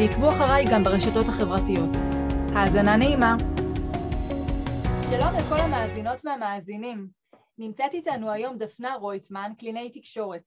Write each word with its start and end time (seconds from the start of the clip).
ועקבו 0.00 0.30
אחריי 0.30 0.64
גם 0.72 0.84
ברשתות 0.84 1.28
החברתיות. 1.28 1.90
האזנה 2.54 2.96
נעימה. 2.96 3.36
שלום 5.10 5.30
לכל 5.38 5.60
המאזינות 5.60 6.24
והמאזינים. 6.24 7.08
נמצאת 7.58 7.94
איתנו 7.94 8.30
היום 8.30 8.58
דפנה 8.58 8.94
רויטמן, 9.00 9.52
קלינאי 9.58 9.90
תקשורת. 9.90 10.42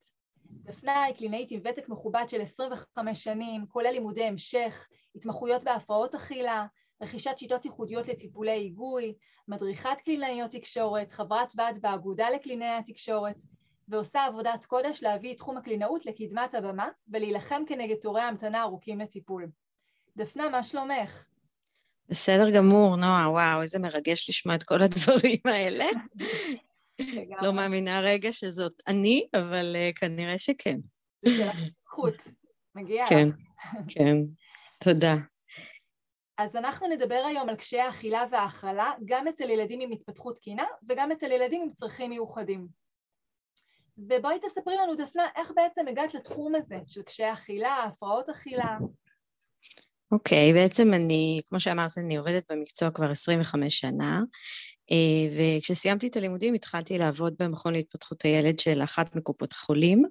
דפנה 0.46 1.04
היא 1.04 1.16
קלינאית 1.16 1.52
עם 1.52 1.60
ותק 1.64 1.90
מכובד 1.90 2.24
של 2.28 2.42
25 2.42 3.24
שנים, 3.24 3.66
כולל 3.70 3.92
לימודי 3.92 4.24
המשך, 4.24 4.88
התמחויות 5.16 5.64
בהפרעות 5.64 6.16
אכילה, 6.16 6.66
רכישת 7.02 7.38
שיטות 7.38 7.66
ייחודיות 7.66 8.08
לטיפולי 8.08 8.52
היגוי, 8.52 9.14
מדריכת 9.48 10.02
קלינאיות 10.06 10.52
תקשורת, 10.52 11.12
חברת 11.12 11.52
ועד 11.56 11.82
באגודה 11.82 12.30
לקלינאי 12.30 12.78
התקשורת, 12.80 13.36
ועושה 13.92 14.26
עבודת 14.26 14.66
קודש 14.66 15.04
להביא 15.04 15.32
את 15.32 15.38
תחום 15.38 15.58
הקלינאות 15.58 16.06
לקדמת 16.06 16.54
הבמה 16.54 16.90
ולהילחם 17.08 17.64
כנגד 17.68 17.96
תורי 17.96 18.22
ההמתנה 18.22 18.62
ארוכים 18.62 19.00
לטיפול. 19.00 19.48
דפנה, 20.18 20.50
מה 20.50 20.64
שלומך? 20.64 21.26
בסדר 22.10 22.50
גמור, 22.58 22.96
נועה, 22.96 23.30
וואו, 23.30 23.62
איזה 23.62 23.80
מרגש 23.80 24.30
לשמוע 24.30 24.56
את 24.56 24.64
כל 24.64 24.82
הדברים 24.82 25.40
האלה. 25.46 25.86
לא 27.42 27.54
מאמינה 27.54 28.00
רגע 28.00 28.32
שזאת 28.32 28.74
אני, 28.88 29.28
אבל 29.34 29.76
uh, 29.76 30.00
כנראה 30.00 30.40
שכן. 30.40 30.80
זה 31.26 31.36
של 31.36 31.50
הזכות, 31.50 32.16
מגיע 32.76 33.06
כן, 33.10 33.28
כן, 33.88 34.16
תודה. 34.84 35.16
אז 36.38 36.56
אנחנו 36.56 36.88
נדבר 36.88 37.24
היום 37.28 37.50
על 37.50 37.56
קשיי 37.56 37.82
האכילה 37.82 38.24
וההכלה, 38.32 38.92
גם 39.06 39.28
אצל 39.28 39.50
ילדים 39.50 39.82
עם 39.82 39.92
התפתחות 39.92 40.36
תקינה 40.36 40.66
וגם 40.90 41.12
אצל 41.12 41.32
ילדים 41.32 41.62
עם 41.62 41.70
צרכים 41.74 42.10
מיוחדים. 42.10 42.81
ובואי 43.98 44.40
תספרי 44.40 44.76
לנו, 44.76 44.96
דפנה, 44.96 45.24
איך 45.36 45.52
בעצם 45.56 45.88
הגעת 45.88 46.14
לתחום 46.14 46.56
הזה 46.56 46.76
של 46.88 47.02
קשיי 47.02 47.34
אכילה, 47.34 47.84
הפרעות 47.84 48.30
אכילה? 48.30 48.78
אוקיי, 50.12 50.52
okay, 50.52 50.54
בעצם 50.54 50.94
אני, 50.94 51.42
כמו 51.46 51.60
שאמרת, 51.60 51.92
אני 51.98 52.18
עובדת 52.18 52.52
במקצוע 52.52 52.92
כבר 52.92 53.12
25 53.12 53.80
שנה, 53.80 54.22
אה, 54.92 55.58
וכשסיימתי 55.60 56.08
את 56.08 56.18
הלימודים 56.18 56.54
התחלתי 56.54 56.98
לעבוד 56.98 57.34
במכון 57.40 57.74
להתפתחות 57.74 58.22
הילד 58.22 58.60
של 58.60 58.84
אחת 58.84 59.16
מקופות 59.16 59.54
החולים, 59.54 60.04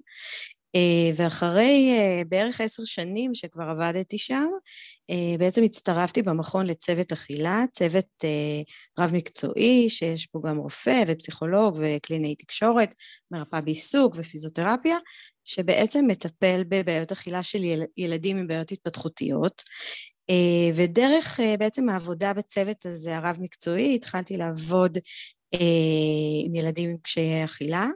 ואחרי 1.15 1.91
אה, 1.97 2.21
בערך 2.29 2.61
עשר 2.61 2.83
שנים 2.85 3.35
שכבר 3.35 3.63
עבדתי 3.63 4.17
שם, 4.17 4.47
אה, 5.09 5.37
בעצם 5.39 5.63
הצטרפתי 5.63 6.21
במכון 6.21 6.65
לצוות 6.65 7.11
אכילה, 7.11 7.63
צוות 7.71 8.23
רב 8.99 9.11
מקצועי 9.13 9.89
שיש 9.89 10.27
בו 10.33 10.41
גם 10.41 10.57
רופא 10.57 11.03
ופסיכולוג 11.07 11.79
וקלינאי 11.81 12.35
תקשורת, 12.35 12.93
מרפאה 13.31 13.61
בעיסוק 13.61 14.15
ופיזיותרפיה, 14.17 14.97
שבעצם 15.45 16.05
מטפל 16.07 16.63
בבעיות 16.67 17.11
אכילה 17.11 17.43
של 17.43 17.59
ילדים 17.97 18.37
עם 18.37 18.47
בעיות 18.47 18.71
התפתחותיות. 18.71 19.61
ודרך 20.75 21.39
בעצם 21.59 21.89
העבודה 21.89 22.33
בצוות 22.33 22.85
הזה 22.85 23.17
הרב 23.17 23.37
מקצועי 23.39 23.95
התחלתי 23.95 24.37
לעבוד 24.37 24.97
אה, 24.97 25.01
עם 26.45 26.55
ילדים 26.55 26.89
עם 26.89 26.97
קשיי 26.97 27.45
אכילה, 27.45 27.87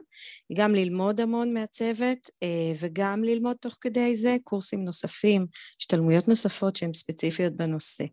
גם 0.56 0.74
ללמוד 0.74 1.20
המון 1.20 1.54
מהצוות 1.54 2.30
אה, 2.42 2.72
וגם 2.80 3.24
ללמוד 3.24 3.56
תוך 3.56 3.76
כדי 3.80 4.16
זה 4.16 4.36
קורסים 4.44 4.84
נוספים, 4.84 5.46
השתלמויות 5.80 6.28
נוספות 6.28 6.76
שהן 6.76 6.94
ספציפיות 6.94 7.52
בנושא. 7.52 8.04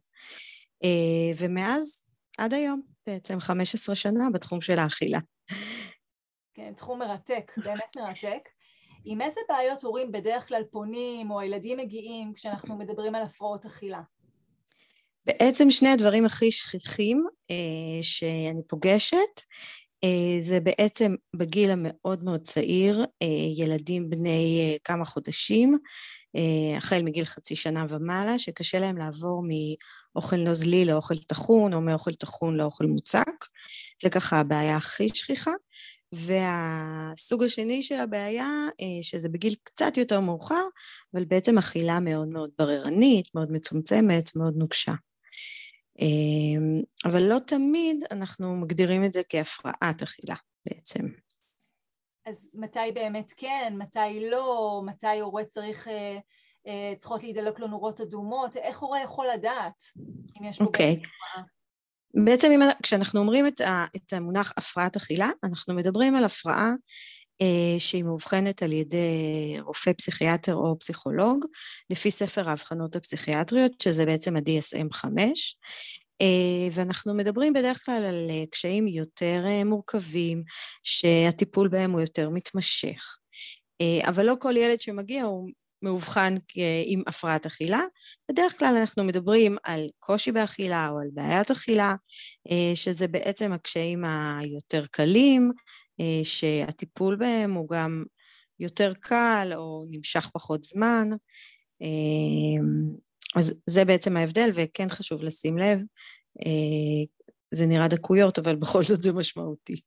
אה, 0.83 1.31
ומאז 1.37 2.07
עד 2.37 2.53
היום, 2.53 2.81
בעצם 3.07 3.39
15 3.39 3.95
שנה 3.95 4.29
בתחום 4.33 4.61
של 4.61 4.79
האכילה. 4.79 5.19
כן, 6.53 6.73
תחום 6.77 6.99
מרתק, 6.99 7.51
באמת 7.57 7.97
מרתק. 7.97 8.39
עם 9.05 9.21
איזה 9.21 9.41
בעיות 9.49 9.83
הורים 9.83 10.11
בדרך 10.11 10.47
כלל 10.47 10.63
פונים 10.71 11.31
או 11.31 11.39
הילדים 11.39 11.77
מגיעים 11.77 12.33
כשאנחנו 12.33 12.77
מדברים 12.77 13.15
על 13.15 13.23
הפרעות 13.23 13.65
אכילה? 13.65 14.01
בעצם 15.25 15.71
שני 15.71 15.89
הדברים 15.89 16.25
הכי 16.25 16.51
שכיחים 16.51 17.25
אה, 17.51 17.55
שאני 18.01 18.61
פוגשת 18.67 19.41
אה, 20.03 20.41
זה 20.41 20.59
בעצם 20.59 21.15
בגיל 21.35 21.71
המאוד 21.71 22.23
מאוד 22.23 22.41
צעיר, 22.41 23.05
אה, 23.21 23.27
ילדים 23.57 24.09
בני 24.09 24.61
אה, 24.61 24.77
כמה 24.83 25.05
חודשים, 25.05 25.77
אה, 26.35 26.77
החל 26.77 27.01
מגיל 27.03 27.25
חצי 27.25 27.55
שנה 27.55 27.85
ומעלה, 27.89 28.39
שקשה 28.39 28.79
להם 28.79 28.97
לעבור 28.97 29.43
מאוכל 30.15 30.35
נוזלי 30.37 30.85
לאוכל 30.85 31.15
טחון 31.15 31.73
או 31.73 31.81
מאוכל 31.81 32.13
טחון 32.13 32.57
לאוכל 32.57 32.85
מוצק, 32.85 33.45
זה 34.01 34.09
ככה 34.09 34.39
הבעיה 34.39 34.77
הכי 34.77 35.09
שכיחה. 35.09 35.51
והסוג 36.13 37.43
השני 37.43 37.83
של 37.83 37.99
הבעיה, 37.99 38.47
אה, 38.81 39.03
שזה 39.03 39.29
בגיל 39.29 39.55
קצת 39.63 39.97
יותר 39.97 40.19
מאוחר, 40.19 40.63
אבל 41.13 41.25
בעצם 41.25 41.57
אכילה 41.57 41.99
מאוד 41.99 42.27
מאוד 42.27 42.49
בררנית, 42.57 43.25
מאוד 43.35 43.51
מצומצמת, 43.51 44.35
מאוד 44.35 44.53
נוקשה. 44.57 44.93
אמ, 45.99 46.81
אבל 47.05 47.23
לא 47.23 47.39
תמיד 47.47 48.03
אנחנו 48.11 48.55
מגדירים 48.55 49.05
את 49.05 49.13
זה 49.13 49.21
כהפרעת 49.29 50.01
אכילה 50.03 50.35
בעצם. 50.65 51.07
אז 52.25 52.47
מתי 52.53 52.91
באמת 52.93 53.33
כן, 53.37 53.73
מתי 53.77 54.29
לא, 54.31 54.81
מתי 54.85 55.19
הורה 55.19 55.45
צריך, 55.45 55.87
אה, 55.87 56.17
אה, 56.67 56.93
צריכות 56.99 57.23
להידלק 57.23 57.59
לו 57.59 57.67
נורות 57.67 58.01
אדומות, 58.01 58.57
איך 58.57 58.79
הורה 58.79 59.01
יכול 59.01 59.27
לדעת 59.33 59.83
אם 60.39 60.45
יש 60.45 60.57
פה 60.57 60.63
okay. 60.63 60.67
אוקיי. 60.67 61.01
בעצם 62.25 62.51
אם, 62.51 62.59
כשאנחנו 62.83 63.19
אומרים 63.19 63.47
את, 63.47 63.61
ה, 63.61 63.85
את 63.95 64.13
המונח 64.13 64.53
הפרעת 64.57 64.95
אכילה, 64.95 65.29
אנחנו 65.43 65.75
מדברים 65.75 66.15
על 66.15 66.23
הפרעה 66.23 66.71
שהיא 67.79 68.03
מאובחנת 68.03 68.63
על 68.63 68.73
ידי 68.73 69.57
רופא 69.59 69.93
פסיכיאטר 69.93 70.55
או 70.55 70.79
פסיכולוג, 70.79 71.45
לפי 71.89 72.11
ספר 72.11 72.49
האבחנות 72.49 72.95
הפסיכיאטריות, 72.95 73.71
שזה 73.81 74.05
בעצם 74.05 74.35
ה-DSM-5, 74.35 75.05
אה, 76.21 76.67
ואנחנו 76.71 77.13
מדברים 77.13 77.53
בדרך 77.53 77.85
כלל 77.85 78.03
על 78.03 78.27
אה, 78.29 78.43
קשיים 78.51 78.87
יותר 78.87 79.45
מורכבים, 79.65 80.43
שהטיפול 80.83 81.67
בהם 81.67 81.91
הוא 81.91 82.01
יותר 82.01 82.29
מתמשך. 82.29 83.17
אבל 84.07 84.25
לא 84.25 84.35
כל 84.39 84.57
ילד 84.57 84.81
שמגיע 84.81 85.23
הוא 85.23 85.49
מאובחן 85.83 86.33
עם 86.85 87.01
הפרעת 87.07 87.45
אכילה. 87.45 87.81
בדרך 88.31 88.59
כלל 88.59 88.75
אנחנו 88.79 89.03
מדברים 89.03 89.55
על 89.63 89.87
קושי 89.99 90.31
באכילה 90.31 90.89
או 90.89 90.99
על 90.99 91.07
בעיית 91.13 91.51
אכילה, 91.51 91.95
שזה 92.75 93.07
בעצם 93.07 93.53
הקשיים 93.53 94.03
היותר 94.05 94.85
קלים, 94.91 95.51
אה, 95.99 96.23
שהטיפול 96.23 97.15
בהם 97.15 97.53
הוא 97.53 97.69
גם 97.69 98.03
יותר 98.59 98.93
קל 98.93 99.51
או 99.55 99.83
נמשך 99.91 100.29
פחות 100.33 100.63
זמן. 100.63 101.07
אה, 101.81 102.63
אז 103.35 103.61
זה 103.65 103.85
בעצם 103.85 104.17
ההבדל, 104.17 104.49
וכן 104.55 104.89
חשוב 104.89 105.23
לשים 105.23 105.57
לב, 105.57 105.79
אה, 106.45 107.05
זה 107.51 107.65
נראה 107.65 107.87
דקויות, 107.87 108.39
אבל 108.39 108.55
בכל 108.55 108.83
זאת 108.83 109.01
זה 109.01 109.11
משמעותי. 109.13 109.81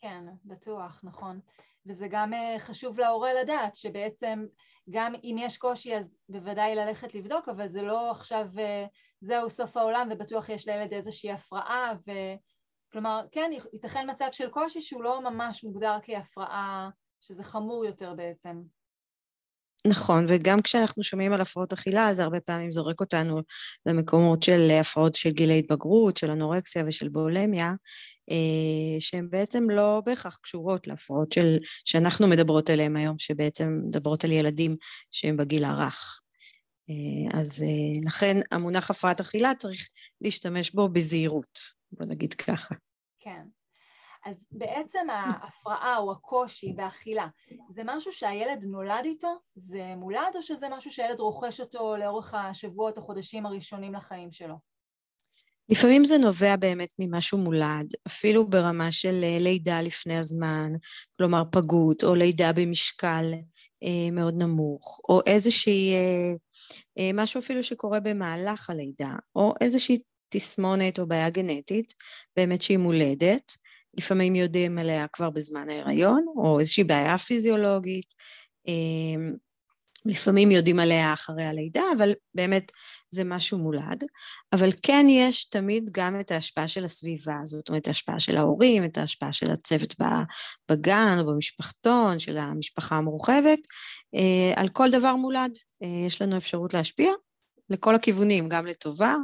כן, 0.00 0.24
בטוח, 0.44 1.00
נכון. 1.04 1.40
וזה 1.86 2.06
גם 2.10 2.32
חשוב 2.58 2.98
להורה 2.98 3.34
לדעת 3.42 3.74
שבעצם 3.74 4.46
גם 4.90 5.14
אם 5.24 5.36
יש 5.38 5.58
קושי 5.58 5.96
אז 5.96 6.16
בוודאי 6.28 6.74
ללכת 6.74 7.14
לבדוק, 7.14 7.48
אבל 7.48 7.68
זה 7.68 7.82
לא 7.82 8.10
עכשיו 8.10 8.46
זהו 9.20 9.50
סוף 9.50 9.76
העולם 9.76 10.08
ובטוח 10.12 10.48
יש 10.48 10.68
לילד 10.68 10.92
איזושהי 10.92 11.32
הפרעה 11.32 11.92
ו... 12.06 12.10
כלומר, 12.92 13.24
כן, 13.32 13.50
ייתכן 13.72 14.10
מצב 14.10 14.28
של 14.32 14.48
קושי 14.48 14.80
שהוא 14.80 15.02
לא 15.02 15.30
ממש 15.30 15.64
מוגדר 15.64 15.96
כהפרעה, 16.02 16.90
שזה 17.20 17.42
חמור 17.42 17.84
יותר 17.84 18.14
בעצם. 18.14 18.62
נכון, 19.86 20.26
וגם 20.28 20.62
כשאנחנו 20.62 21.02
שומעים 21.02 21.32
על 21.32 21.40
הפרעות 21.40 21.72
אכילה, 21.72 22.14
זה 22.14 22.22
הרבה 22.22 22.40
פעמים 22.40 22.72
זורק 22.72 23.00
אותנו 23.00 23.40
למקומות 23.86 24.42
של 24.42 24.68
הפרעות 24.80 25.14
של 25.14 25.30
גילי 25.30 25.58
התבגרות, 25.58 26.16
של 26.16 26.30
אנורקסיה 26.30 26.84
ושל 26.86 27.08
בולמיה, 27.08 27.66
אה, 27.66 27.74
שהן 29.00 29.30
בעצם 29.30 29.70
לא 29.70 30.02
בהכרח 30.06 30.38
קשורות 30.42 30.86
להפרעות 30.86 31.32
של, 31.32 31.56
שאנחנו 31.84 32.26
מדברות 32.28 32.70
עליהן 32.70 32.96
היום, 32.96 33.18
שבעצם 33.18 33.68
מדברות 33.88 34.24
על 34.24 34.32
ילדים 34.32 34.76
שהם 35.10 35.36
בגיל 35.36 35.64
הרך. 35.64 36.20
אה, 36.90 37.40
אז 37.40 37.62
אה, 37.62 38.06
לכן 38.06 38.36
המונח 38.50 38.90
הפרעת 38.90 39.20
אכילה 39.20 39.54
צריך 39.54 39.88
להשתמש 40.20 40.70
בו 40.70 40.88
בזהירות. 40.88 41.58
בוא 41.92 42.06
נגיד 42.06 42.34
ככה. 42.34 42.74
כן. 43.18 43.42
אז 44.24 44.44
בעצם 44.50 45.10
ההפרעה 45.10 45.96
או 45.96 46.12
הקושי 46.12 46.72
באכילה, 46.72 47.26
זה 47.70 47.82
משהו 47.86 48.12
שהילד 48.12 48.64
נולד 48.64 49.04
איתו? 49.04 49.38
זה 49.56 49.94
מולד 49.96 50.32
או 50.34 50.42
שזה 50.42 50.66
משהו 50.70 50.90
שהילד 50.90 51.20
רוכש 51.20 51.60
אותו 51.60 51.96
לאורך 51.96 52.34
השבועות, 52.34 52.98
החודשים 52.98 53.46
הראשונים 53.46 53.94
לחיים 53.94 54.32
שלו? 54.32 54.54
לפעמים 55.68 56.04
זה 56.04 56.18
נובע 56.18 56.56
באמת 56.56 56.88
ממשהו 56.98 57.38
מולד, 57.38 57.86
אפילו 58.06 58.50
ברמה 58.50 58.92
של 58.92 59.20
אה, 59.24 59.38
לידה 59.40 59.82
לפני 59.82 60.16
הזמן, 60.16 60.72
כלומר 61.18 61.42
פגות, 61.52 62.04
או 62.04 62.14
לידה 62.14 62.52
במשקל 62.52 63.24
אה, 63.84 64.10
מאוד 64.12 64.34
נמוך, 64.38 65.00
או 65.08 65.20
איזושהי, 65.26 65.92
אה, 65.94 66.32
אה, 66.98 67.10
משהו 67.14 67.40
אפילו 67.40 67.62
שקורה 67.62 68.00
במהלך 68.00 68.70
הלידה, 68.70 69.12
או 69.36 69.54
איזושהי 69.60 69.98
תסמונת 70.28 70.98
או 70.98 71.06
בעיה 71.06 71.30
גנטית, 71.30 71.92
באמת 72.36 72.62
שהיא 72.62 72.78
מולדת, 72.78 73.52
לפעמים 73.98 74.34
יודעים 74.34 74.78
עליה 74.78 75.06
כבר 75.12 75.30
בזמן 75.30 75.68
ההיריון, 75.68 76.24
או 76.36 76.60
איזושהי 76.60 76.84
בעיה 76.84 77.18
פיזיולוגית, 77.18 78.14
אה, 78.68 79.30
לפעמים 80.06 80.50
יודעים 80.50 80.78
עליה 80.78 81.12
אחרי 81.14 81.44
הלידה, 81.44 81.82
אבל 81.98 82.12
באמת 82.34 82.72
זה 83.10 83.24
משהו 83.24 83.58
מולד. 83.58 84.04
אבל 84.52 84.68
כן 84.82 85.06
יש 85.08 85.44
תמיד 85.44 85.90
גם 85.92 86.20
את 86.20 86.30
ההשפעה 86.30 86.68
של 86.68 86.84
הסביבה, 86.84 87.40
זאת 87.44 87.68
אומרת, 87.68 87.86
ההשפעה 87.86 88.20
של 88.20 88.36
ההורים, 88.36 88.84
את 88.84 88.98
ההשפעה 88.98 89.32
של 89.32 89.50
הצוות 89.50 89.94
בגן 90.70 91.16
או 91.20 91.26
במשפחתון, 91.26 92.18
של 92.18 92.38
המשפחה 92.38 92.96
המורחבת, 92.96 93.58
אה, 94.14 94.52
על 94.60 94.68
כל 94.68 94.90
דבר 94.90 95.16
מולד. 95.16 95.58
אה, 95.82 96.06
יש 96.06 96.22
לנו 96.22 96.36
אפשרות 96.36 96.74
להשפיע 96.74 97.12
לכל 97.70 97.94
הכיוונים, 97.94 98.48
גם 98.48 98.66
לטובה, 98.66 99.14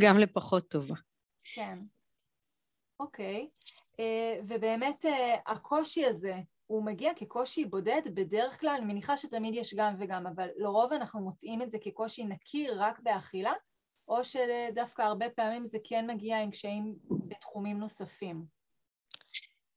גם 0.00 0.18
לפחות 0.18 0.68
טובה. 0.68 0.94
כן. 1.54 1.78
אוקיי. 3.00 3.40
אה, 4.00 4.40
ובאמת 4.48 4.94
הקושי 5.46 6.04
הזה, 6.06 6.34
הוא 6.66 6.84
מגיע 6.84 7.12
כקושי 7.16 7.64
בודד, 7.64 8.02
בדרך 8.14 8.60
כלל, 8.60 8.74
אני 8.78 8.84
מניחה 8.84 9.16
שתמיד 9.16 9.54
יש 9.54 9.74
גם 9.74 9.94
וגם, 9.98 10.26
אבל 10.26 10.48
לרוב 10.56 10.92
אנחנו 10.92 11.20
מוצאים 11.20 11.62
את 11.62 11.70
זה 11.70 11.78
כקושי 11.78 12.24
נקי 12.24 12.68
רק 12.68 13.00
באכילה, 13.02 13.52
או 14.08 14.24
שדווקא 14.24 15.02
הרבה 15.02 15.30
פעמים 15.30 15.64
זה 15.64 15.78
כן 15.84 16.10
מגיע 16.10 16.42
עם 16.42 16.50
קשיים 16.50 16.94
בתחומים 17.28 17.78
נוספים. 17.78 18.44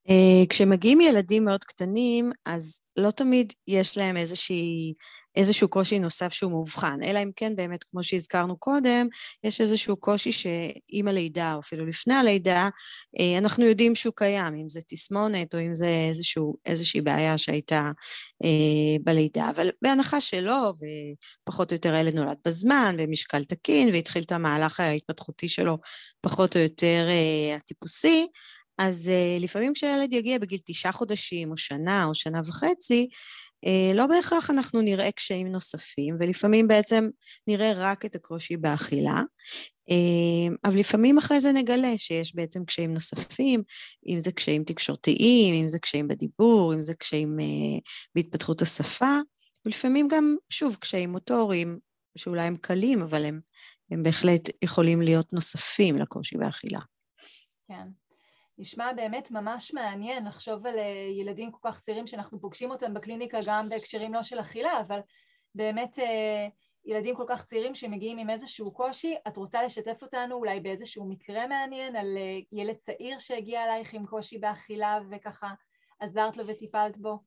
אה, 0.09 0.45
כשמגיעים 0.49 1.01
ילדים 1.01 1.45
מאוד 1.45 1.63
קטנים, 1.63 2.31
אז 2.45 2.81
לא 2.97 3.11
תמיד 3.11 3.53
יש 3.67 3.97
להם 3.97 4.17
איזושהי 4.17 4.93
איזשהו 5.35 5.67
קושי 5.67 5.99
נוסף 5.99 6.33
שהוא 6.33 6.51
מאובחן, 6.51 6.99
אלא 7.03 7.23
אם 7.23 7.31
כן 7.35 7.55
באמת, 7.55 7.83
כמו 7.83 8.03
שהזכרנו 8.03 8.57
קודם, 8.57 9.07
יש 9.43 9.61
איזשהו 9.61 9.97
קושי 9.97 10.31
שעם 10.31 11.07
הלידה, 11.07 11.53
או 11.53 11.59
אפילו 11.59 11.85
לפני 11.85 12.13
הלידה, 12.13 12.69
אה, 13.19 13.37
אנחנו 13.37 13.65
יודעים 13.65 13.95
שהוא 13.95 14.13
קיים, 14.15 14.55
אם 14.55 14.69
זה 14.69 14.79
תסמונת 14.87 15.55
או 15.55 15.59
אם 15.59 15.75
זה 15.75 15.89
איזשהו, 16.09 16.55
איזושהי 16.65 17.01
בעיה 17.01 17.37
שהייתה 17.37 17.91
אה, 18.43 18.97
בלידה, 19.03 19.49
אבל 19.49 19.69
בהנחה 19.81 20.21
שלא, 20.21 20.73
ופחות 21.43 21.71
או 21.71 21.75
יותר 21.75 21.93
הילד 21.93 22.15
נולד 22.15 22.37
בזמן, 22.45 22.95
ומשקל 22.99 23.43
תקין, 23.43 23.89
והתחיל 23.93 24.23
את 24.23 24.31
המהלך 24.31 24.79
ההתפתחותי 24.79 25.49
שלו 25.49 25.77
פחות 26.21 26.55
או 26.55 26.61
יותר 26.61 27.07
אה, 27.09 27.55
הטיפוסי, 27.55 28.27
אז 28.77 29.11
uh, 29.11 29.43
לפעמים 29.43 29.73
כשהילד 29.73 30.13
יגיע 30.13 30.39
בגיל 30.39 30.59
תשעה 30.65 30.91
חודשים, 30.91 31.51
או 31.51 31.57
שנה, 31.57 32.05
או 32.05 32.15
שנה 32.15 32.41
וחצי, 32.45 33.01
אה, 33.01 33.09
לא 33.93 34.07
בהכרח 34.07 34.49
אנחנו 34.49 34.81
נראה 34.81 35.11
קשיים 35.11 35.47
נוספים, 35.47 36.15
ולפעמים 36.19 36.67
בעצם 36.67 37.09
נראה 37.47 37.73
רק 37.75 38.05
את 38.05 38.15
הקושי 38.15 38.57
באכילה, 38.57 39.21
אה, 39.89 40.55
אבל 40.65 40.79
לפעמים 40.79 41.17
אחרי 41.17 41.41
זה 41.41 41.51
נגלה 41.51 41.97
שיש 41.97 42.35
בעצם 42.35 42.65
קשיים 42.65 42.93
נוספים, 42.93 43.63
אם 44.07 44.19
זה 44.19 44.31
קשיים 44.31 44.63
תקשורתיים, 44.63 45.55
אם 45.55 45.67
זה 45.67 45.79
קשיים 45.79 46.07
בדיבור, 46.07 46.73
אם 46.73 46.81
זה 46.81 46.93
קשיים 46.93 47.39
אה, 47.39 47.79
בהתפתחות 48.15 48.61
השפה, 48.61 49.17
ולפעמים 49.65 50.07
גם, 50.07 50.35
שוב, 50.49 50.75
קשיים 50.75 51.09
מוטוריים, 51.09 51.79
שאולי 52.17 52.41
הם 52.41 52.55
קלים, 52.57 53.01
אבל 53.01 53.25
הם, 53.25 53.39
הם 53.91 54.03
בהחלט 54.03 54.41
יכולים 54.61 55.01
להיות 55.01 55.33
נוספים 55.33 55.95
לקושי 55.95 56.37
באכילה. 56.37 56.79
כן. 57.67 58.04
נשמע 58.57 58.93
באמת 58.93 59.31
ממש 59.31 59.73
מעניין 59.73 60.25
לחשוב 60.25 60.67
על 60.67 60.79
אה, 60.79 61.09
ילדים 61.19 61.51
כל 61.51 61.69
כך 61.71 61.79
צעירים 61.81 62.07
שאנחנו 62.07 62.41
פוגשים 62.41 62.71
אותם 62.71 62.87
בקליניקה 62.95 63.37
גם 63.49 63.61
בהקשרים 63.69 64.13
לא 64.13 64.21
של 64.21 64.39
אכילה, 64.39 64.81
אבל 64.87 64.99
באמת 65.55 65.99
אה, 65.99 66.47
ילדים 66.85 67.15
כל 67.15 67.25
כך 67.27 67.45
צעירים 67.45 67.75
שמגיעים 67.75 68.17
עם 68.17 68.29
איזשהו 68.29 68.65
קושי, 68.73 69.15
את 69.27 69.37
רוצה 69.37 69.63
לשתף 69.63 69.97
אותנו 70.01 70.35
אולי 70.35 70.59
באיזשהו 70.59 71.09
מקרה 71.09 71.47
מעניין 71.47 71.95
על 71.95 72.17
אה, 72.17 72.39
ילד 72.51 72.75
צעיר 72.75 73.19
שהגיע 73.19 73.63
אלייך 73.63 73.93
עם 73.93 74.05
קושי 74.05 74.37
באכילה 74.37 74.99
וככה 75.11 75.47
עזרת 75.99 76.37
לו 76.37 76.47
וטיפלת 76.47 76.97
בו? 76.97 77.19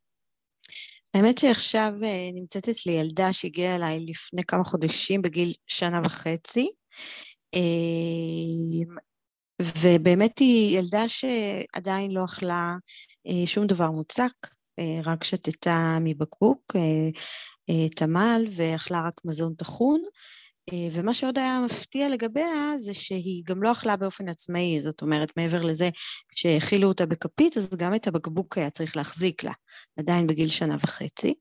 האמת 1.15 1.39
שעכשיו 1.39 1.93
נמצאת 2.35 2.69
אצלי 2.69 2.93
ילדה 2.93 3.33
שהגיעה 3.33 3.77
אליי 3.77 4.01
לפני 4.01 4.45
כמה 4.45 4.65
חודשים 4.65 5.23
בגיל 5.23 5.53
שנה 5.67 6.01
וחצי. 6.05 6.71
ובאמת 9.63 10.39
היא 10.39 10.79
ילדה 10.79 11.05
שעדיין 11.09 12.11
לא 12.11 12.25
אכלה 12.25 12.77
אה, 13.27 13.47
שום 13.47 13.67
דבר 13.67 13.91
מוצק, 13.91 14.33
אה, 14.79 15.01
רק 15.05 15.25
שתתה 15.25 15.99
מבקבוק, 16.01 16.77
אה, 16.77 17.89
תמל, 17.89 18.47
ואכלה 18.57 19.01
רק 19.07 19.15
מזון 19.25 19.55
טחון. 19.55 20.01
ומה 20.93 21.15
שעוד 21.15 21.39
היה 21.39 21.61
מפתיע 21.65 22.09
לגביה 22.09 22.79
זה 22.79 22.95
שהיא 22.95 23.43
גם 23.47 23.63
לא 23.63 23.73
אכלה 23.73 23.97
באופן 23.97 24.29
עצמאי, 24.29 24.81
זאת 24.81 25.03
אומרת, 25.03 25.37
מעבר 25.37 25.63
לזה 25.63 25.89
שהאכילו 26.35 26.89
אותה 26.89 27.07
בכפית, 27.07 27.57
אז 27.57 27.71
גם 27.77 27.95
את 27.95 28.07
הבקבוק 28.07 28.59
היה 28.59 28.71
צריך 28.71 28.97
להחזיק 28.97 29.45
לה, 29.45 29.53
עדיין 29.99 30.27
בגיל 30.27 30.49
שנה 30.49 30.77
וחצי. 30.81 31.35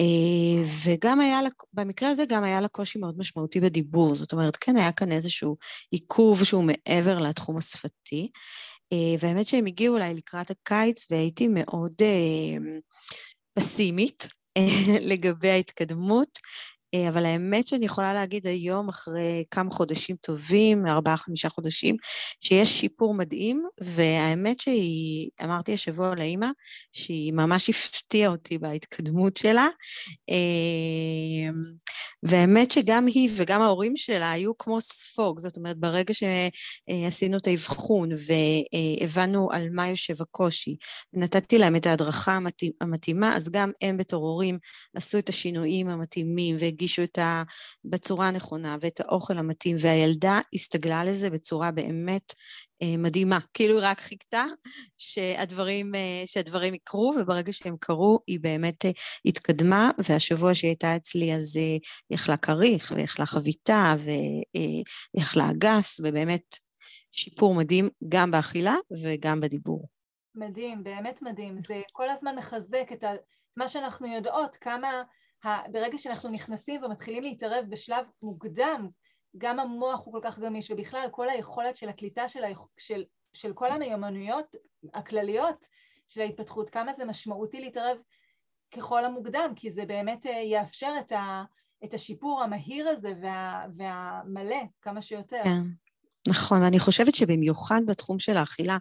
אה, 0.00 0.64
וגם 0.84 1.20
היה 1.20 1.42
לה, 1.42 1.48
במקרה 1.72 2.08
הזה 2.08 2.24
גם 2.28 2.44
היה 2.44 2.60
לה 2.60 2.68
קושי 2.68 2.98
מאוד 2.98 3.18
משמעותי 3.18 3.60
בדיבור, 3.60 4.16
זאת 4.16 4.32
אומרת, 4.32 4.56
כן 4.56 4.76
היה 4.76 4.92
כאן 4.92 5.12
איזשהו 5.12 5.56
עיכוב 5.90 6.44
שהוא 6.44 6.64
מעבר 6.64 7.18
לתחום 7.18 7.56
השפתי, 7.56 8.30
אה, 8.92 9.14
והאמת 9.20 9.46
שהם 9.46 9.66
הגיעו 9.66 9.96
אליי 9.96 10.14
לקראת 10.14 10.50
הקיץ 10.50 11.06
והייתי 11.10 11.48
מאוד 11.48 11.92
אה, 12.00 12.70
פסימית 13.54 14.28
לגבי 15.10 15.50
ההתקדמות, 15.50 16.38
אבל 17.08 17.24
האמת 17.24 17.66
שאני 17.66 17.86
יכולה 17.86 18.12
להגיד 18.12 18.46
היום, 18.46 18.88
אחרי 18.88 19.44
כמה 19.50 19.70
חודשים 19.70 20.16
טובים, 20.16 20.86
ארבעה, 20.86 21.16
חמישה 21.16 21.48
חודשים, 21.48 21.96
שיש 22.40 22.80
שיפור 22.80 23.14
מדהים, 23.14 23.64
והאמת 23.80 24.60
שהיא, 24.60 25.30
אמרתי 25.44 25.74
השבוע 25.74 26.14
לאימא, 26.14 26.48
שהיא 26.92 27.32
ממש 27.32 27.70
הפתיעה 27.70 28.30
אותי 28.30 28.58
בהתקדמות 28.58 29.36
שלה. 29.36 29.68
אה, 30.30 31.50
והאמת 32.22 32.70
שגם 32.70 33.06
היא 33.06 33.30
וגם 33.36 33.62
ההורים 33.62 33.96
שלה 33.96 34.30
היו 34.30 34.58
כמו 34.58 34.80
ספוג, 34.80 35.38
זאת 35.38 35.56
אומרת, 35.56 35.78
ברגע 35.78 36.14
שעשינו 36.14 37.36
את 37.36 37.46
האבחון 37.46 38.08
והבנו 38.12 39.48
על 39.52 39.68
מה 39.70 39.88
יושב 39.88 40.22
הקושי, 40.22 40.76
ונתתי 41.12 41.58
להם 41.58 41.76
את 41.76 41.86
ההדרכה 41.86 42.38
המתאימה, 42.80 43.36
אז 43.36 43.48
גם 43.50 43.70
הם 43.82 43.96
בתור 43.96 44.22
הורים 44.26 44.58
עשו 44.96 45.18
את 45.18 45.28
השינויים 45.28 45.88
המתאימים 45.88 46.56
והגישו 46.76 47.02
את 47.02 47.18
ה... 47.18 47.42
בצורה 47.84 48.28
הנכונה 48.28 48.76
ואת 48.80 49.00
האוכל 49.00 49.38
המתאים, 49.38 49.76
והילדה 49.80 50.40
הסתגלה 50.54 51.04
לזה 51.04 51.30
בצורה 51.30 51.70
באמת 51.70 52.34
אה, 52.82 52.94
מדהימה, 52.98 53.38
כאילו 53.54 53.74
היא 53.74 53.82
רק 53.82 54.00
חיכתה 54.00 54.44
שהדברים, 54.98 55.94
אה, 55.94 56.22
שהדברים 56.26 56.74
יקרו, 56.74 57.14
וברגע 57.20 57.52
שהם 57.52 57.76
קרו 57.80 58.18
היא 58.26 58.40
באמת 58.40 58.84
אה, 58.84 58.90
התקדמה, 59.24 59.90
והשבוע 60.08 60.54
שהיא 60.54 60.68
הייתה 60.68 60.96
אצלי 60.96 61.34
אז 61.34 61.56
היא 61.56 61.80
אכלה 62.14 62.36
כריך, 62.36 62.92
והיא 62.94 63.04
אכלה 63.04 63.26
חביתה, 63.26 63.94
והיא 64.04 64.84
אכלה 65.22 65.50
אגס, 65.50 66.00
ובאמת 66.00 66.44
שיפור 67.12 67.54
מדהים 67.54 67.88
גם 68.08 68.30
באכילה 68.30 68.74
וגם 69.02 69.40
בדיבור. 69.40 69.88
מדהים, 70.34 70.84
באמת 70.84 71.22
מדהים. 71.22 71.58
זה 71.58 71.80
כל 71.92 72.10
הזמן 72.10 72.36
מחזק 72.36 72.92
את 72.92 73.04
מה 73.56 73.68
שאנחנו 73.68 74.06
יודעות, 74.06 74.56
כמה 74.56 75.02
ברגע 75.72 75.98
שאנחנו 75.98 76.30
נכנסים 76.32 76.84
ומתחילים 76.84 77.22
להתערב 77.22 77.64
בשלב 77.68 78.06
מוקדם 78.22 78.88
גם 79.38 79.60
המוח 79.60 80.00
הוא 80.04 80.12
כל 80.12 80.20
כך 80.22 80.38
גמיש, 80.38 80.70
ובכלל 80.70 81.08
כל 81.10 81.28
היכולת 81.28 81.76
של 81.76 81.88
הקליטה 81.88 82.28
של, 82.28 82.44
היכ... 82.44 82.58
של, 82.78 83.04
של 83.32 83.52
כל 83.52 83.70
המיומנויות 83.70 84.46
הכלליות 84.94 85.66
של 86.08 86.20
ההתפתחות, 86.20 86.70
כמה 86.70 86.92
זה 86.92 87.04
משמעותי 87.04 87.60
להתערב 87.60 87.98
ככל 88.74 89.04
המוקדם, 89.04 89.52
כי 89.56 89.70
זה 89.70 89.86
באמת 89.86 90.26
אה, 90.26 90.42
יאפשר 90.42 90.92
את, 91.00 91.12
ה... 91.12 91.44
את 91.84 91.94
השיפור 91.94 92.42
המהיר 92.42 92.88
הזה 92.88 93.12
וה... 93.22 93.66
והמלא 93.76 94.62
כמה 94.82 95.02
שיותר. 95.02 95.40
כן. 95.44 95.85
נכון, 96.28 96.62
אני 96.62 96.78
חושבת 96.78 97.14
שבמיוחד 97.14 97.80
בתחום 97.86 98.18
של 98.18 98.36
האכילה, 98.36 98.78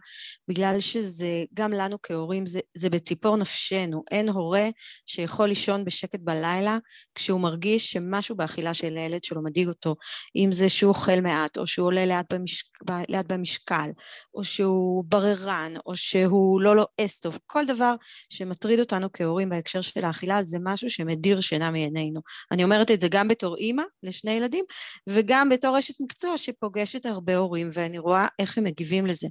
בגלל 0.48 0.80
שזה, 0.80 1.44
גם 1.54 1.74
לנו 1.74 1.98
כהורים, 2.04 2.46
זה, 2.46 2.60
זה 2.78 2.90
בציפור 2.90 3.38
נפשנו. 3.38 4.04
אין 4.12 4.30
הורה 4.30 4.70
שיכול 5.06 5.48
לישון 5.48 5.86
בשקט 5.86 6.20
בלילה 6.20 6.78
כשהוא 7.16 7.42
מרגיש 7.42 7.92
שמשהו 7.92 8.36
באכילה 8.36 8.74
של 8.74 8.98
הילד 8.98 9.24
שלו 9.24 9.44
מדאיג 9.44 9.68
אותו, 9.68 9.96
אם 10.36 10.50
זה 10.52 10.70
שהוא 10.70 10.90
אוכל 10.90 11.22
מעט, 11.22 11.58
או 11.58 11.68
שהוא 11.68 11.88
עולה 11.88 12.06
לאט, 12.06 12.34
במשק, 12.34 12.66
לאט 13.10 13.32
במשקל, 13.32 13.90
או 14.34 14.44
שהוא 14.44 15.04
בררן, 15.08 15.74
או 15.86 15.96
שהוא 15.96 16.62
לא 16.62 16.76
לועס 16.76 17.20
טוב. 17.20 17.40
כל 17.48 17.66
דבר 17.66 17.96
שמטריד 18.30 18.80
אותנו 18.80 19.08
כהורים 19.14 19.50
בהקשר 19.50 19.82
של 19.82 20.06
האכילה, 20.06 20.44
זה 20.44 20.58
משהו 20.64 20.90
שמדיר 20.90 21.42
שינה 21.42 21.72
מעינינו. 21.72 22.22
אני 22.52 22.64
אומרת 22.64 22.92
את 22.92 23.02
זה 23.02 23.08
גם 23.12 23.28
בתור 23.28 23.58
אימא 23.58 23.84
לשני 24.04 24.32
ילדים, 24.32 24.66
וגם 25.10 25.50
בתור 25.50 25.80
אשת 25.80 25.94
מקצוע 26.02 26.38
שפוגשת 26.38 27.06
הרבה 27.06 27.35
הורים, 27.36 27.70
ואני 27.74 27.98
רואה 28.00 28.28
איך 28.40 28.58
הם 28.58 28.64
מגיבים 28.64 29.06
לזה. 29.06 29.28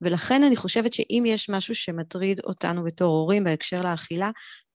ולכן 0.00 0.42
אני 0.42 0.56
חושבת 0.56 0.94
שאם 0.94 1.24
יש 1.26 1.48
משהו 1.48 1.74
שמטריד 1.74 2.40
אותנו 2.44 2.84
בתור 2.84 3.16
הורים 3.16 3.44
בהקשר 3.44 3.80
לאכילה, 3.80 4.30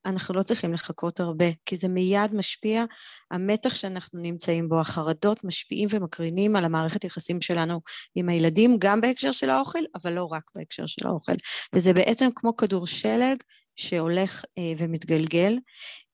אנחנו 0.06 0.36
לא 0.36 0.44
צריכים 0.44 0.74
לחכות 0.74 1.20
הרבה, 1.20 1.46
כי 1.66 1.78
זה 1.78 1.88
מיד 1.88 2.36
משפיע, 2.36 2.86
המתח 3.32 3.76
שאנחנו 3.76 4.22
נמצאים 4.22 4.70
בו, 4.70 4.80
החרדות 4.80 5.44
משפיעים 5.44 5.90
ומקרינים 5.92 6.56
על 6.56 6.66
המערכת 6.66 7.04
יחסים 7.04 7.42
שלנו 7.42 7.82
עם 8.16 8.30
הילדים, 8.30 8.78
גם 8.80 9.02
בהקשר 9.02 9.32
של 9.32 9.50
האוכל, 9.50 9.80
אבל 9.96 10.14
לא 10.14 10.24
רק 10.24 10.44
בהקשר 10.56 10.86
של 10.86 11.08
האוכל. 11.08 11.34
וזה 11.74 11.94
בעצם 11.94 12.30
כמו 12.36 12.58
כדור 12.58 12.88
שלג 12.88 13.38
שהולך 13.76 14.46
אה, 14.58 14.74
ומתגלגל, 14.78 15.54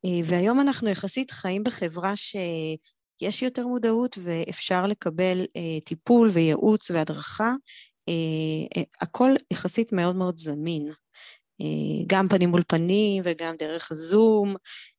אה, 0.05 0.25
והיום 0.25 0.61
אנחנו 0.61 0.89
יחסית 0.89 1.31
חיים 1.31 1.63
בחברה 1.63 2.15
ש... 2.15 2.35
יש 3.21 3.41
יותר 3.43 3.67
מודעות 3.67 4.17
ואפשר 4.23 4.87
לקבל 4.87 5.45
אה, 5.55 5.79
טיפול 5.85 6.29
וייעוץ 6.33 6.91
והדרכה, 6.91 7.53
אה, 8.09 8.13
אה, 8.77 8.83
הכל 9.01 9.31
יחסית 9.53 9.93
מאוד 9.93 10.15
מאוד 10.15 10.37
זמין. 10.37 10.91
אה, 11.61 12.03
גם 12.07 12.27
פנים 12.27 12.49
מול 12.49 12.63
פנים 12.67 13.23
וגם 13.25 13.55
דרך 13.59 13.91
הזום, 13.91 14.55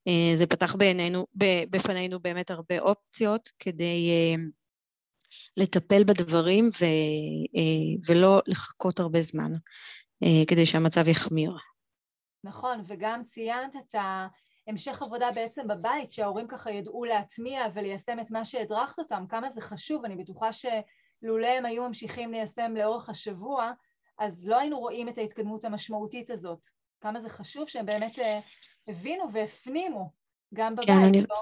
אה, 0.09 0.37
זה 0.37 0.47
פתח 0.47 0.77
בעינינו, 0.77 1.27
בפנינו 1.71 2.21
באמת 2.21 2.51
הרבה 2.51 2.79
אופציות 2.79 3.49
כדי 3.59 4.11
אה, 4.11 4.43
לטפל 5.57 6.05
בדברים 6.05 6.65
ו, 6.81 6.85
אה, 7.57 7.97
ולא 8.07 8.43
לחכות 8.47 9.01
הרבה 9.01 9.23
זמן 9.23 9.51
אה, 10.23 10.47
כדי 10.49 10.67
שהמצב 10.67 11.09
יחמיר. 11.09 11.57
נכון, 12.45 12.85
וגם 12.87 13.25
ציינת 13.25 13.77
את 13.77 13.95
ה... 13.95 14.27
המשך 14.67 15.03
עבודה 15.03 15.27
בעצם 15.35 15.63
בבית, 15.69 16.13
שההורים 16.13 16.49
ככה 16.49 16.71
ידעו 16.71 17.05
להטמיע 17.05 17.61
וליישם 17.75 18.21
את 18.21 18.31
מה 18.31 18.45
שהדרכת 18.45 18.99
אותם, 18.99 19.25
כמה 19.29 19.51
זה 19.51 19.61
חשוב, 19.61 20.05
אני 20.05 20.17
בטוחה 20.17 20.51
שלולא 20.53 21.47
הם 21.47 21.67
היו 21.67 21.89
ממשיכים 21.89 22.33
ליישם 22.33 22.73
לאורך 22.77 23.09
השבוע, 23.09 23.73
אז 24.19 24.47
לא 24.47 24.59
היינו 24.59 24.79
רואים 24.79 25.09
את 25.09 25.19
ההתקדמות 25.19 25.65
המשמעותית 25.65 26.31
הזאת. 26.31 26.69
כמה 27.01 27.21
זה 27.21 27.29
חשוב 27.29 27.69
שהם 27.69 27.87
באמת 27.87 28.19
אה, 28.19 28.39
הבינו 28.89 29.25
והפנימו, 29.33 30.11
גם 30.55 30.77
בבית. 30.77 30.87
כן, 30.87 31.03
אני... 31.09 31.21
לא? 31.21 31.37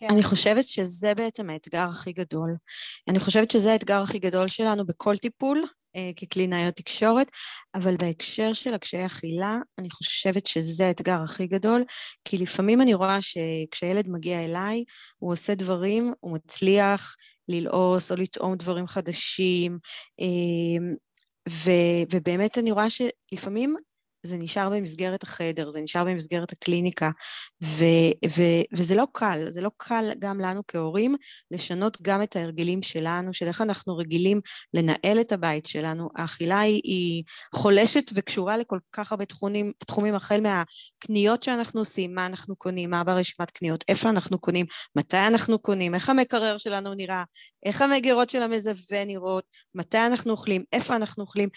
כן. 0.00 0.06
אני 0.12 0.22
חושבת 0.22 0.64
שזה 0.64 1.14
בעצם 1.14 1.50
האתגר 1.50 1.86
הכי 1.92 2.12
גדול. 2.12 2.50
אני 3.08 3.20
חושבת 3.20 3.50
שזה 3.50 3.72
האתגר 3.72 4.02
הכי 4.02 4.18
גדול 4.18 4.48
שלנו 4.48 4.86
בכל 4.86 5.16
טיפול, 5.16 5.64
כקלינאיות 6.16 6.74
תקשורת, 6.74 7.30
אבל 7.74 7.96
בהקשר 7.96 8.52
של 8.52 8.74
הקשיי 8.74 9.06
אכילה, 9.06 9.58
אני 9.78 9.90
חושבת 9.90 10.46
שזה 10.46 10.86
האתגר 10.86 11.20
הכי 11.24 11.46
גדול, 11.46 11.84
כי 12.24 12.38
לפעמים 12.38 12.82
אני 12.82 12.94
רואה 12.94 13.18
שכשילד 13.22 14.08
מגיע 14.08 14.44
אליי, 14.44 14.84
הוא 15.18 15.32
עושה 15.32 15.54
דברים, 15.54 16.12
הוא 16.20 16.34
מצליח 16.34 17.16
ללעוס 17.48 18.12
או 18.12 18.16
לטעום 18.16 18.56
דברים 18.56 18.86
חדשים, 18.86 19.78
אה, 20.20 20.94
ו- 21.48 22.02
ובאמת 22.12 22.58
אני 22.58 22.70
רואה 22.70 22.86
שלפעמים 22.90 23.76
זה 24.22 24.36
נשאר 24.36 24.70
במסגרת 24.70 25.22
החדר, 25.22 25.70
זה 25.70 25.80
נשאר 25.80 26.04
במסגרת 26.04 26.52
הקליניקה, 26.52 27.10
ו, 27.64 27.84
ו, 28.36 28.42
וזה 28.76 28.94
לא 28.94 29.04
קל, 29.12 29.44
זה 29.48 29.60
לא 29.60 29.70
קל 29.76 30.12
גם 30.18 30.40
לנו 30.40 30.62
כהורים 30.68 31.16
לשנות 31.50 32.02
גם 32.02 32.22
את 32.22 32.36
ההרגלים 32.36 32.82
שלנו, 32.82 33.34
של 33.34 33.46
איך 33.46 33.60
אנחנו 33.60 33.96
רגילים 33.96 34.40
לנהל 34.74 35.20
את 35.20 35.32
הבית 35.32 35.66
שלנו. 35.66 36.08
האכילה 36.16 36.60
היא, 36.60 36.80
היא 36.84 37.24
חולשת 37.54 38.10
וקשורה 38.14 38.56
לכל 38.56 38.78
כך 38.92 39.12
הרבה 39.12 39.24
תחומים, 39.24 39.72
תחומים 39.86 40.14
החל 40.14 40.40
מהקניות 40.40 41.42
שאנחנו 41.42 41.80
עושים, 41.80 42.14
מה 42.14 42.26
אנחנו 42.26 42.56
קונים, 42.56 42.90
מה 42.90 43.04
ברשימת 43.04 43.50
קניות, 43.50 43.84
איפה 43.88 44.10
אנחנו 44.10 44.38
קונים, 44.38 44.66
מתי 44.96 45.16
אנחנו 45.16 45.58
קונים, 45.58 45.94
איך 45.94 46.10
המקרר 46.10 46.58
שלנו 46.58 46.94
נראה, 46.94 47.24
איך 47.66 47.82
המגירות 47.82 48.30
של 48.30 48.42
המזווה 48.42 49.04
נראות, 49.04 49.44
מתי 49.74 49.98
אנחנו 49.98 50.32
אוכלים, 50.32 50.64
איפה 50.72 50.96
אנחנו 50.96 51.22
אוכלים. 51.22 51.48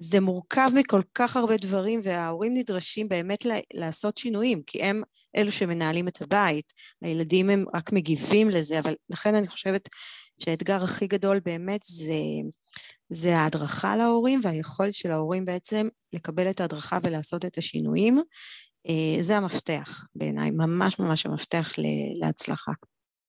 זה 0.00 0.20
מורכב 0.20 0.70
מכל 0.74 1.02
כך 1.14 1.36
הרבה 1.36 1.56
דברים, 1.56 2.00
וההורים 2.08 2.54
נדרשים 2.54 3.08
באמת 3.08 3.46
לעשות 3.74 4.18
שינויים, 4.18 4.62
כי 4.66 4.82
הם 4.82 5.02
אלו 5.36 5.52
שמנהלים 5.52 6.08
את 6.08 6.22
הבית. 6.22 6.72
הילדים 7.02 7.50
הם 7.50 7.64
רק 7.74 7.92
מגיבים 7.92 8.50
לזה, 8.50 8.78
אבל 8.78 8.94
לכן 9.10 9.34
אני 9.34 9.46
חושבת 9.46 9.88
שהאתגר 10.38 10.84
הכי 10.84 11.06
גדול 11.06 11.40
באמת 11.44 11.80
זה, 11.84 12.14
זה 13.08 13.36
ההדרכה 13.36 13.96
להורים 13.96 14.40
והיכולת 14.42 14.92
של 14.92 15.12
ההורים 15.12 15.44
בעצם 15.44 15.88
לקבל 16.12 16.50
את 16.50 16.60
ההדרכה 16.60 16.98
ולעשות 17.02 17.44
את 17.44 17.58
השינויים. 17.58 18.18
אה, 18.88 19.22
זה 19.22 19.36
המפתח 19.36 20.04
בעיניי, 20.14 20.50
ממש 20.50 20.98
ממש 20.98 21.26
המפתח 21.26 21.72
להצלחה. 22.20 22.72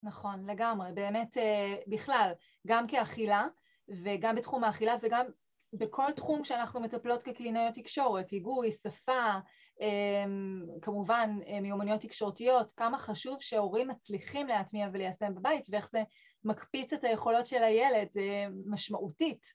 נכון, 0.03 0.49
לגמרי. 0.49 0.87
באמת, 0.93 1.37
אה, 1.37 1.75
בכלל, 1.87 2.31
גם 2.67 2.87
כאכילה 2.87 3.47
וגם 4.03 4.35
בתחום 4.35 4.63
האכילה 4.63 4.95
וגם 5.01 5.25
בכל 5.73 6.11
תחום 6.15 6.43
שאנחנו 6.43 6.79
מטפלות 6.79 7.23
כקלינאיות 7.23 7.75
תקשורת, 7.75 8.29
היגוי, 8.29 8.71
שפה, 8.71 9.33
אמ, 9.81 10.65
כמובן 10.81 11.37
אה, 11.47 11.61
מיומנויות 11.61 12.01
תקשורתיות, 12.01 12.71
כמה 12.71 12.97
חשוב 12.97 13.37
שהורים 13.41 13.87
מצליחים 13.87 14.47
להטמיע 14.47 14.89
וליישם 14.93 15.35
בבית 15.35 15.65
ואיך 15.69 15.89
זה 15.89 16.03
מקפיץ 16.43 16.93
את 16.93 17.03
היכולות 17.03 17.45
של 17.45 17.63
הילד 17.63 18.07
אה, 18.17 18.45
משמעותית 18.65 19.45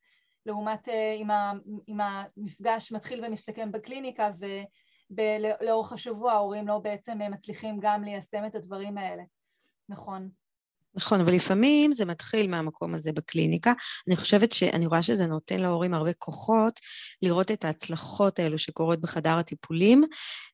לעומת 0.47 0.88
אם 1.88 2.00
המפגש 2.00 2.92
מתחיל 2.92 3.25
ומסתכם 3.25 3.73
בקליניקה 3.73 4.30
ולאורך 5.11 5.92
השבוע 5.92 6.33
ההורים 6.33 6.68
לא 6.68 6.78
בעצם 6.78 7.18
מצליחים 7.30 7.78
גם 7.80 8.04
ליישם 8.04 8.47
את 8.47 8.54
הדברים 8.54 8.99
האלה. 8.99 9.23
נכון. 9.88 10.28
נכון, 10.97 11.21
אבל 11.21 11.35
לפעמים 11.35 11.93
זה 11.93 12.05
מתחיל 12.05 12.51
מהמקום 12.51 12.95
הזה 12.95 13.13
בקליניקה. 13.13 13.73
אני 14.09 14.17
חושבת 14.17 14.53
שאני 14.53 14.87
רואה 14.87 15.03
שזה 15.03 15.27
נותן 15.27 15.61
להורים 15.61 15.95
הרבה 15.95 16.13
כוחות 16.13 16.81
לראות 17.23 17.51
את 17.51 17.65
ההצלחות 17.65 18.39
האלו 18.39 18.59
שקורות 18.59 19.01
בחדר 19.01 19.39
הטיפולים. 19.39 20.05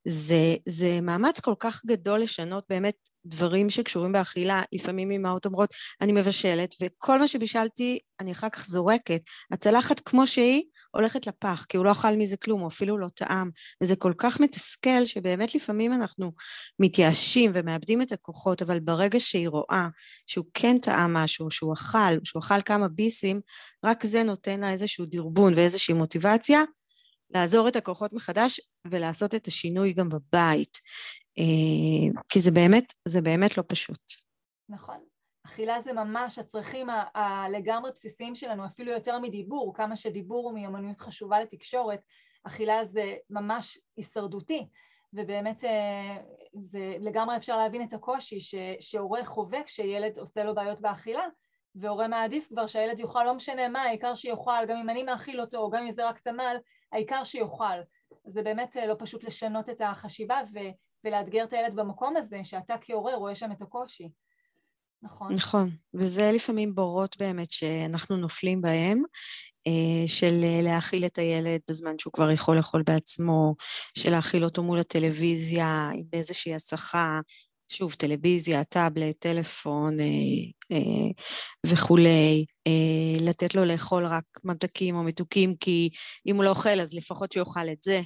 זה, 0.05 0.57
זה 0.69 1.01
מאמץ 1.01 1.41
כל 1.41 1.55
כך 1.61 1.85
גדול 1.87 2.21
לשנות 2.21 2.65
באמת 2.69 2.95
דברים 3.27 3.71
שקשורים 3.71 4.13
באכילה, 4.13 4.63
לפעמים 4.73 5.11
אמהות 5.11 5.47
אומרות, 5.47 5.75
אני 6.01 6.13
מבשלת, 6.13 6.75
וכל 6.83 7.19
מה 7.19 7.29
שבישלתי 7.29 7.99
אני 8.21 8.33
אחר 8.33 8.49
כך 8.49 8.67
זורקת. 8.67 9.23
הצלחת 9.53 10.01
כמו 10.01 10.27
שהיא 10.27 10.63
הולכת 10.91 11.27
לפח, 11.27 11.67
כי 11.69 11.77
הוא 11.77 11.85
לא 11.85 11.93
אכל 11.93 12.17
מזה 12.17 12.37
כלום, 12.37 12.61
הוא 12.61 12.69
אפילו 12.69 12.99
לא 12.99 13.09
טעם. 13.15 13.51
וזה 13.83 13.97
כל 13.97 14.13
כך 14.19 14.41
מתסכל, 14.41 15.07
שבאמת 15.07 15.55
לפעמים 15.55 15.93
אנחנו 15.93 16.33
מתייאשים 16.79 17.51
ומאבדים 17.55 18.03
את 18.03 18.13
הכוחות, 18.13 18.63
אבל 18.63 18.81
ברגע 18.81 19.21
שהיא 19.21 19.49
רואה 19.49 19.89
שהוא 20.27 20.45
כן 20.55 20.79
טעם 20.79 21.15
משהו, 21.15 21.51
שהוא 21.51 21.75
אכל, 21.75 22.25
שהוא 22.25 22.41
אכל 22.41 22.61
כמה 22.61 22.89
ביסים, 22.89 23.41
רק 23.85 24.05
זה 24.05 24.23
נותן 24.23 24.61
לה 24.61 24.73
איזשהו 24.73 25.07
דרבון 25.07 25.55
ואיזושהי 25.55 25.95
מוטיבציה 25.95 26.63
לעזור 27.35 27.69
את 27.69 27.77
הכוחות 27.77 28.13
מחדש 28.13 28.61
ולעשות 28.91 29.35
את 29.35 29.47
השינוי 29.47 29.93
גם 29.93 30.09
בבית. 30.09 30.79
אה, 31.41 32.21
כי 32.29 32.41
זה 32.41 32.51
באמת, 32.51 32.95
זה 33.09 33.23
באמת 33.23 33.59
לא 33.59 33.63
פשוט. 33.69 34.01
נכון. 34.69 34.97
אכילה 35.47 35.81
זה 35.81 35.93
ממש 35.93 36.39
הצרכים 36.39 36.87
הלגמרי 37.15 37.91
בסיסיים 37.91 38.35
שלנו, 38.35 38.67
אפילו 38.67 38.93
יותר 38.93 39.19
מדיבור, 39.19 39.75
כמה 39.75 39.97
שדיבור 39.97 40.45
הוא 40.45 40.55
מיומנות 40.55 41.01
חשובה 41.01 41.41
לתקשורת, 41.41 42.01
אכילה 42.45 42.85
זה 42.85 43.15
ממש 43.31 43.79
הישרדותי, 43.97 44.69
ובאמת 45.13 45.65
אה, 45.65 46.17
זה 46.55 46.97
לגמרי 47.01 47.37
אפשר 47.37 47.57
להבין 47.57 47.83
את 47.83 47.93
הקושי 47.93 48.39
שהורה 48.81 49.25
חווה 49.25 49.63
כשילד 49.63 50.19
עושה 50.19 50.45
לו 50.45 50.55
בעיות 50.55 50.81
באכילה, 50.81 51.25
והורה 51.75 52.09
מעדיף 52.09 52.49
כבר 52.49 52.67
שהילד 52.67 53.01
יאכל 53.01 53.25
לא 53.25 53.35
משנה 53.35 53.69
מה, 53.69 53.83
העיקר 53.83 54.15
שיאכל, 54.15 54.67
גם 54.69 54.77
אם 54.83 54.91
אני 54.91 55.03
מאכיל 55.03 55.41
אותו, 55.41 55.59
או 55.59 55.71
גם 55.71 55.83
אם 55.83 55.91
זה 55.91 56.09
רק 56.09 56.19
תמ"ל, 56.19 56.57
העיקר 56.93 57.25
שיאכל. 57.25 57.81
זה 58.27 58.43
באמת 58.43 58.77
אה, 58.77 58.87
לא 58.87 58.95
פשוט 58.99 59.25
לשנות 59.25 59.69
את 59.69 59.81
החשיבה 59.81 60.41
ו, 60.53 60.59
ולאתגר 61.05 61.45
את 61.45 61.53
הילד 61.53 61.75
במקום 61.75 62.17
הזה, 62.17 62.41
שאתה 62.43 62.75
כהורה 62.81 63.15
רואה 63.15 63.35
שם 63.35 63.53
את 63.53 63.63
הקושי. 63.63 64.09
נכון. 65.03 65.33
נכון, 65.33 65.71
וזה 65.95 66.31
לפעמים 66.35 66.75
בורות 66.75 67.17
באמת 67.17 67.51
שאנחנו 67.51 68.17
נופלים 68.17 68.61
בהם, 68.61 69.03
אה, 69.67 70.09
של 70.09 70.35
להאכיל 70.63 71.07
את 71.07 71.19
הילד 71.19 71.61
בזמן 71.69 71.93
שהוא 71.99 72.13
כבר 72.13 72.31
יכול 72.31 72.57
לאכול 72.57 72.83
בעצמו, 72.87 73.55
של 73.99 74.11
להאכיל 74.11 74.45
אותו 74.45 74.63
מול 74.63 74.79
הטלוויזיה 74.79 75.91
עם 75.95 76.07
איזושהי 76.13 76.55
הסחה, 76.55 77.21
שוב, 77.73 77.95
טלוויזיה, 77.95 78.65
טאבלט, 78.65 79.17
טלפון 79.19 80.01
אה, 80.01 80.07
אה, 80.73 81.11
וכולי, 81.67 82.45
אה, 82.67 83.27
לתת 83.27 83.55
לו 83.55 83.65
לאכול 83.65 84.07
רק 84.07 84.25
ממתקים 84.45 84.95
או 84.95 85.03
מתוקים, 85.03 85.55
כי 85.61 85.91
אם 86.27 86.37
הוא 86.37 86.45
לא 86.45 86.51
אוכל 86.51 86.81
אז 86.81 86.95
לפחות 86.95 87.33
שיאכל 87.33 87.69
את 87.73 87.83
זה. 87.83 88.01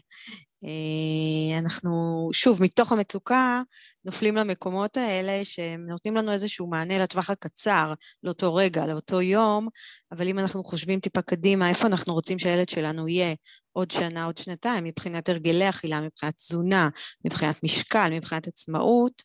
אה, 0.65 1.59
אנחנו, 1.59 2.29
שוב, 2.33 2.63
מתוך 2.63 2.93
המצוקה 2.93 3.63
נופלים 4.05 4.37
למקומות 4.37 4.97
האלה 4.97 5.45
שהם 5.45 5.87
נותנים 5.89 6.17
לנו 6.17 6.33
איזשהו 6.33 6.67
מענה 6.67 6.99
לטווח 6.99 7.31
הקצר, 7.31 7.93
לאותו 8.23 8.55
רגע, 8.55 8.87
לאותו 8.87 9.23
יום, 9.23 9.69
אבל 10.13 10.29
אם 10.29 10.39
אנחנו 10.39 10.65
חושבים 10.65 11.01
טיפה 11.01 11.23
קדימה, 11.23 11.69
איפה 11.69 11.87
אנחנו 11.87 12.15
רוצים 12.15 12.39
שהילד 12.39 12.69
שלנו 12.69 13.09
יהיה 13.09 13.35
עוד 13.73 13.91
שנה, 13.91 14.25
עוד 14.25 14.39
שנתיים, 14.39 14.85
מבחינת 14.85 15.29
הרגלי 15.29 15.69
אכילה, 15.69 16.01
מבחינת 16.01 16.37
תזונה, 16.37 16.89
מבחינת 17.25 17.63
משקל, 17.63 18.11
מבחינת 18.13 18.47
עצמאות, 18.47 19.23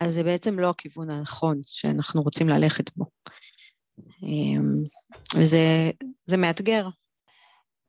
אז 0.00 0.14
זה 0.14 0.22
בעצם 0.24 0.58
לא 0.58 0.70
הכיוון 0.70 1.10
הנכון 1.10 1.60
שאנחנו 1.64 2.22
רוצים 2.22 2.48
ללכת 2.48 2.96
בו. 2.96 3.04
אמ, 4.22 4.84
וזה 5.34 6.36
מאתגר. 6.38 6.88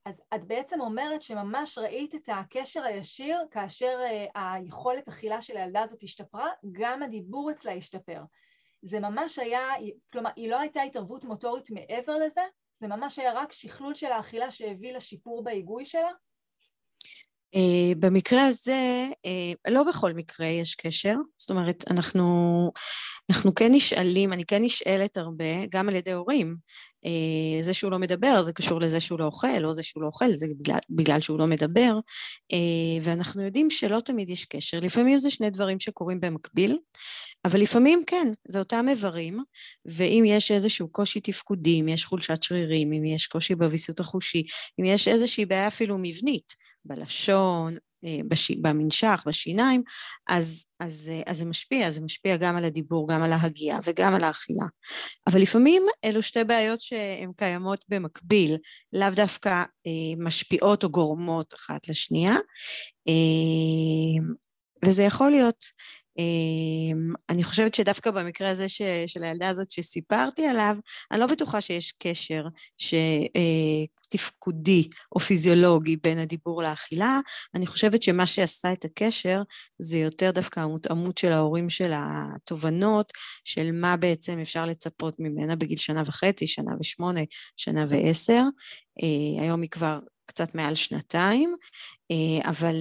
אז 0.07 0.21
את 0.35 0.47
בעצם 0.47 0.81
אומרת 0.81 1.21
שממש 1.21 1.77
ראית 1.77 2.15
את 2.15 2.29
הקשר 2.33 2.83
הישיר 2.83 3.39
כאשר 3.51 3.99
אה, 4.03 4.53
היכולת 4.53 5.07
אכילה 5.07 5.41
של 5.41 5.57
הילדה 5.57 5.81
הזאת 5.81 6.03
השתפרה, 6.03 6.49
גם 6.71 7.03
הדיבור 7.03 7.51
אצלה 7.51 7.73
השתפר. 7.73 8.21
זה 8.81 8.99
ממש 8.99 9.39
היה, 9.39 9.61
כלומר, 10.13 10.29
היא 10.35 10.49
לא 10.49 10.59
הייתה 10.59 10.81
התערבות 10.81 11.23
מוטורית 11.23 11.71
מעבר 11.71 12.15
לזה, 12.15 12.41
זה 12.79 12.87
ממש 12.87 13.19
היה 13.19 13.33
רק 13.33 13.51
שכלול 13.51 13.95
של 13.95 14.11
האכילה 14.11 14.51
שהביא 14.51 14.93
לשיפור 14.93 15.43
בהיגוי 15.43 15.85
שלה? 15.85 16.11
Uh, 17.55 17.95
במקרה 17.99 18.45
הזה, 18.45 19.07
uh, 19.27 19.71
לא 19.71 19.83
בכל 19.83 20.13
מקרה 20.13 20.47
יש 20.47 20.75
קשר, 20.75 21.15
זאת 21.37 21.49
אומרת, 21.49 21.83
אנחנו, 21.91 22.71
אנחנו 23.31 23.55
כן 23.55 23.69
נשאלים, 23.71 24.33
אני 24.33 24.45
כן 24.45 24.63
נשאלת 24.63 25.17
הרבה, 25.17 25.65
גם 25.69 25.89
על 25.89 25.95
ידי 25.95 26.11
הורים. 26.11 26.55
Uh, 27.05 27.63
זה 27.63 27.73
שהוא 27.73 27.91
לא 27.91 27.99
מדבר, 27.99 28.43
זה 28.43 28.53
קשור 28.53 28.79
לזה 28.79 28.99
שהוא 28.99 29.19
לא 29.19 29.25
אוכל, 29.25 29.65
או 29.65 29.73
זה 29.73 29.83
שהוא 29.83 30.03
לא 30.03 30.07
אוכל, 30.07 30.31
זה 30.35 30.47
בגלל, 30.59 30.79
בגלל 30.89 31.21
שהוא 31.21 31.39
לא 31.39 31.47
מדבר, 31.47 31.99
ואנחנו 33.03 33.41
יודעים 33.41 33.69
שלא 33.69 33.99
תמיד 33.99 34.29
יש 34.29 34.45
קשר. 34.45 34.79
לפעמים 34.79 35.19
זה 35.19 35.31
שני 35.31 35.49
דברים 35.49 35.79
שקורים 35.79 36.19
במקביל, 36.21 36.77
אבל 37.45 37.61
לפעמים 37.61 38.03
כן, 38.07 38.27
זה 38.47 38.59
אותם 38.59 38.85
איברים, 38.89 39.43
ואם 39.85 40.23
יש 40.27 40.51
איזשהו 40.51 40.89
קושי 40.91 41.19
תפקודי, 41.19 41.81
אם 41.81 41.87
יש 41.87 42.05
חולשת 42.05 42.43
שרירים, 42.43 42.93
אם 42.93 43.05
יש 43.05 43.27
קושי 43.27 43.55
בוויסות 43.55 43.99
החושי, 43.99 44.43
אם 44.79 44.85
יש 44.85 45.07
איזושהי 45.07 45.45
בעיה 45.45 45.67
אפילו 45.67 45.97
מבנית, 46.01 46.53
בלשון, 46.87 47.75
אה, 48.05 48.19
בש... 48.27 48.51
במנשך, 48.51 49.23
בשיניים, 49.27 49.81
אז, 50.27 50.65
אז, 50.79 51.11
אה, 51.13 51.21
אז 51.25 51.37
זה 51.37 51.45
משפיע, 51.45 51.91
זה 51.91 52.01
משפיע 52.01 52.37
גם 52.37 52.55
על 52.55 52.65
הדיבור, 52.65 53.07
גם 53.07 53.21
על 53.21 53.31
ההגייה 53.31 53.79
וגם 53.83 54.13
על 54.13 54.23
האכילה. 54.23 54.65
אבל 55.27 55.41
לפעמים 55.41 55.83
אלו 56.05 56.21
שתי 56.21 56.43
בעיות 56.43 56.81
שהן 56.81 57.31
קיימות 57.37 57.85
במקביל, 57.89 58.57
לאו 58.93 59.09
דווקא 59.09 59.49
אה, 59.87 60.25
משפיעות 60.25 60.83
או 60.83 60.89
גורמות 60.89 61.53
אחת 61.53 61.89
לשנייה, 61.89 62.35
אה, 63.07 64.23
וזה 64.85 65.03
יכול 65.03 65.31
להיות 65.31 65.65
אני 67.29 67.43
חושבת 67.43 67.73
שדווקא 67.75 68.11
במקרה 68.11 68.49
הזה 68.49 68.69
ש, 68.69 68.81
של 69.07 69.23
הילדה 69.23 69.49
הזאת 69.49 69.71
שסיפרתי 69.71 70.47
עליו, 70.47 70.77
אני 71.11 71.19
לא 71.19 71.27
בטוחה 71.27 71.61
שיש 71.61 71.93
קשר 71.99 72.43
תפקודי 74.09 74.81
אה, 74.81 74.97
או 75.15 75.19
פיזיולוגי 75.19 75.97
בין 76.03 76.17
הדיבור 76.17 76.63
לאכילה, 76.63 77.19
אני 77.55 77.67
חושבת 77.67 78.01
שמה 78.01 78.25
שעשה 78.25 78.73
את 78.73 78.85
הקשר 78.85 79.41
זה 79.79 79.97
יותר 79.97 80.31
דווקא 80.31 80.59
המותאמות 80.59 81.17
של 81.17 81.31
ההורים 81.31 81.69
של 81.69 81.91
התובנות, 81.95 83.13
של 83.43 83.71
מה 83.71 83.97
בעצם 83.97 84.39
אפשר 84.39 84.65
לצפות 84.65 85.15
ממנה 85.19 85.55
בגיל 85.55 85.77
שנה 85.77 86.03
וחצי, 86.05 86.47
שנה 86.47 86.71
ושמונה, 86.79 87.21
שנה 87.55 87.85
ועשר, 87.89 88.43
אה, 89.03 89.41
היום 89.43 89.61
היא 89.61 89.69
כבר 89.69 89.99
קצת 90.25 90.55
מעל 90.55 90.75
שנתיים, 90.75 91.55
אה, 92.11 92.49
אבל 92.49 92.75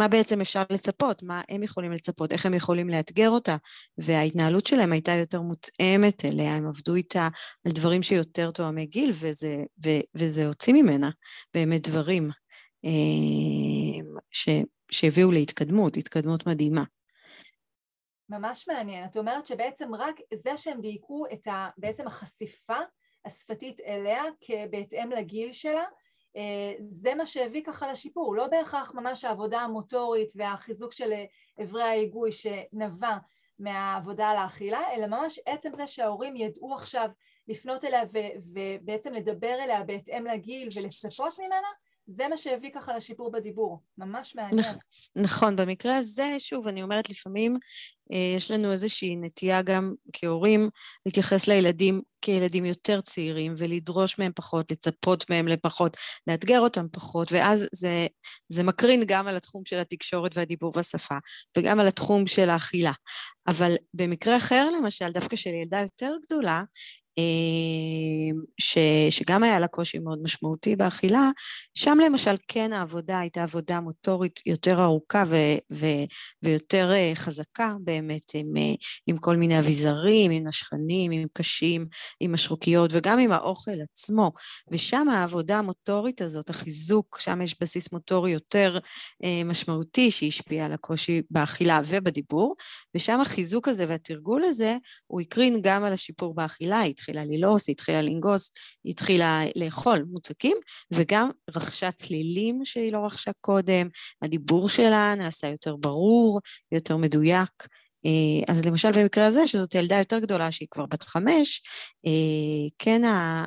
מה 0.00 0.08
בעצם 0.08 0.40
אפשר 0.40 0.62
לצפות, 0.70 1.22
מה 1.22 1.40
הם 1.48 1.62
יכולים 1.62 1.92
לצפות, 1.92 2.32
איך 2.32 2.46
הם 2.46 2.54
יכולים 2.54 2.88
לאתגר 2.88 3.30
אותה, 3.30 3.56
וההתנהלות 3.98 4.66
שלהם 4.66 4.92
הייתה 4.92 5.12
יותר 5.12 5.40
מותאמת 5.40 6.24
אליה, 6.24 6.54
הם 6.54 6.68
עבדו 6.68 6.94
איתה 6.94 7.28
על 7.66 7.72
דברים 7.72 8.02
שיותר 8.02 8.50
תואמי 8.50 8.86
גיל, 8.86 9.10
וזה, 9.14 9.56
ו, 9.84 9.88
וזה 10.14 10.46
הוציא 10.46 10.74
ממנה 10.74 11.10
באמת 11.54 11.88
דברים 11.88 12.30
אה, 12.84 14.20
ש, 14.30 14.48
שהביאו 14.90 15.32
להתקדמות, 15.32 15.96
התקדמות 15.96 16.46
מדהימה. 16.46 16.84
ממש 18.28 18.68
מעניין. 18.68 19.04
את 19.04 19.16
אומרת 19.16 19.46
שבעצם 19.46 19.94
רק 19.94 20.14
זה 20.44 20.56
שהם 20.56 20.80
דייקו 20.80 21.24
את 21.32 21.46
ה, 21.46 21.68
בעצם 21.78 22.06
החשיפה 22.06 22.78
השפתית 23.24 23.80
אליה 23.80 24.22
בהתאם 24.70 25.10
לגיל 25.10 25.52
שלה, 25.52 25.84
זה 26.90 27.14
מה 27.14 27.26
שהביא 27.26 27.62
ככה 27.64 27.92
לשיפור, 27.92 28.34
לא 28.34 28.46
בהכרח 28.46 28.94
ממש 28.94 29.24
העבודה 29.24 29.60
המוטורית 29.60 30.32
והחיזוק 30.36 30.92
של 30.92 31.12
אברי 31.62 31.82
ההיגוי 31.82 32.32
שנבע 32.32 33.16
מהעבודה 33.58 34.28
על 34.28 34.36
האכילה, 34.36 34.94
אלא 34.94 35.06
ממש 35.06 35.40
עצם 35.46 35.70
זה 35.76 35.86
שההורים 35.86 36.36
ידעו 36.36 36.74
עכשיו 36.74 37.08
לפנות 37.48 37.84
אליה 37.84 38.02
ובעצם 38.54 39.12
לדבר 39.12 39.54
אליה 39.64 39.82
בהתאם 39.84 40.26
לגיל 40.26 40.62
ולצפות 40.62 41.32
ממנה, 41.40 41.68
זה 42.16 42.28
מה 42.28 42.36
שהביא 42.36 42.70
ככה 42.74 42.96
לשיפור 42.96 43.30
בדיבור, 43.30 43.80
ממש 43.98 44.34
מעניין. 44.34 44.64
נכון, 45.16 45.56
במקרה 45.56 45.96
הזה, 45.96 46.36
שוב, 46.38 46.68
אני 46.68 46.82
אומרת, 46.82 47.10
לפעמים 47.10 47.56
אה, 48.12 48.32
יש 48.36 48.50
לנו 48.50 48.72
איזושהי 48.72 49.16
נטייה 49.16 49.62
גם 49.62 49.92
כהורים 50.12 50.68
להתייחס 51.06 51.48
לילדים 51.48 52.00
כילדים 52.22 52.64
יותר 52.64 53.00
צעירים 53.00 53.54
ולדרוש 53.58 54.18
מהם 54.18 54.32
פחות, 54.34 54.70
לצפות 54.70 55.30
מהם 55.30 55.48
לפחות, 55.48 55.96
לאתגר 56.26 56.60
אותם 56.60 56.86
פחות, 56.92 57.32
ואז 57.32 57.68
זה, 57.72 58.06
זה 58.48 58.62
מקרין 58.62 59.02
גם 59.06 59.28
על 59.28 59.36
התחום 59.36 59.62
של 59.64 59.78
התקשורת 59.78 60.36
והדיבור 60.36 60.72
והשפה, 60.76 61.16
וגם 61.58 61.80
על 61.80 61.86
התחום 61.86 62.26
של 62.26 62.50
האכילה. 62.50 62.92
אבל 63.46 63.74
במקרה 63.94 64.36
אחר, 64.36 64.68
למשל, 64.78 65.10
דווקא 65.10 65.36
של 65.36 65.50
ילדה 65.50 65.80
יותר 65.80 66.12
גדולה, 66.26 66.62
ש, 68.58 68.78
שגם 69.10 69.42
היה 69.42 69.60
לה 69.60 69.66
קושי 69.66 69.98
מאוד 69.98 70.18
משמעותי 70.22 70.76
באכילה, 70.76 71.30
שם 71.74 71.98
למשל 72.06 72.34
כן 72.48 72.72
העבודה 72.72 73.18
הייתה 73.18 73.42
עבודה 73.42 73.80
מוטורית 73.80 74.40
יותר 74.46 74.82
ארוכה 74.82 75.24
ו, 75.28 75.36
ו, 75.72 75.86
ויותר 76.42 76.92
אה, 76.92 77.12
חזקה 77.14 77.74
באמת, 77.84 78.22
עם, 78.34 78.56
אה, 78.56 78.74
עם 79.06 79.18
כל 79.18 79.36
מיני 79.36 79.58
אביזרים, 79.58 80.30
עם 80.30 80.46
נשכנים, 80.46 81.10
עם 81.10 81.26
קשים, 81.32 81.86
עם 82.20 82.32
משרוקיות 82.32 82.90
וגם 82.94 83.18
עם 83.18 83.32
האוכל 83.32 83.80
עצמו. 83.92 84.32
ושם 84.70 85.08
העבודה 85.08 85.58
המוטורית 85.58 86.20
הזאת, 86.22 86.50
החיזוק, 86.50 87.18
שם 87.20 87.42
יש 87.42 87.56
בסיס 87.60 87.92
מוטורי 87.92 88.30
יותר 88.30 88.78
אה, 89.24 89.42
משמעותי 89.44 90.10
שהשפיע 90.10 90.64
על 90.64 90.72
הקושי 90.72 91.22
באכילה 91.30 91.80
ובדיבור, 91.86 92.54
ושם 92.94 93.20
החיזוק 93.20 93.68
הזה 93.68 93.84
והתרגול 93.88 94.44
הזה, 94.44 94.76
הוא 95.06 95.20
הקרין 95.20 95.60
גם 95.62 95.84
על 95.84 95.92
השיפור 95.92 96.34
באכילה, 96.34 96.82
התחיל 96.82 97.09
התחילה 97.10 97.36
ללעוס, 97.36 97.68
היא 97.68 97.72
התחילה 97.74 98.02
לנגוס, 98.02 98.50
היא 98.84 98.90
התחילה 98.90 99.40
לאכול 99.56 100.04
מוצקים, 100.10 100.56
וגם 100.92 101.30
רכשה 101.56 101.92
צלילים 101.92 102.64
שהיא 102.64 102.92
לא 102.92 102.98
רכשה 102.98 103.30
קודם, 103.40 103.88
הדיבור 104.22 104.68
שלה 104.68 105.14
נעשה 105.18 105.48
יותר 105.48 105.76
ברור, 105.76 106.40
יותר 106.72 106.96
מדויק. 106.96 107.66
אה, 108.06 108.52
אז 108.54 108.66
למשל 108.66 108.88
במקרה 109.00 109.26
הזה, 109.26 109.46
שזאת 109.46 109.74
ילדה 109.74 109.98
יותר 109.98 110.18
גדולה 110.18 110.52
שהיא 110.52 110.68
כבר 110.70 110.86
בת 110.86 111.02
חמש, 111.02 111.62
אה, 112.06 112.68
כן 112.78 113.00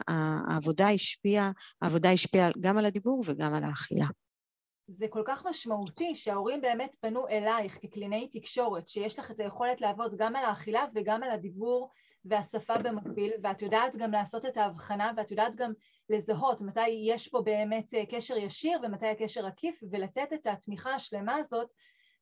העבודה 0.07 0.89
השפיעה, 0.89 1.51
העבודה 1.81 2.11
השפיעה 2.11 2.49
גם 2.59 2.77
על 2.77 2.85
הדיבור 2.85 3.23
וגם 3.25 3.53
על 3.53 3.63
האכילה. 3.63 4.05
זה 4.87 5.05
כל 5.09 5.23
כך 5.25 5.45
משמעותי 5.45 6.15
שההורים 6.15 6.61
באמת 6.61 6.95
פנו 7.01 7.27
אלייך 7.27 7.77
כקלינאי 7.81 8.27
תקשורת, 8.27 8.87
שיש 8.87 9.19
לך 9.19 9.31
את 9.31 9.39
היכולת 9.39 9.81
לעבוד 9.81 10.15
גם 10.17 10.35
על 10.35 10.45
האכילה 10.45 10.85
וגם 10.95 11.23
על 11.23 11.31
הדיבור 11.31 11.89
והשפה 12.25 12.77
במקביל, 12.77 13.31
ואת 13.43 13.61
יודעת 13.61 13.95
גם 13.95 14.11
לעשות 14.11 14.45
את 14.45 14.57
ההבחנה, 14.57 15.11
ואת 15.17 15.31
יודעת 15.31 15.55
גם 15.55 15.73
לזהות 16.09 16.61
מתי 16.61 16.89
יש 16.89 17.27
פה 17.27 17.41
באמת 17.41 17.93
אה, 17.93 18.05
קשר 18.05 18.37
ישיר 18.37 18.79
ומתי 18.83 19.07
הקשר 19.07 19.45
עקיף, 19.45 19.83
ולתת 19.91 20.33
את 20.33 20.47
התמיכה 20.47 20.95
השלמה 20.95 21.35
הזאת, 21.35 21.69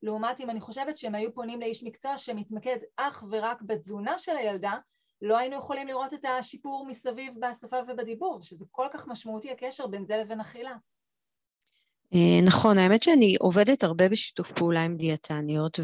לעומת 0.03 0.39
אם 0.39 0.49
אני 0.49 0.61
חושבת 0.61 0.97
שהם 0.97 1.15
היו 1.15 1.33
פונים 1.33 1.59
לאיש 1.59 1.83
מקצוע 1.83 2.17
שמתמקד 2.17 2.77
אך 2.97 3.23
ורק 3.31 3.61
בתזונה 3.61 4.17
של 4.17 4.37
הילדה, 4.37 4.77
לא 5.21 5.37
היינו 5.37 5.57
יכולים 5.57 5.87
לראות 5.87 6.13
את 6.13 6.25
השיפור 6.25 6.85
מסביב 6.85 7.33
בשפה 7.39 7.77
ובדיבור, 7.87 8.41
שזה 8.41 8.65
כל 8.71 8.87
כך 8.93 9.07
משמעותי 9.07 9.51
הקשר 9.51 9.87
בין 9.87 10.05
זה 10.05 10.17
לבין 10.17 10.39
אכילה. 10.39 10.75
אה, 12.13 12.41
נכון, 12.43 12.78
האמת 12.78 13.04
שאני 13.04 13.36
עובדת 13.39 13.84
הרבה 13.84 14.10
בשיתוף 14.10 14.52
פעולה 14.52 14.84
עם 14.84 14.97
דיאטניות 14.97 15.80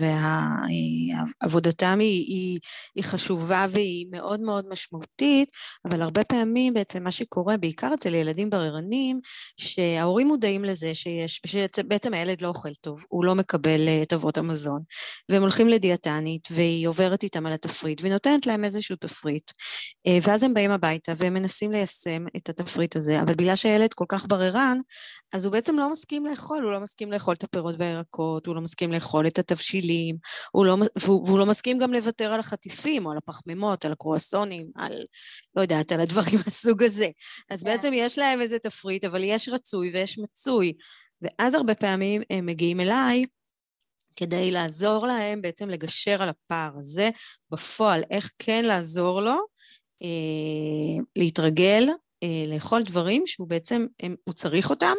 ועבודתם 1.42 2.00
היא, 2.00 2.26
היא, 2.28 2.60
היא 2.96 3.04
חשובה 3.04 3.66
והיא 3.70 4.06
מאוד 4.12 4.40
מאוד 4.40 4.66
משמעותית, 4.70 5.50
אבל 5.86 6.02
הרבה 6.02 6.24
פעמים 6.24 6.74
בעצם 6.74 7.04
מה 7.04 7.12
שקורה, 7.12 7.58
בעיקר 7.58 7.94
אצל 7.94 8.16
ילדים 8.16 8.50
בררנים, 8.50 9.20
שההורים 9.58 10.28
מודעים 10.28 10.66
לזה 10.66 10.94
שיש, 10.94 11.42
שבעצם 11.46 12.14
הילד 12.14 12.42
לא 12.42 12.48
אוכל 12.48 12.74
טוב, 12.82 13.06
הוא 13.10 13.26
לא 13.26 13.36
מקבל 13.36 13.88
אה, 13.88 14.02
את 14.02 14.14
אבות 14.14 14.38
המזון, 14.38 14.82
והם 15.30 15.42
הולכים 15.42 15.68
לדיאטנית 15.68 16.48
והיא 16.52 16.88
עוברת 16.88 17.24
איתם 17.24 17.46
על 17.46 17.54
התפריט 17.54 18.02
והיא 18.02 18.14
נותנת 18.14 18.48
להם 18.48 18.64
איזשהו 18.64 18.96
תפריט, 18.96 19.52
אה, 20.08 20.18
ואז 20.22 20.44
הם 20.44 20.54
באים 20.54 20.72
הביתה 20.72 21.14
והם 21.18 21.34
מנסים 21.34 21.72
ליישם 21.72 22.26
את 22.38 22.50
התפריט 22.50 22.96
הזה, 22.96 23.22
אבל 23.22 23.34
בגלל 23.34 23.56
שהילד 23.56 23.94
כל 23.94 24.06
כך 24.10 24.26
בררן, 24.30 24.78
אז 25.38 25.46
הוא 25.46 25.52
בעצם 25.52 25.78
לא 25.78 25.92
מסכים 25.92 26.26
לאכול, 26.26 26.64
הוא 26.64 26.72
לא 26.72 26.80
מסכים 26.80 27.12
לאכול 27.12 27.34
את 27.34 27.44
הפירות 27.44 27.76
והירקות, 27.80 28.46
הוא 28.46 28.56
לא 28.56 28.62
מסכים 28.62 28.92
לאכול 28.92 29.28
את 29.28 29.40
התבשילים, 29.40 30.18
הוא 30.52 30.66
לא, 30.66 30.78
והוא, 30.96 31.26
והוא 31.26 31.40
לא 31.40 31.46
מסכים 31.46 31.78
גם 31.78 31.94
לוותר 31.94 32.34
על 32.34 32.40
החטיפים 32.40 33.06
או 33.06 33.12
על 33.12 33.18
הפחמימות, 33.18 33.86
על 33.86 33.92
הקרואסונים, 33.92 34.72
על, 34.76 34.94
לא 35.56 35.62
יודעת, 35.62 35.92
על 35.92 36.00
הדברים 36.00 36.40
מהסוג 36.46 36.84
הזה. 36.84 37.10
אז 37.50 37.62
yeah. 37.62 37.66
כן. 37.66 37.72
בעצם 37.72 37.92
יש 37.94 38.18
להם 38.18 38.42
איזה 38.42 38.60
תפריט, 38.60 39.06
אבל 39.06 39.24
יש 39.24 39.50
רצוי 39.50 39.92
ויש 39.94 40.20
מצוי. 40.20 40.74
ואז 41.22 41.54
הרבה 41.54 41.76
פעמים 41.76 42.22
הם 42.30 42.46
מגיעים 42.46 42.80
אליי 42.80 43.24
כדי 44.16 44.52
לעזור 44.52 45.08
להם 45.08 45.42
בעצם 45.42 45.70
לגשר 45.70 46.22
על 46.22 46.30
הפער 46.30 46.72
הזה 46.78 47.10
בפועל, 47.52 48.04
איך 48.10 48.32
כן 48.40 48.66
לעזור 48.66 49.22
לו 49.22 49.38
אה, 50.04 51.04
להתרגל 51.16 51.88
לאכול 52.54 52.82
דברים 52.84 53.28
שהוא 53.28 53.48
בעצם, 53.48 53.86
הם, 54.00 54.16
הוא 54.24 54.34
צריך 54.34 54.70
אותם, 54.70 54.96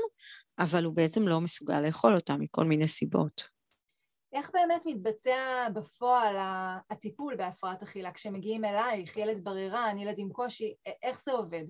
אבל 0.58 0.84
הוא 0.84 0.94
בעצם 0.94 1.28
לא 1.28 1.40
מסוגל 1.40 1.80
לאכול 1.80 2.14
אותם 2.14 2.40
מכל 2.40 2.64
מיני 2.64 2.88
סיבות. 2.88 3.58
איך 4.32 4.50
באמת 4.54 4.82
מתבצע 4.86 5.68
בפועל 5.74 6.36
הטיפול 6.90 7.36
בהפרעת 7.36 7.82
אכילה? 7.82 8.12
כשמגיעים 8.12 8.64
אלייך, 8.64 9.16
ילד 9.16 9.44
בררן, 9.44 9.98
ילד 9.98 10.14
עם 10.18 10.32
קושי, 10.32 10.74
איך 11.02 11.22
זה 11.24 11.32
עובד? 11.32 11.64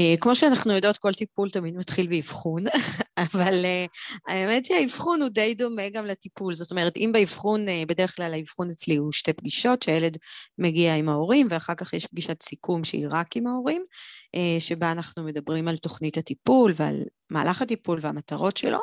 אה, 0.00 0.14
כמו 0.20 0.34
שאנחנו 0.34 0.72
יודעות, 0.72 0.98
כל 0.98 1.12
טיפול 1.12 1.50
תמיד 1.50 1.76
מתחיל 1.76 2.06
באבחון, 2.06 2.64
אבל 3.34 3.64
אה, 3.64 3.86
האמת 4.28 4.64
שהאבחון 4.64 5.22
הוא 5.22 5.28
די 5.28 5.54
דומה 5.54 5.88
גם 5.88 6.04
לטיפול. 6.06 6.54
זאת 6.54 6.70
אומרת, 6.70 6.96
אם 6.96 7.10
באבחון, 7.12 7.68
אה, 7.68 7.82
בדרך 7.88 8.16
כלל 8.16 8.34
האבחון 8.34 8.70
אצלי 8.70 8.96
הוא 8.96 9.12
שתי 9.12 9.32
פגישות, 9.32 9.82
שהילד 9.82 10.16
מגיע 10.58 10.94
עם 10.94 11.08
ההורים, 11.08 11.46
ואחר 11.50 11.74
כך 11.74 11.92
יש 11.92 12.06
פגישת 12.06 12.42
סיכום 12.42 12.84
שהיא 12.84 13.06
רק 13.10 13.36
עם 13.36 13.46
ההורים, 13.46 13.84
שבה 14.58 14.92
אנחנו 14.92 15.24
מדברים 15.24 15.68
על 15.68 15.76
תוכנית 15.76 16.16
הטיפול 16.16 16.72
ועל 16.76 17.02
מהלך 17.30 17.62
הטיפול 17.62 17.98
והמטרות 18.02 18.56
שלו. 18.56 18.78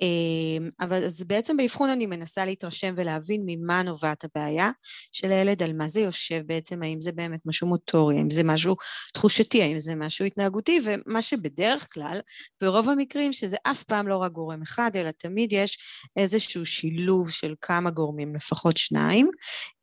אמ, 0.00 0.70
אבל 0.80 1.04
אז 1.04 1.24
בעצם 1.26 1.56
באבחון 1.56 1.90
אני 1.90 2.06
מנסה 2.06 2.44
להתרשם 2.44 2.94
ולהבין 2.96 3.42
ממה 3.46 3.82
נובעת 3.82 4.24
הבעיה 4.24 4.70
של 5.12 5.32
הילד, 5.32 5.62
על 5.62 5.72
מה 5.72 5.88
זה 5.88 6.00
יושב 6.00 6.42
בעצם, 6.46 6.82
האם 6.82 7.00
זה 7.00 7.12
באמת 7.12 7.40
משהו 7.46 7.66
מוטורי, 7.66 8.16
האם 8.18 8.30
זה 8.30 8.42
משהו 8.44 8.76
תחושתי, 9.14 9.62
האם 9.62 9.80
זה 9.80 9.94
משהו 9.94 10.24
התנהגותי, 10.24 10.80
ומה 10.84 11.22
שבדרך 11.22 11.86
כלל, 11.92 12.20
ברוב 12.60 12.88
המקרים, 12.88 13.32
שזה 13.32 13.56
אף 13.62 13.82
פעם 13.82 14.08
לא 14.08 14.16
רק 14.16 14.32
גורם 14.32 14.62
אחד, 14.62 14.90
אלא 14.94 15.10
תמיד 15.10 15.52
יש 15.52 15.78
איזשהו 16.16 16.66
שילוב 16.66 17.30
של 17.30 17.54
כמה 17.60 17.90
גורמים, 17.90 18.34
לפחות 18.34 18.76
שניים, 18.76 19.30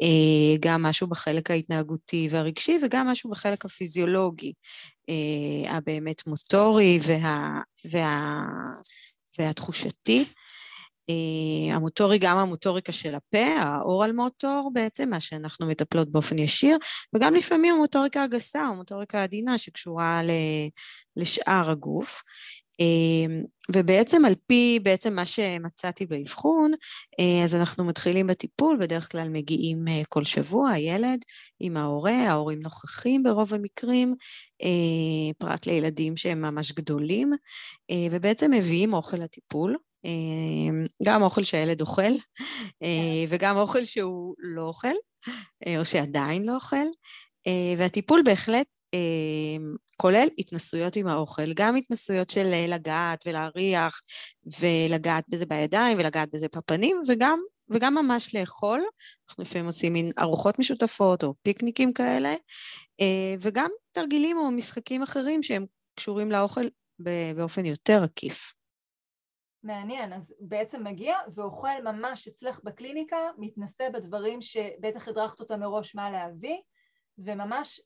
אה, 0.02 0.58
גם 0.60 0.82
משהו 0.84 1.08
בחלק 1.08 1.52
ההתנהגותי 1.52 2.28
והרגשי 2.32 2.80
וגם 2.84 3.08
משהו 3.08 3.30
בחלק 3.30 3.66
הפיזיולוגי. 3.66 4.54
אה, 5.10 5.78
הבאמת 5.78 6.28
מוטורי 6.28 7.00
וה, 7.04 7.62
וה, 7.92 8.40
והתחושתי. 9.40 10.26
אה, 11.10 11.76
המוטורי, 11.76 12.18
גם 12.18 12.38
המוטוריקה 12.38 12.92
של 12.92 13.16
הפה, 13.16 13.46
האורל 13.60 14.12
מוטור 14.12 14.72
בעצם, 14.74 15.10
מה 15.10 15.20
שאנחנו 15.20 15.68
מטפלות 15.68 16.12
באופן 16.12 16.40
ישיר, 16.40 16.78
וגם 17.16 17.34
לפעמים 17.34 17.76
המוטוריקה 17.76 18.24
הגסה, 18.24 18.62
המוטוריקה 18.62 19.20
העדינה 19.20 19.58
שקשורה 19.58 20.22
לשאר 21.18 21.70
הגוף. 21.70 22.22
אמ, 22.80 23.44
ובעצם 23.76 24.26
על 24.26 24.34
פי 24.48 24.80
בעצם 24.84 25.14
מה 25.14 25.26
שמצאתי 25.26 26.06
באבחון, 26.06 26.72
אה, 27.20 27.44
אז 27.44 27.56
אנחנו 27.56 27.84
מתחילים 27.84 28.28
בטיפול, 28.28 28.78
בדרך 28.82 29.12
כלל 29.12 29.30
מגיעים 29.30 29.88
אה, 29.88 30.02
כל 30.10 30.24
שבוע, 30.24 30.70
הילד 30.70 31.20
עם 31.60 31.78
ההורה, 31.78 32.30
ההורים 32.30 32.62
נוכחים 32.62 33.24
ברוב 33.24 33.54
המקרים, 33.54 34.16
אה, 34.64 35.34
פרט 35.38 35.66
לילדים 35.66 36.18
שהם 36.18 36.42
ממש 36.42 36.72
גדולים, 36.72 37.32
ובעצם 38.12 38.52
מביאים 38.52 38.94
אוכל 38.94 39.18
לטיפול. 39.18 39.78
גם 41.04 41.22
אוכל 41.22 41.44
שהילד 41.44 41.82
אוכל, 41.82 42.12
וגם 43.30 43.58
אוכל 43.58 43.86
שהוא 43.86 44.36
לא 44.40 44.62
אוכל, 44.62 44.94
או 45.78 45.86
שעדיין 45.86 46.44
לא 46.44 46.56
אוכל, 46.56 46.86
והטיפול 47.78 48.22
בהחלט 48.26 48.68
כולל 50.02 50.28
התנסויות 50.38 50.96
עם 50.96 51.08
האוכל, 51.08 51.54
גם 51.54 51.76
התנסויות 51.76 52.30
של 52.30 52.54
אה, 52.54 52.66
לגעת 52.68 53.24
ולהריח 53.28 54.02
ולגעת 54.60 55.24
בזה 55.30 55.46
בידיים 55.46 55.98
ולגעת 55.98 56.30
בזה 56.34 56.48
בפנים 56.56 57.02
וגם, 57.08 57.40
וגם 57.70 57.96
ממש 57.96 58.36
לאכול, 58.36 58.82
אנחנו 59.30 59.44
לפעמים 59.44 59.66
עושים 59.66 59.94
מין 59.94 60.12
ארוחות 60.20 60.60
משותפות 60.60 61.24
או 61.24 61.34
פיקניקים 61.44 61.94
כאלה, 61.94 62.30
אה, 63.02 63.36
וגם 63.40 63.70
תרגילים 63.92 64.38
או 64.38 64.52
משחקים 64.52 65.04
אחרים 65.04 65.44
שהם 65.44 65.66
קשורים 65.96 66.32
לאוכל 66.32 66.66
באופן 67.36 67.66
יותר 67.66 68.04
עקיף. 68.04 68.54
מעניין, 69.64 70.14
אז 70.14 70.34
בעצם 70.40 70.84
מגיע 70.84 71.16
ואוכל 71.36 71.82
ממש 71.84 72.28
אצלך 72.28 72.60
בקליניקה, 72.64 73.18
מתנסה 73.38 73.90
בדברים 73.94 74.42
שבטח 74.42 75.08
הדרכת 75.08 75.40
אותה 75.40 75.58
מראש 75.58 75.96
מה 75.96 76.12
להביא, 76.12 76.58
וממש, 77.18 77.82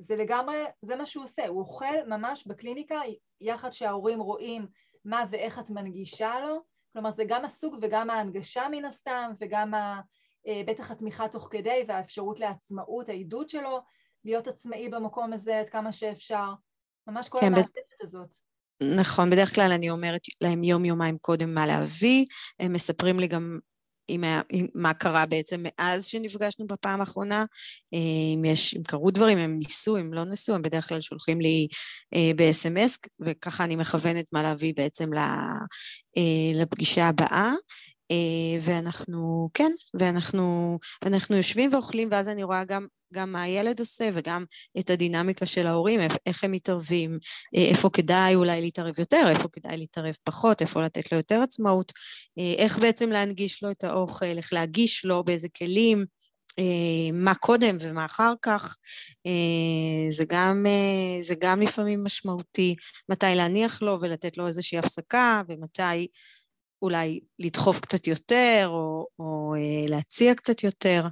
זה 0.00 0.16
לגמרי, 0.16 0.64
זה 0.82 0.96
מה 0.96 1.06
שהוא 1.06 1.24
עושה, 1.24 1.46
הוא 1.46 1.60
אוכל 1.60 1.94
ממש 2.06 2.46
בקליניקה 2.46 3.00
יחד 3.40 3.70
שההורים 3.70 4.20
רואים 4.20 4.66
מה 5.04 5.24
ואיך 5.30 5.58
את 5.58 5.70
מנגישה 5.70 6.40
לו, 6.40 6.62
כלומר 6.92 7.10
זה 7.10 7.24
גם 7.28 7.44
הסוג 7.44 7.76
וגם 7.82 8.10
ההנגשה 8.10 8.66
מן 8.70 8.84
הסתם, 8.84 9.30
וגם 9.40 9.74
ה, 9.74 10.00
אה, 10.46 10.62
בטח 10.66 10.90
התמיכה 10.90 11.28
תוך 11.28 11.48
כדי 11.50 11.84
והאפשרות 11.88 12.40
לעצמאות, 12.40 13.08
העידוד 13.08 13.48
שלו, 13.48 13.80
להיות 14.24 14.46
עצמאי 14.46 14.88
במקום 14.88 15.32
הזה 15.32 15.58
עד 15.58 15.68
כמה 15.68 15.92
שאפשר, 15.92 16.52
ממש 17.06 17.28
כל 17.28 17.38
כן, 17.40 17.46
המעטפת 17.46 18.02
הזאת. 18.02 18.34
נכון, 19.00 19.30
בדרך 19.30 19.54
כלל 19.54 19.72
אני 19.72 19.90
אומרת 19.90 20.20
להם 20.40 20.64
יום-יומיים 20.64 21.18
קודם 21.18 21.54
מה 21.54 21.66
להביא, 21.66 22.26
הם 22.60 22.72
מספרים 22.72 23.20
לי 23.20 23.26
גם 23.26 23.58
עם, 24.08 24.24
עם 24.50 24.66
מה 24.74 24.94
קרה 24.94 25.26
בעצם 25.26 25.62
מאז 25.62 26.06
שנפגשנו 26.06 26.66
בפעם 26.66 27.00
האחרונה, 27.00 27.44
אה, 27.94 27.98
אם 28.34 28.44
יש, 28.44 28.76
אם 28.76 28.82
קרו 28.82 29.10
דברים, 29.10 29.38
הם 29.38 29.58
ניסו, 29.58 29.96
אם 29.96 30.12
לא 30.12 30.24
ניסו, 30.24 30.54
הם 30.54 30.62
בדרך 30.62 30.88
כלל 30.88 31.00
שולחים 31.00 31.40
לי 31.40 31.68
אה, 32.14 32.30
ב-SMS, 32.36 33.08
וככה 33.20 33.64
אני 33.64 33.76
מכוונת 33.76 34.24
מה 34.32 34.42
להביא 34.42 34.72
בעצם 34.76 35.10
אה, 35.18 36.62
לפגישה 36.62 37.08
הבאה. 37.08 37.52
ואנחנו, 38.60 39.48
כן, 39.54 39.70
ואנחנו, 40.00 40.78
ואנחנו 41.04 41.36
יושבים 41.36 41.72
ואוכלים, 41.72 42.08
ואז 42.12 42.28
אני 42.28 42.42
רואה 42.42 42.64
גם 42.64 42.86
גם 43.16 43.32
מה 43.32 43.42
הילד 43.42 43.80
עושה 43.80 44.10
וגם 44.14 44.44
את 44.78 44.90
הדינמיקה 44.90 45.46
של 45.46 45.66
ההורים, 45.66 46.00
איפה 46.00 46.46
הם 46.46 46.52
מתערבים, 46.52 47.18
אה, 47.56 47.64
איפה 47.64 47.90
כדאי 47.90 48.34
אולי 48.34 48.60
להתערב 48.60 48.94
יותר, 48.98 49.26
איפה 49.30 49.48
כדאי 49.52 49.76
להתערב 49.76 50.14
פחות, 50.24 50.62
איפה 50.62 50.84
לתת 50.84 51.12
לו 51.12 51.18
יותר 51.18 51.40
עצמאות, 51.42 51.92
אה, 52.38 52.54
איך 52.58 52.78
בעצם 52.78 53.10
להנגיש 53.10 53.62
לו 53.62 53.70
את 53.70 53.84
האוכל, 53.84 54.36
איך 54.36 54.52
להגיש 54.52 55.04
לו, 55.04 55.24
באיזה 55.24 55.48
כלים, 55.48 56.04
אה, 56.58 57.12
מה 57.12 57.34
קודם 57.34 57.76
ומה 57.80 58.04
אחר 58.04 58.32
כך, 58.42 58.76
זה 60.10 60.24
גם, 60.28 60.66
זה 61.20 61.34
גם 61.38 61.60
לפעמים 61.60 62.04
משמעותי, 62.04 62.74
מתי 63.08 63.26
להניח 63.36 63.82
לו 63.82 63.98
ולתת 64.00 64.36
לו 64.38 64.46
איזושהי 64.46 64.78
הפסקה 64.78 65.42
ומתי 65.48 66.06
אולי 66.82 67.20
לדחוף 67.38 67.80
קצת 67.80 68.06
יותר, 68.06 68.64
או, 68.68 69.06
או 69.18 69.54
אה, 69.54 69.90
להציע 69.90 70.34
קצת 70.34 70.64
יותר. 70.64 71.02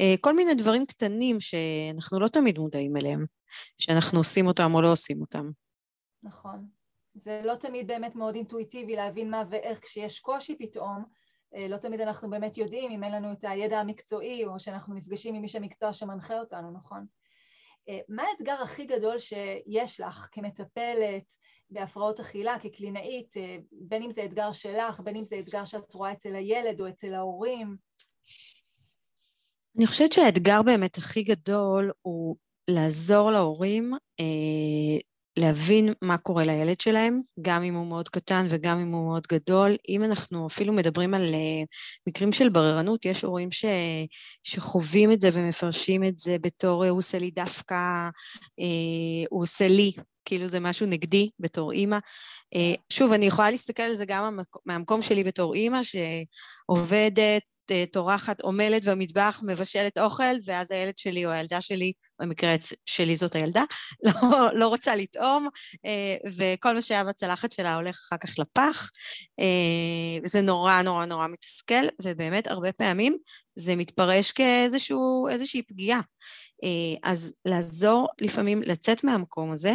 אה, 0.00 0.14
כל 0.20 0.36
מיני 0.36 0.54
דברים 0.54 0.86
קטנים 0.86 1.36
שאנחנו 1.40 2.20
לא 2.20 2.28
תמיד 2.28 2.58
מודעים 2.58 2.96
אליהם, 2.96 3.24
שאנחנו 3.78 4.18
עושים 4.18 4.46
אותם 4.46 4.74
או 4.74 4.82
לא 4.82 4.92
עושים 4.92 5.20
אותם. 5.20 5.50
נכון. 6.22 6.66
זה 7.14 7.40
לא 7.44 7.54
תמיד 7.54 7.86
באמת 7.86 8.14
מאוד 8.14 8.34
אינטואיטיבי 8.34 8.96
להבין 8.96 9.30
מה 9.30 9.42
ואיך 9.50 9.80
כשיש 9.80 10.20
קושי 10.20 10.58
פתאום. 10.58 11.04
אה, 11.54 11.68
לא 11.68 11.76
תמיד 11.76 12.00
אנחנו 12.00 12.30
באמת 12.30 12.58
יודעים 12.58 12.90
אם 12.90 13.04
אין 13.04 13.12
לנו 13.12 13.32
את 13.32 13.44
הידע 13.44 13.80
המקצועי, 13.80 14.44
או 14.44 14.60
שאנחנו 14.60 14.94
נפגשים 14.94 15.34
עם 15.34 15.42
איש 15.42 15.56
המקצוע 15.56 15.92
שמנחה 15.92 16.38
אותנו, 16.38 16.70
נכון? 16.70 17.06
אה, 17.88 17.98
מה 18.08 18.22
האתגר 18.22 18.62
הכי 18.62 18.84
גדול 18.84 19.18
שיש 19.18 20.00
לך 20.00 20.28
כמטפלת, 20.32 21.32
בהפרעות 21.70 22.20
אכילה 22.20 22.56
כקלינאית, 22.62 23.36
אה, 23.36 23.56
בין 23.72 24.02
אם 24.02 24.12
זה 24.12 24.24
אתגר 24.24 24.52
שלך, 24.52 25.00
בין 25.04 25.14
אם 25.16 25.20
זה 25.20 25.36
אתגר 25.36 25.64
שאת 25.64 25.94
רואה 25.94 26.12
אצל 26.12 26.34
הילד 26.34 26.80
או 26.80 26.88
אצל 26.88 27.14
ההורים? 27.14 27.76
אני 29.78 29.86
חושבת 29.86 30.12
שהאתגר 30.12 30.62
באמת 30.62 30.98
הכי 30.98 31.22
גדול 31.22 31.92
הוא 32.02 32.36
לעזור 32.70 33.30
להורים 33.30 33.92
אה, 34.20 35.00
להבין 35.38 35.92
מה 36.02 36.18
קורה 36.18 36.44
לילד 36.44 36.80
שלהם, 36.80 37.20
גם 37.40 37.62
אם 37.62 37.74
הוא 37.74 37.86
מאוד 37.86 38.08
קטן 38.08 38.46
וגם 38.50 38.80
אם 38.80 38.92
הוא 38.92 39.06
מאוד 39.06 39.26
גדול. 39.32 39.76
אם 39.88 40.04
אנחנו 40.04 40.46
אפילו 40.46 40.72
מדברים 40.72 41.14
על 41.14 41.22
uh, 41.22 41.66
מקרים 42.08 42.32
של 42.32 42.48
בררנות, 42.48 43.04
יש 43.04 43.22
הורים 43.22 43.50
ש, 43.50 43.64
שחווים 44.42 45.12
את 45.12 45.20
זה 45.20 45.30
ומפרשים 45.32 46.04
את 46.04 46.18
זה 46.18 46.36
בתור 46.40 46.84
הוא 46.84 46.98
עושה 46.98 47.18
לי 47.18 47.30
דווקא, 47.30 48.08
uh, 48.60 49.26
הוא 49.30 49.42
עושה 49.42 49.68
לי, 49.68 49.92
כאילו 50.24 50.46
זה 50.46 50.60
משהו 50.60 50.86
נגדי 50.86 51.30
בתור 51.40 51.72
אימא. 51.72 51.98
שוב, 52.92 53.12
אני 53.12 53.26
יכולה 53.26 53.50
להסתכל 53.50 53.82
על 53.82 53.94
זה 53.94 54.04
גם 54.04 54.38
מהמקום 54.66 55.02
שלי 55.02 55.24
בתור 55.24 55.54
אימא, 55.54 55.80
שעובדת, 55.82 57.42
טורחת, 57.90 58.40
עומלת 58.40 58.84
במטבח, 58.84 59.40
מבשלת 59.42 59.98
אוכל, 59.98 60.36
ואז 60.44 60.70
הילד 60.70 60.98
שלי 60.98 61.26
או 61.26 61.30
הילדה 61.30 61.60
שלי, 61.60 61.92
במקרה 62.20 62.54
שלי 62.86 63.16
זאת 63.16 63.34
הילדה, 63.34 63.64
לא, 64.04 64.48
לא 64.54 64.68
רוצה 64.68 64.96
לטעום, 64.96 65.48
אה, 65.86 66.16
וכל 66.36 66.74
מה 66.74 66.82
שהיה 66.82 67.04
בצלחת 67.04 67.52
שלה 67.52 67.74
הולך 67.74 67.98
אחר 68.08 68.16
כך 68.16 68.38
לפח. 68.38 68.90
אה, 69.40 70.42
נורא 70.42 70.82
נורא 70.82 71.04
נורא 71.04 71.28
מתסכל, 71.28 71.86
ובאמת 72.02 72.46
הרבה 72.46 72.72
פעמים 72.72 73.16
זה 73.56 73.76
מתפרש 73.76 74.32
כאיזושהי 74.32 75.62
פגיעה. 75.62 76.00
אה, 76.64 77.10
אז 77.10 77.34
לעזור 77.44 78.08
לפעמים 78.20 78.62
לצאת 78.62 79.04
מהמקום 79.04 79.52
הזה 79.52 79.74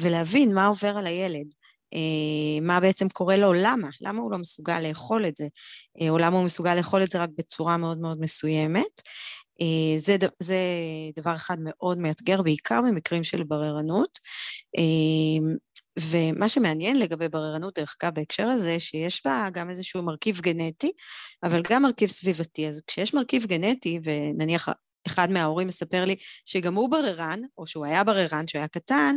ולהבין 0.00 0.54
מה 0.54 0.66
עובר 0.66 0.98
על 0.98 1.06
הילד. 1.06 1.46
אה, 1.94 2.60
מה 2.66 2.80
בעצם 2.80 3.08
קורה 3.08 3.36
לו, 3.36 3.52
למה? 3.52 3.88
למה 4.00 4.20
הוא 4.20 4.32
לא 4.32 4.38
מסוגל 4.38 4.80
לאכול 4.80 5.26
את 5.26 5.36
זה? 5.36 5.46
אה, 6.00 6.10
או 6.10 6.18
למה 6.18 6.36
הוא 6.36 6.44
מסוגל 6.44 6.74
לאכול 6.74 7.02
את 7.02 7.10
זה 7.10 7.18
רק 7.22 7.28
בצורה 7.38 7.76
מאוד 7.76 7.98
מאוד 7.98 8.20
מסוימת? 8.20 9.02
אה, 9.60 9.98
זה, 9.98 10.16
זה 10.40 10.58
דבר 11.16 11.36
אחד 11.36 11.56
מאוד 11.60 11.98
מאתגר, 11.98 12.42
בעיקר 12.42 12.80
במקרים 12.82 13.24
של 13.24 13.44
בררנות. 13.44 14.18
ומה 15.98 16.48
שמעניין 16.48 16.98
לגבי 16.98 17.28
בררנות, 17.28 17.78
דרך 17.78 17.96
אגב, 18.02 18.14
בהקשר 18.14 18.46
הזה, 18.46 18.78
שיש 18.78 19.22
בה 19.24 19.48
גם 19.52 19.70
איזשהו 19.70 20.02
מרכיב 20.02 20.40
גנטי, 20.40 20.92
אבל 21.42 21.62
גם 21.70 21.82
מרכיב 21.82 22.08
סביבתי. 22.08 22.68
אז 22.68 22.82
כשיש 22.86 23.14
מרכיב 23.14 23.46
גנטי, 23.46 24.00
ונניח 24.04 24.68
אחד 25.06 25.30
מההורים 25.30 25.68
מספר 25.68 26.04
לי 26.04 26.16
שגם 26.44 26.74
הוא 26.74 26.90
בררן, 26.90 27.40
או 27.58 27.66
שהוא 27.66 27.86
היה 27.86 28.04
בררן 28.04 28.46
כשהוא 28.46 28.58
היה 28.58 28.68
קטן, 28.68 29.16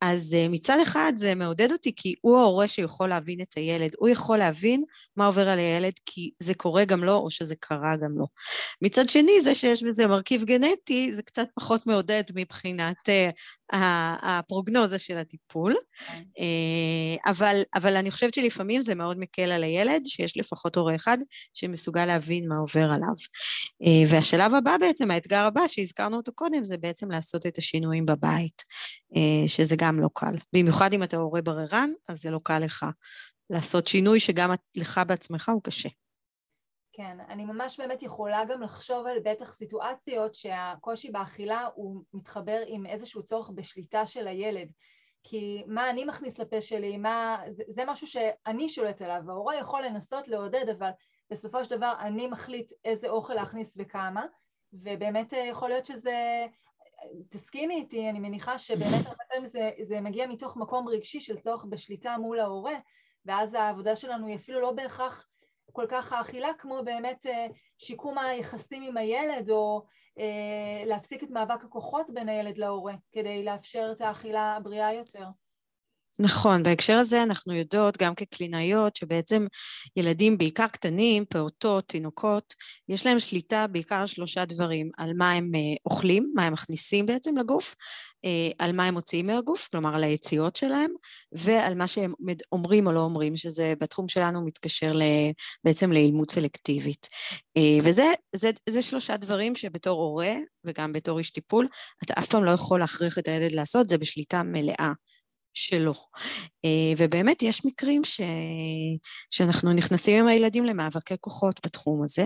אז 0.00 0.34
אה, 0.34 0.46
מצד 0.48 0.78
אחד 0.82 1.12
זה 1.16 1.34
מעודד 1.34 1.72
אותי 1.72 1.92
כי 1.96 2.14
הוא 2.20 2.38
ההורה 2.38 2.66
שיכול 2.66 3.08
להבין 3.08 3.40
את 3.40 3.54
הילד, 3.56 3.90
הוא 3.98 4.08
יכול 4.08 4.38
להבין 4.38 4.84
מה 5.16 5.26
עובר 5.26 5.48
על 5.48 5.58
הילד 5.58 5.92
כי 6.06 6.30
זה 6.38 6.54
קורה 6.54 6.84
גם 6.84 7.04
לו 7.04 7.16
או 7.16 7.30
שזה 7.30 7.54
קרה 7.60 7.96
גם 7.96 8.18
לו. 8.18 8.26
מצד 8.82 9.08
שני, 9.08 9.40
זה 9.40 9.54
שיש 9.54 9.82
בזה 9.82 10.06
מרכיב 10.06 10.44
גנטי, 10.44 11.12
זה 11.12 11.22
קצת 11.22 11.48
פחות 11.54 11.86
מעודד 11.86 12.22
מבחינת 12.34 13.08
אה, 13.08 13.30
הפרוגנוזה 14.22 14.98
של 14.98 15.18
הטיפול. 15.18 15.74
כן. 16.06 16.22
אה, 16.38 17.30
אבל, 17.30 17.56
אבל 17.74 17.96
אני 17.96 18.10
חושבת 18.10 18.34
שלפעמים 18.34 18.82
זה 18.82 18.94
מאוד 18.94 19.18
מקל 19.18 19.52
על 19.52 19.64
הילד, 19.64 20.02
שיש 20.04 20.36
לפחות 20.36 20.76
הורה 20.76 20.94
אחד 20.94 21.18
שמסוגל 21.54 22.06
להבין 22.06 22.48
מה 22.48 22.56
עובר 22.56 22.84
עליו. 22.84 23.14
אה, 23.82 24.08
והשלב 24.08 24.54
הבא 24.54 24.76
בעצם, 24.80 25.10
האתגר 25.10 25.44
הבא 25.44 25.66
שהזכרנו 25.66 26.16
אותו 26.16 26.32
קודם, 26.32 26.64
זה 26.64 26.76
בעצם 26.76 27.10
לעשות 27.10 27.46
את 27.46 27.58
השינויים 27.58 28.06
בבית, 28.06 28.62
אה, 29.16 29.48
שזה 29.48 29.76
גם 29.78 30.00
לא 30.00 30.08
קל. 30.14 30.34
במיוחד 30.54 30.92
אם 30.92 31.02
אתה 31.02 31.16
הורה 31.16 31.42
בררן, 31.42 31.90
אז 32.08 32.20
זה 32.20 32.30
לא 32.30 32.40
קל 32.42 32.58
לך 32.58 32.86
לעשות 33.50 33.86
שינוי 33.86 34.20
שגם 34.20 34.50
לך 34.76 35.00
בעצמך 35.06 35.48
הוא 35.48 35.62
קשה. 35.62 35.88
כן, 36.92 37.18
אני 37.28 37.44
ממש 37.44 37.80
באמת 37.80 38.02
יכולה 38.02 38.44
גם 38.44 38.62
לחשוב 38.62 39.06
על 39.06 39.18
בטח 39.24 39.52
סיטואציות 39.52 40.34
שהקושי 40.34 41.10
באכילה 41.10 41.68
הוא 41.74 42.02
מתחבר 42.14 42.60
עם 42.66 42.86
איזשהו 42.86 43.22
צורך 43.22 43.50
בשליטה 43.50 44.06
של 44.06 44.28
הילד. 44.28 44.68
כי 45.24 45.64
מה 45.66 45.90
אני 45.90 46.04
מכניס 46.04 46.38
לפה 46.38 46.60
שלי, 46.60 46.96
מה, 46.96 47.42
זה, 47.50 47.62
זה 47.68 47.82
משהו 47.86 48.06
שאני 48.06 48.68
שולט 48.68 49.02
עליו, 49.02 49.22
ההורה 49.28 49.56
יכול 49.56 49.84
לנסות 49.84 50.28
לעודד, 50.28 50.68
אבל 50.68 50.90
בסופו 51.30 51.64
של 51.64 51.76
דבר 51.76 51.94
אני 52.00 52.26
מחליט 52.26 52.72
איזה 52.84 53.08
אוכל 53.08 53.34
להכניס 53.34 53.72
וכמה, 53.76 54.26
ובאמת 54.72 55.34
אה, 55.34 55.38
יכול 55.38 55.68
להיות 55.68 55.86
שזה, 55.86 56.46
תסכימי 57.28 57.74
איתי, 57.74 58.10
אני 58.10 58.18
מניחה 58.18 58.58
שבאמת 58.58 59.06
הרבה 59.06 59.24
פעמים 59.28 59.48
זה, 59.48 59.70
זה 59.82 60.00
מגיע 60.00 60.26
מתוך 60.26 60.56
מקום 60.56 60.88
רגשי 60.88 61.20
של 61.20 61.38
צורך 61.38 61.64
בשליטה 61.64 62.16
מול 62.18 62.40
ההורה, 62.40 62.74
ואז 63.26 63.54
העבודה 63.54 63.96
שלנו 63.96 64.26
היא 64.26 64.36
אפילו 64.36 64.60
לא 64.60 64.72
בהכרח 64.72 65.28
כל 65.72 65.86
כך 65.88 66.12
האכילה 66.12 66.48
כמו 66.58 66.82
באמת 66.84 67.26
אה, 67.26 67.46
שיקום 67.78 68.18
היחסים 68.18 68.82
עם 68.82 68.96
הילד 68.96 69.50
או 69.50 69.82
אה, 70.18 70.84
להפסיק 70.86 71.22
את 71.22 71.30
מאבק 71.30 71.64
הכוחות 71.64 72.10
בין 72.10 72.28
הילד 72.28 72.58
להורה 72.58 72.94
כדי 73.12 73.44
לאפשר 73.44 73.88
את 73.92 74.00
האכילה 74.00 74.56
הבריאה 74.56 74.92
יותר. 74.92 75.24
נכון, 76.18 76.62
בהקשר 76.62 76.92
הזה 76.92 77.22
אנחנו 77.22 77.54
יודעות 77.54 77.98
גם 77.98 78.14
כקלינאיות 78.14 78.96
שבעצם 78.96 79.46
ילדים 79.96 80.38
בעיקר 80.38 80.66
קטנים, 80.66 81.24
פעוטות, 81.24 81.88
תינוקות, 81.88 82.54
יש 82.88 83.06
להם 83.06 83.20
שליטה 83.20 83.66
בעיקר 83.66 83.94
על 83.94 84.06
שלושה 84.06 84.44
דברים, 84.44 84.90
על 84.98 85.12
מה 85.16 85.32
הם 85.32 85.54
אה, 85.54 85.60
אוכלים, 85.86 86.32
מה 86.34 86.46
הם 86.46 86.52
מכניסים 86.52 87.06
בעצם 87.06 87.36
לגוף, 87.36 87.74
אה, 88.24 88.50
על 88.58 88.72
מה 88.72 88.84
הם 88.84 88.94
מוציאים 88.94 89.26
מהגוף, 89.26 89.68
כלומר 89.70 89.94
על 89.94 90.04
היציאות 90.04 90.56
שלהם, 90.56 90.90
ועל 91.32 91.74
מה 91.74 91.86
שהם 91.86 92.12
אומרים 92.52 92.86
או 92.86 92.92
לא 92.92 93.00
אומרים, 93.00 93.36
שזה 93.36 93.74
בתחום 93.80 94.08
שלנו 94.08 94.46
מתקשר 94.46 94.98
בעצם 95.64 95.92
לאימות 95.92 96.30
סלקטיבית. 96.30 97.08
אה, 97.56 97.78
וזה 97.82 98.12
זה, 98.34 98.50
זה 98.68 98.82
שלושה 98.82 99.16
דברים 99.16 99.54
שבתור 99.54 100.00
הורה 100.00 100.34
וגם 100.64 100.92
בתור 100.92 101.18
איש 101.18 101.30
טיפול, 101.30 101.68
אתה 102.04 102.14
אף 102.18 102.26
פעם 102.26 102.44
לא 102.44 102.50
יכול 102.50 102.80
להכריח 102.80 103.18
את 103.18 103.28
הילד 103.28 103.52
לעשות, 103.52 103.88
זה 103.88 103.98
בשליטה 103.98 104.42
מלאה 104.42 104.92
שלו. 105.54 105.94
אה, 106.64 106.92
ובאמת 106.98 107.42
יש 107.42 107.64
מקרים 107.64 108.04
ש... 108.04 108.20
שאנחנו 109.30 109.72
נכנסים 109.72 110.22
עם 110.22 110.26
הילדים 110.26 110.64
למאבקי 110.64 111.14
כוחות 111.20 111.66
בתחום 111.66 112.02
הזה. 112.02 112.24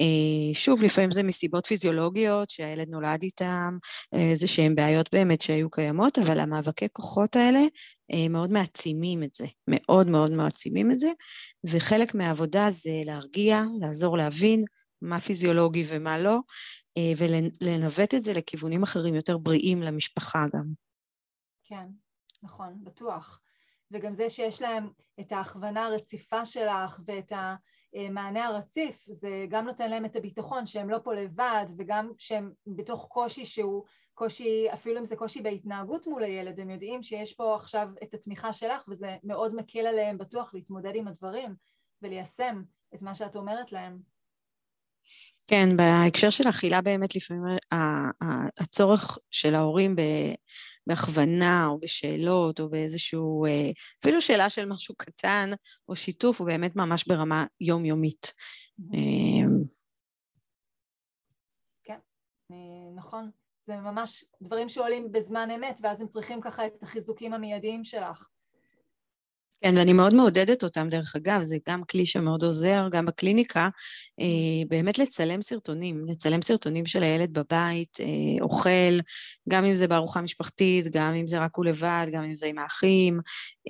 אה, 0.00 0.54
שוב, 0.54 0.82
לפעמים 0.82 1.12
זה 1.12 1.22
מסיבות 1.22 1.66
פיזיולוגיות 1.66 2.50
שהילד 2.50 2.88
נולד 2.88 3.22
איתם, 3.22 3.78
אה, 4.14 4.30
איזה 4.30 4.46
שהן 4.46 4.74
בעיות 4.74 5.08
באמת 5.12 5.40
שהיו 5.40 5.70
קיימות, 5.70 6.18
אבל 6.18 6.40
המאבקי 6.40 6.86
כוחות 6.92 7.36
האלה 7.36 7.60
מאוד 8.30 8.50
מעצימים 8.50 9.22
את 9.22 9.34
זה, 9.34 9.46
מאוד 9.68 10.08
מאוד 10.08 10.30
מעצימים 10.30 10.92
את 10.92 10.98
זה, 11.00 11.12
וחלק 11.64 12.14
מהעבודה 12.14 12.70
זה 12.70 12.90
להרגיע, 13.04 13.62
לעזור 13.80 14.18
להבין 14.18 14.64
מה 15.02 15.20
פיזיולוגי 15.20 15.84
ומה 15.88 16.18
לא, 16.18 16.38
ולנווט 17.16 18.14
את 18.14 18.24
זה 18.24 18.32
לכיוונים 18.32 18.82
אחרים 18.82 19.14
יותר 19.14 19.38
בריאים 19.38 19.82
למשפחה 19.82 20.44
גם. 20.54 20.64
כן, 21.64 21.86
נכון, 22.42 22.74
בטוח. 22.82 23.40
וגם 23.90 24.14
זה 24.14 24.30
שיש 24.30 24.62
להם 24.62 24.90
את 25.20 25.32
ההכוונה 25.32 25.86
הרציפה 25.86 26.46
שלך 26.46 27.00
ואת 27.06 27.32
המענה 27.94 28.46
הרציף, 28.46 29.04
זה 29.08 29.46
גם 29.48 29.66
נותן 29.66 29.90
להם 29.90 30.04
את 30.04 30.16
הביטחון 30.16 30.66
שהם 30.66 30.90
לא 30.90 30.98
פה 31.04 31.14
לבד, 31.14 31.66
וגם 31.78 32.10
שהם 32.18 32.52
בתוך 32.66 33.06
קושי 33.10 33.44
שהוא 33.44 33.84
קושי, 34.14 34.66
אפילו 34.72 34.98
אם 34.98 35.04
זה 35.04 35.16
קושי 35.16 35.42
בהתנהגות 35.42 36.06
מול 36.06 36.22
הילד, 36.22 36.60
הם 36.60 36.70
יודעים 36.70 37.02
שיש 37.02 37.32
פה 37.32 37.56
עכשיו 37.56 37.88
את 38.02 38.14
התמיכה 38.14 38.52
שלך, 38.52 38.84
וזה 38.88 39.16
מאוד 39.24 39.54
מקל 39.54 39.86
עליהם 39.86 40.18
בטוח 40.18 40.54
להתמודד 40.54 40.92
עם 40.94 41.08
הדברים 41.08 41.54
וליישם 42.02 42.62
את 42.94 43.02
מה 43.02 43.14
שאת 43.14 43.36
אומרת 43.36 43.72
להם. 43.72 43.98
כן, 45.46 45.68
בהקשר 45.76 46.30
של 46.30 46.48
אכילה 46.48 46.80
באמת 46.80 47.16
לפעמים 47.16 47.42
הצורך 48.60 49.18
של 49.30 49.54
ההורים 49.54 49.96
בהכוונה 50.88 51.66
או 51.66 51.80
בשאלות 51.80 52.60
או 52.60 52.68
באיזשהו, 52.68 53.46
אה, 53.46 53.70
אפילו 54.02 54.20
שאלה 54.20 54.50
של 54.50 54.68
משהו 54.72 54.94
קטן 54.98 55.50
או 55.88 55.96
שיתוף, 55.96 56.40
הוא 56.40 56.48
באמת 56.48 56.76
ממש 56.76 57.08
ברמה 57.08 57.46
יומיומית. 57.60 58.32
אמ, 58.94 59.64
כן, 61.84 61.98
אה, 62.50 62.56
נכון. 62.96 63.30
זה 63.66 63.76
ממש 63.76 64.24
דברים 64.42 64.68
שעולים 64.68 65.12
בזמן 65.12 65.48
אמת, 65.50 65.80
ואז 65.82 66.00
הם 66.00 66.08
צריכים 66.08 66.40
ככה 66.40 66.66
את 66.66 66.82
החיזוקים 66.82 67.34
המיידיים 67.34 67.84
שלך. 67.84 68.28
כן, 69.62 69.74
ואני 69.76 69.92
מאוד 69.92 70.14
מעודדת 70.14 70.64
אותם, 70.64 70.88
דרך 70.88 71.16
אגב, 71.16 71.42
זה 71.42 71.56
גם 71.68 71.84
כלי 71.84 72.06
שמאוד 72.06 72.44
עוזר, 72.44 72.88
גם 72.92 73.06
בקליניקה, 73.06 73.68
אה, 74.20 74.64
באמת 74.68 74.98
לצלם 74.98 75.42
סרטונים, 75.42 76.06
לצלם 76.08 76.42
סרטונים 76.42 76.86
של 76.86 77.02
הילד 77.02 77.38
בבית, 77.38 77.98
אה, 78.00 78.06
אוכל, 78.40 78.98
גם 79.48 79.64
אם 79.64 79.76
זה 79.76 79.88
בארוחה 79.88 80.20
משפחתית, 80.20 80.86
גם 80.92 81.14
אם 81.14 81.26
זה 81.26 81.38
רק 81.38 81.50
הוא 81.56 81.64
לבד, 81.64 82.06
גם 82.12 82.24
אם 82.24 82.36
זה 82.36 82.46
עם 82.46 82.58
האחים, 82.58 83.20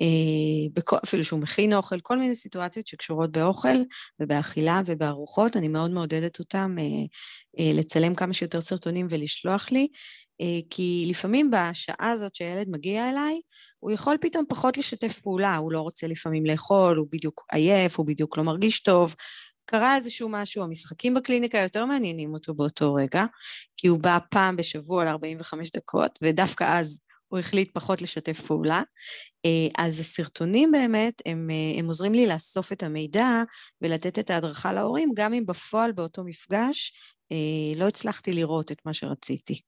אה, 0.01 0.95
אפילו 1.03 1.23
שהוא 1.23 1.39
מכין 1.39 1.73
אוכל, 1.73 1.99
כל 1.99 2.19
מיני 2.19 2.35
סיטואציות 2.35 2.87
שקשורות 2.87 3.31
באוכל 3.31 3.77
ובאכילה 4.19 4.81
ובארוחות, 4.85 5.57
אני 5.57 5.67
מאוד 5.67 5.91
מעודדת 5.91 6.39
אותם 6.39 6.75
לצלם 7.59 8.15
כמה 8.15 8.33
שיותר 8.33 8.61
סרטונים 8.61 9.07
ולשלוח 9.09 9.71
לי. 9.71 9.87
אה, 10.41 10.59
כי 10.69 11.07
לפעמים 11.09 11.51
בשעה 11.51 12.09
הזאת 12.09 12.35
שהילד 12.35 12.69
מגיע 12.69 13.09
אליי, 13.09 13.41
הוא 13.79 13.91
יכול 13.91 14.17
פתאום 14.21 14.45
פחות 14.49 14.77
לשתף 14.77 15.19
פעולה, 15.19 15.55
הוא 15.55 15.71
לא 15.71 15.79
רוצה 15.81 16.07
לפעמים 16.07 16.45
לאכול, 16.45 16.97
הוא 16.97 17.07
בדיוק 17.11 17.45
עייף, 17.51 17.97
הוא 17.97 18.05
בדיוק 18.05 18.37
לא 18.37 18.43
מרגיש 18.43 18.79
טוב. 18.79 19.15
קרה 19.65 19.95
איזשהו 19.95 20.29
משהו, 20.29 20.63
המשחקים 20.63 21.13
בקליניקה 21.13 21.57
יותר 21.57 21.85
מעניינים 21.85 22.33
אותו 22.33 22.53
באותו 22.53 22.93
רגע, 22.93 23.25
כי 23.77 23.87
הוא 23.87 23.99
בא 23.99 24.17
פעם 24.31 24.55
בשבוע 24.55 25.05
ל-45 25.05 25.57
דקות, 25.75 26.19
ודווקא 26.21 26.79
אז 26.79 27.01
הוא 27.27 27.39
החליט 27.39 27.69
פחות 27.73 28.01
לשתף 28.01 28.41
פעולה. 28.41 28.81
אה, 29.45 29.85
אז 29.85 29.99
הסרטונים 29.99 30.71
באמת, 30.71 31.21
הם, 31.25 31.49
הם 31.79 31.85
עוזרים 31.85 32.13
לי 32.13 32.27
לאסוף 32.27 32.71
את 32.71 32.83
המידע 32.83 33.43
ולתת 33.81 34.19
את 34.19 34.29
ההדרכה 34.29 34.73
להורים, 34.73 35.09
גם 35.15 35.33
אם 35.33 35.43
בפועל 35.47 35.91
באותו 35.91 36.23
מפגש 36.25 36.93
לא 37.75 37.87
הצלחתי 37.87 38.33
לראות 38.33 38.71
את 38.71 38.77
מה 38.85 38.93
שרציתי. 38.93 39.61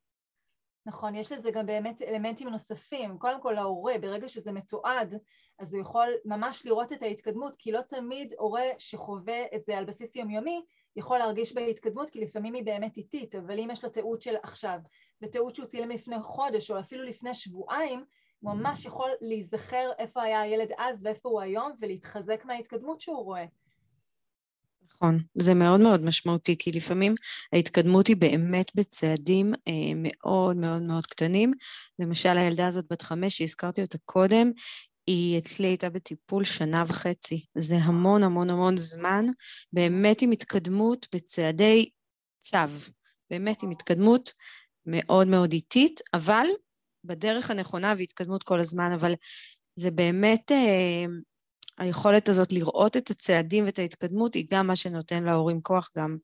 נכון, 0.86 1.16
יש 1.16 1.32
לזה 1.32 1.52
גם 1.52 1.66
באמת 1.66 2.02
אלמנטים 2.02 2.50
נוספים. 2.50 3.18
קודם 3.18 3.42
כל 3.42 3.58
ההורה, 3.58 3.94
ברגע 4.02 4.30
שזה 4.30 4.52
מתועד, 4.52 5.16
אז 5.60 5.74
הוא 5.74 5.82
יכול 5.82 6.08
ממש 6.26 6.66
לראות 6.66 6.94
את 6.94 7.02
ההתקדמות, 7.02 7.56
כי 7.56 7.72
לא 7.72 7.82
תמיד 7.82 8.34
הורה 8.38 8.64
שחווה 8.78 9.44
את 9.56 9.66
זה 9.66 9.78
על 9.78 9.86
בסיס 9.86 10.16
יומיומי 10.16 10.66
יכול 10.96 11.18
להרגיש 11.18 11.54
בהתקדמות, 11.54 12.10
כי 12.10 12.20
לפעמים 12.20 12.54
היא 12.54 12.64
באמת 12.64 12.98
איטית, 12.98 13.36
אבל 13.36 13.60
אם 13.60 13.70
יש 13.72 13.84
לו 13.84 13.90
תיעוד 13.90 14.22
של 14.22 14.36
עכשיו, 14.44 14.80
ותיעוד 15.22 15.56
שהוא 15.56 15.68
צילם 15.68 15.90
לפני 15.90 16.22
חודש, 16.22 16.72
או 16.72 16.80
אפילו 16.80 17.04
לפני 17.04 17.34
שבועיים, 17.34 18.06
ממש 18.44 18.86
יכול 18.86 19.12
להיזכר 19.22 19.92
איפה 19.98 20.24
היה 20.24 20.42
הילד 20.42 20.72
אז 20.78 21.00
ואיפה 21.04 21.30
הוא 21.30 21.42
היום, 21.42 21.72
ולהתחזק 21.82 22.46
מההתקדמות 22.46 23.02
שהוא 23.02 23.24
רואה. 23.24 23.46
נכון, 24.96 25.18
זה 25.36 25.54
מאוד 25.54 25.80
מאוד 25.80 26.04
משמעותי, 26.04 26.56
כי 26.60 26.72
לפעמים 26.72 27.16
ההתקדמות 27.54 28.08
היא 28.08 28.18
באמת 28.18 28.72
בצעדים 28.76 29.54
אה, 29.68 29.92
מאוד 29.96 30.58
מאוד 30.58 30.82
מאוד 30.82 31.06
קטנים. 31.06 31.54
למשל, 32.00 32.38
הילדה 32.38 32.68
הזאת 32.68 32.86
בת 32.92 33.02
חמש, 33.02 33.38
שהזכרתי 33.38 33.82
אותה 33.82 33.98
קודם, 34.06 34.52
היא 35.08 35.38
אצלי 35.38 35.68
הייתה 35.68 35.90
בטיפול 35.90 36.44
שנה 36.44 36.84
וחצי. 36.88 37.46
זה 37.56 37.76
המון 37.76 38.24
המון 38.24 38.50
המון 38.50 38.78
זמן, 38.78 39.26
באמת 39.74 40.22
עם 40.22 40.32
התקדמות 40.32 41.08
בצעדי 41.16 41.90
צו. 42.40 42.58
באמת 43.30 43.64
עם 43.64 43.70
התקדמות 43.70 44.34
מאוד 44.86 45.28
מאוד 45.28 45.54
איטית, 45.54 46.00
אבל 46.14 46.46
בדרך 47.04 47.52
הנכונה 47.52 47.94
והתקדמות 47.98 48.44
כל 48.44 48.60
הזמן, 48.60 48.92
אבל 48.92 49.14
זה 49.76 49.92
באמת, 49.92 50.52
אה, 50.52 51.06
היכולת 51.82 52.30
הזאת 52.30 52.52
לראות 52.52 52.98
את 52.98 53.10
הצעדים 53.10 53.66
ואת 53.66 53.80
ההתקדמות 53.80 54.34
היא 54.34 54.46
גם 54.52 54.68
מה 54.68 54.76
שנותן 54.76 55.24
להורים 55.24 55.62
כוח 55.62 55.90
גם 55.98 56.18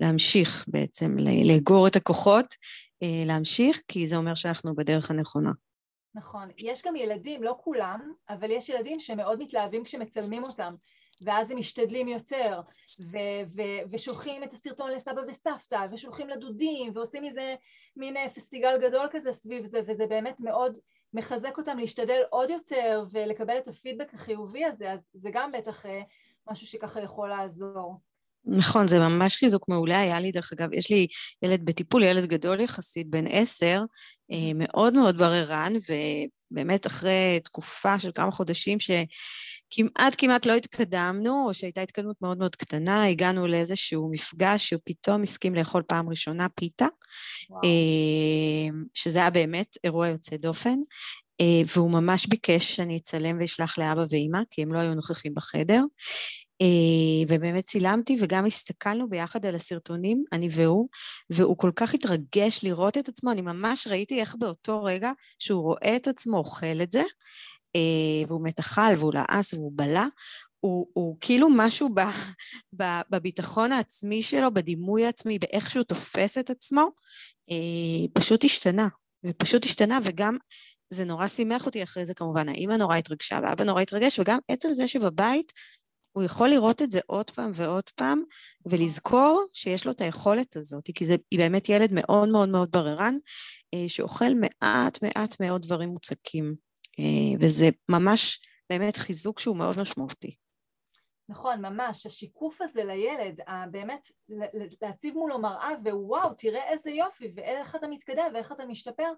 להמשיך 0.00 0.64
בעצם, 0.68 1.16
לאגור 1.44 1.86
את 1.86 1.96
הכוחות, 1.96 2.46
אה, 3.02 3.22
להמשיך, 3.26 3.80
כי 3.88 4.06
זה 4.06 4.16
אומר 4.16 4.34
שאנחנו 4.34 4.74
בדרך 4.74 5.10
הנכונה. 5.10 5.50
נכון. 6.14 6.48
יש 6.58 6.82
גם 6.86 6.96
ילדים, 6.96 7.42
לא 7.42 7.56
כולם, 7.60 8.12
אבל 8.28 8.50
יש 8.50 8.68
ילדים 8.68 9.00
שמאוד 9.00 9.42
מתלהבים 9.42 9.82
כשמצלמים 9.82 10.42
אותם, 10.42 10.70
ואז 11.24 11.50
הם 11.50 11.58
משתדלים 11.58 12.08
יותר, 12.08 12.60
ו- 13.12 13.44
ו- 13.56 13.92
ושולחים 13.92 14.44
את 14.44 14.52
הסרטון 14.52 14.90
לסבא 14.90 15.20
וסבתא, 15.28 15.86
ושולחים 15.92 16.28
לדודים, 16.28 16.92
ועושים 16.94 17.22
מזה 17.22 17.54
מין 17.96 18.16
אה, 18.16 18.30
פסטיגל 18.34 18.88
גדול 18.88 19.08
כזה 19.10 19.32
סביב 19.32 19.66
זה, 19.66 19.80
וזה 19.86 20.06
באמת 20.06 20.40
מאוד 20.40 20.78
מחזק 21.12 21.58
אותם 21.58 21.78
להשתדל 21.78 22.22
עוד 22.30 22.50
יותר 22.50 23.04
ולקבל 23.10 23.58
את 23.58 23.68
הפידבק 23.68 24.14
החיובי 24.14 24.64
הזה, 24.64 24.92
אז 24.92 25.00
זה 25.14 25.30
גם 25.32 25.48
בטח 25.58 25.86
אה, 25.86 26.02
משהו 26.50 26.66
שככה 26.66 27.00
יכול 27.00 27.28
לעזור. 27.28 28.00
נכון, 28.44 28.88
זה 28.88 28.98
ממש 28.98 29.36
חיזוק 29.36 29.68
מעולה. 29.68 30.00
היה 30.00 30.20
לי, 30.20 30.32
דרך 30.32 30.52
אגב, 30.52 30.72
יש 30.72 30.90
לי 30.90 31.06
ילד 31.42 31.64
בטיפול, 31.64 32.02
ילד 32.02 32.26
גדול 32.26 32.60
יחסית, 32.60 33.10
בן 33.10 33.24
עשר, 33.28 33.82
אה, 34.32 34.52
מאוד 34.54 34.94
מאוד 34.94 35.18
בררן, 35.18 35.72
ובאמת 36.52 36.86
אחרי 36.86 37.40
תקופה 37.44 37.98
של 37.98 38.10
כמה 38.14 38.30
חודשים 38.30 38.78
שכמעט 38.80 40.14
כמעט 40.18 40.46
לא 40.46 40.54
התקדמנו, 40.54 41.46
או 41.46 41.54
שהייתה 41.54 41.80
התקדמות 41.80 42.16
מאוד 42.22 42.38
מאוד 42.38 42.56
קטנה, 42.56 43.04
הגענו 43.04 43.46
לאיזשהו 43.46 44.10
מפגש 44.10 44.68
שהוא 44.68 44.80
פתאום 44.84 45.22
הסכים 45.22 45.54
לאכול 45.54 45.82
פעם 45.82 46.08
ראשונה 46.08 46.48
פיתה, 46.48 46.86
וואו. 47.50 47.60
אה, 47.64 48.78
שזה 48.94 49.18
היה 49.18 49.30
באמת 49.30 49.76
אירוע 49.84 50.08
יוצא 50.08 50.36
דופן. 50.36 50.76
אה, 51.40 51.62
והוא 51.76 51.92
ממש 51.92 52.26
ביקש 52.26 52.76
שאני 52.76 52.96
אצלם 52.96 53.36
ואשלח 53.40 53.78
לאבא 53.78 54.04
ואימא, 54.10 54.38
כי 54.50 54.62
הם 54.62 54.72
לא 54.72 54.78
היו 54.78 54.94
נוכחים 54.94 55.34
בחדר. 55.34 55.82
אה, 56.62 57.24
ובאמת 57.28 57.64
צילמתי 57.64 58.16
וגם 58.20 58.46
הסתכלנו 58.46 59.08
ביחד 59.08 59.46
על 59.46 59.54
הסרטונים, 59.54 60.24
אני 60.32 60.48
והוא, 60.52 60.88
והוא 61.30 61.56
כל 61.56 61.70
כך 61.76 61.94
התרגש 61.94 62.60
לראות 62.64 62.98
את 62.98 63.08
עצמו, 63.08 63.32
אני 63.32 63.40
ממש 63.40 63.86
ראיתי 63.86 64.20
איך 64.20 64.36
באותו 64.38 64.84
רגע 64.84 65.12
שהוא 65.38 65.62
רואה 65.62 65.96
את 65.96 66.08
עצמו 66.08 66.36
אוכל 66.36 66.82
את 66.82 66.92
זה, 66.92 67.02
אה, 67.76 68.26
והוא 68.28 68.44
מתאכל 68.44 68.96
והוא 68.98 69.12
לעס 69.14 69.54
והוא 69.54 69.72
בלע, 69.74 70.04
הוא, 70.60 70.86
הוא 70.92 71.16
כאילו 71.20 71.48
משהו 71.56 71.88
ב, 71.94 72.00
ב, 72.80 73.00
בביטחון 73.10 73.72
העצמי 73.72 74.22
שלו, 74.22 74.54
בדימוי 74.54 75.06
העצמי, 75.06 75.38
באיך 75.38 75.70
שהוא 75.70 75.84
תופס 75.84 76.38
את 76.38 76.50
עצמו, 76.50 76.88
אה, 77.50 78.08
פשוט 78.14 78.44
השתנה. 78.44 78.88
ופשוט 79.24 79.64
השתנה, 79.64 79.98
וגם 80.04 80.36
זה 80.90 81.04
נורא 81.04 81.28
שימח 81.28 81.66
אותי 81.66 81.82
אחרי 81.82 82.06
זה 82.06 82.14
כמובן, 82.14 82.48
האימא 82.48 82.74
נורא 82.74 82.96
התרגשה 82.96 83.38
ואבא 83.42 83.64
נורא 83.64 83.80
התרגש, 83.80 84.18
וגם 84.18 84.38
עצם 84.48 84.72
זה 84.72 84.88
שבבית 84.88 85.52
הוא 86.12 86.24
יכול 86.24 86.48
לראות 86.48 86.82
את 86.82 86.90
זה 86.90 87.00
עוד 87.06 87.30
פעם 87.30 87.50
ועוד 87.54 87.90
פעם, 87.94 88.22
ולזכור 88.66 89.44
שיש 89.52 89.86
לו 89.86 89.92
את 89.92 90.00
היכולת 90.00 90.56
הזאת, 90.56 90.84
כי 90.94 91.06
זה, 91.06 91.16
היא 91.30 91.38
באמת 91.38 91.68
ילד 91.68 91.92
מאוד 91.92 92.28
מאוד 92.28 92.48
מאוד 92.48 92.70
בררן, 92.72 93.14
אה, 93.74 93.88
שאוכל 93.88 94.34
מעט 94.40 95.02
מעט 95.02 95.40
מאוד 95.40 95.62
דברים 95.62 95.88
מוצקים, 95.88 96.44
אה, 96.98 97.38
וזה 97.40 97.68
ממש 97.90 98.40
באמת 98.70 98.96
חיזוק 98.96 99.40
שהוא 99.40 99.56
מאוד 99.56 99.80
משמעותי. 99.80 100.36
נכון, 101.28 101.60
ממש, 101.60 102.06
השיקוף 102.06 102.60
הזה 102.60 102.84
לילד, 102.84 103.40
באמת 103.70 104.08
להציב 104.82 105.14
מולו 105.14 105.38
מראה 105.38 105.70
ווואו, 105.84 106.34
תראה 106.38 106.68
איזה 106.72 106.90
יופי, 106.90 107.32
ואיך 107.36 107.76
אתה 107.76 107.88
מתקדם 107.88 108.30
ואיך 108.34 108.52
אתה 108.52 108.64
משתפר, 108.64 109.12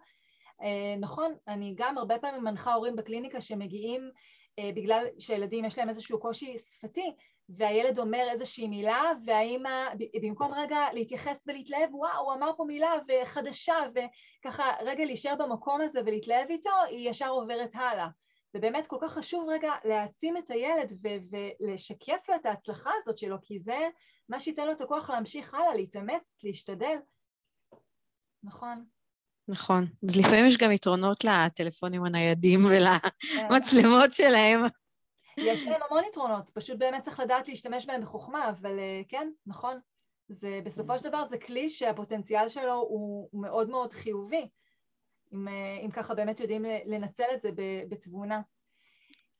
נכון, 1.01 1.35
אני 1.49 1.75
גם 1.77 1.99
הרבה 1.99 2.19
פעמים 2.19 2.45
מנחה 2.45 2.75
הורים 2.75 2.97
בקליניקה 2.97 3.41
שמגיעים 3.41 4.11
אה, 4.59 4.71
בגלל 4.77 5.07
שילדים 5.19 5.65
יש 5.65 5.79
להם 5.79 5.89
איזשהו 5.89 6.21
קושי 6.21 6.59
שפתי 6.59 7.13
והילד 7.49 7.99
אומר 7.99 8.27
איזושהי 8.31 8.69
מילה 8.69 9.13
והאימא 9.27 9.89
במקום 10.23 10.53
רגע 10.55 10.79
להתייחס 10.93 11.45
ולהתלהב 11.47 11.95
וואו 11.95 12.25
הוא 12.25 12.33
אמר 12.33 12.51
פה 12.57 12.65
מילה 12.65 12.93
וחדשה 13.09 13.75
וככה 13.95 14.65
רגע 14.81 15.05
להישאר 15.05 15.35
במקום 15.39 15.81
הזה 15.81 16.01
ולהתלהב 16.07 16.51
איתו 16.51 16.71
היא 16.89 17.11
ישר 17.11 17.29
עוברת 17.29 17.71
הלאה. 17.75 18.09
ובאמת 18.55 18.87
כל 18.87 18.97
כך 19.01 19.13
חשוב 19.13 19.49
רגע 19.49 19.73
להעצים 19.85 20.37
את 20.37 20.51
הילד 20.51 20.93
ו- 21.03 21.37
ולשקף 21.61 22.29
לו 22.29 22.35
את 22.35 22.47
ההצלחה 22.47 22.91
הזאת 22.99 23.19
שלו 23.19 23.37
כי 23.43 23.59
זה 23.59 23.89
מה 24.29 24.41
שייתן 24.41 24.67
לו 24.67 24.73
את 24.73 24.81
הכוח 24.81 25.11
להמשיך 25.11 25.55
הלאה, 25.55 25.75
להתאמץ, 25.75 26.39
להשתדל. 26.45 26.97
נכון 28.43 28.85
נכון. 29.49 29.85
אז 30.09 30.17
לפעמים 30.17 30.47
יש 30.47 30.57
גם 30.57 30.73
יתרונות 30.73 31.25
לטלפונים 31.25 32.05
הניידים 32.05 32.61
ולמצלמות 32.65 34.13
שלהם. 34.13 34.61
יש 35.37 35.67
להם 35.67 35.81
המון 35.89 36.05
יתרונות, 36.09 36.51
פשוט 36.51 36.79
באמת 36.79 37.03
צריך 37.03 37.21
לדעת 37.21 37.49
להשתמש 37.49 37.87
בהם 37.87 38.03
בחוכמה, 38.03 38.49
אבל 38.49 38.79
אה, 38.79 39.03
כן, 39.09 39.31
נכון. 39.47 39.79
זה, 40.29 40.61
בסופו 40.65 40.99
של 40.99 41.09
דבר 41.09 41.27
זה 41.29 41.39
כלי 41.39 41.69
שהפוטנציאל 41.69 42.49
שלו 42.49 42.73
הוא, 42.73 43.29
הוא 43.33 43.43
מאוד 43.43 43.71
מאוד 43.71 43.93
חיובי, 43.93 44.49
אם, 45.33 45.49
אה, 45.49 45.79
אם 45.85 45.91
ככה 45.91 46.15
באמת 46.15 46.41
יודעים 46.41 46.65
לנצל 46.87 47.25
את 47.35 47.43
זה 47.43 47.51
בתבונה. 47.89 48.41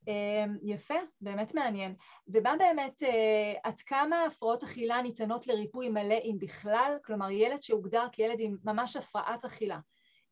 אה, 0.09 0.45
יפה, 0.63 0.95
באמת 1.21 1.55
מעניין. 1.55 1.95
ומה 2.29 2.57
באמת, 2.59 3.03
עד 3.65 3.81
כמה 3.81 4.25
הפרעות 4.25 4.63
אכילה 4.63 5.03
ניתנות 5.03 5.47
לריפוי 5.47 5.89
מלא 5.89 6.19
אם 6.25 6.37
בכלל? 6.41 6.99
כלומר, 7.05 7.31
ילד 7.31 7.63
שהוגדר 7.63 8.07
כילד 8.13 8.37
עם 8.39 8.57
ממש 8.65 8.97
הפרעת 8.97 9.45
אכילה, 9.45 9.79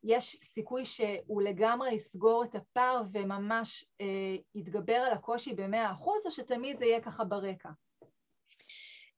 יש 0.05 0.37
סיכוי 0.55 0.85
שהוא 0.85 1.43
לגמרי 1.43 1.95
יסגור 1.95 2.45
את 2.45 2.55
הפער 2.55 3.03
וממש 3.13 3.85
אה, 4.01 4.37
יתגבר 4.55 4.95
על 4.95 5.13
הקושי 5.13 5.55
במאה 5.55 5.93
אחוז, 5.93 6.23
או 6.25 6.31
שתמיד 6.31 6.79
זה 6.79 6.85
יהיה 6.85 7.01
ככה 7.01 7.25
ברקע? 7.25 7.69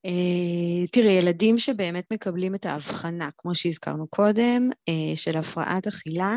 Uh, 0.07 0.91
תראי, 0.93 1.13
ילדים 1.13 1.59
שבאמת 1.59 2.13
מקבלים 2.13 2.55
את 2.55 2.67
ההבחנה, 2.67 3.31
כמו 3.39 3.55
שהזכרנו 3.55 4.09
קודם, 4.09 4.71
uh, 4.91 5.17
של 5.17 5.39
הפרעת 5.39 5.87
אכילה, 5.87 6.37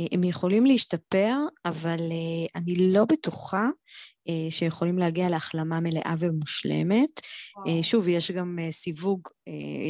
uh, 0.00 0.04
הם 0.12 0.24
יכולים 0.24 0.66
להשתפר, 0.66 1.34
אבל 1.64 1.96
uh, 1.98 2.60
אני 2.60 2.92
לא 2.92 3.04
בטוחה 3.04 3.64
אה, 3.64 3.70
שיכולים 4.50 4.98
להגיע 4.98 5.28
להחלמה 5.28 5.80
מלאה 5.80 6.14
ומושלמת. 6.18 7.20
וואו. 7.56 7.76
אה, 7.76 7.82
שוב, 7.82 8.08
יש 8.08 8.30
גם 8.30 8.58
אה, 8.58 8.72
סיווג, 8.72 9.20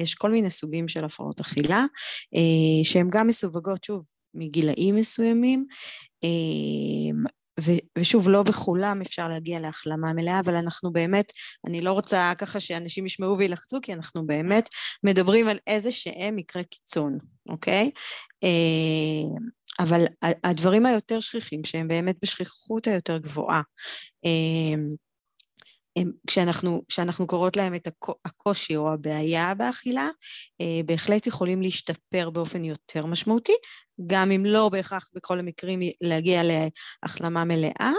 יש 0.03 0.15
כל 0.15 0.31
מיני 0.31 0.51
סוגים 0.51 0.89
של 0.89 1.05
הפרעות 1.05 1.41
אכילה, 1.41 1.85
שהן 2.83 3.09
גם 3.11 3.29
מסווגות, 3.29 3.85
שוב, 3.85 4.05
מגילאים 4.35 4.97
מסוימים, 4.97 5.67
ושוב, 7.99 8.29
לא 8.29 8.43
בכולם 8.43 9.01
אפשר 9.07 9.29
להגיע 9.29 9.61
להחלמה 9.61 10.13
מלאה, 10.13 10.41
אבל 10.41 10.57
אנחנו 10.57 10.93
באמת, 10.93 11.33
אני 11.67 11.81
לא 11.81 11.93
רוצה 11.93 12.33
ככה 12.39 12.61
שאנשים 12.61 13.07
ישמעו 13.07 13.39
וילחצו, 13.39 13.79
כי 13.83 13.93
אנחנו 13.93 14.27
באמת 14.27 14.69
מדברים 15.05 15.49
על 15.49 15.59
איזה 15.67 15.91
שהם 15.91 16.37
מקרה 16.37 16.63
קיצון, 16.65 17.19
אוקיי? 17.49 17.91
אבל 19.81 20.05
הדברים 20.45 20.87
היותר 20.87 21.21
שכיחים, 21.21 21.65
שהם 21.65 21.89
באמת 21.89 22.17
בשכיחות 22.23 22.87
היותר 22.87 23.19
גבוהה, 23.19 23.63
אמ, 24.25 24.95
הם, 25.97 26.13
כשאנחנו, 26.27 26.83
כשאנחנו 26.89 27.27
קוראות 27.27 27.57
להם 27.57 27.75
את 27.75 27.89
הקושי 28.25 28.77
או 28.77 28.93
הבעיה 28.93 29.55
באכילה, 29.55 30.09
אה, 30.61 30.81
בהחלט 30.87 31.27
יכולים 31.27 31.63
להשתפר 31.63 32.31
באופן 32.31 32.65
יותר 32.65 33.07
משמעותי, 33.07 33.53
גם 34.07 34.31
אם 34.31 34.47
לא 34.47 34.69
בהכרח 34.69 35.11
בכל 35.15 35.39
המקרים 35.39 35.81
להגיע 36.01 36.43
להחלמה 37.03 37.45
מלאה, 37.45 37.93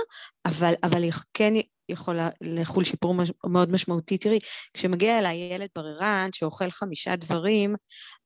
אבל, 0.45 0.73
אבל 0.83 1.03
כן 1.33 1.53
יכול 1.89 2.19
לחול 2.41 2.83
שיפור 2.83 3.15
מאוד 3.51 3.71
משמעותי. 3.71 4.17
תראי, 4.17 4.39
כשמגיע 4.73 5.19
אליי 5.19 5.37
ילד 5.37 5.69
בררן 5.75 6.29
שאוכל 6.33 6.71
חמישה 6.71 7.15
דברים, 7.15 7.75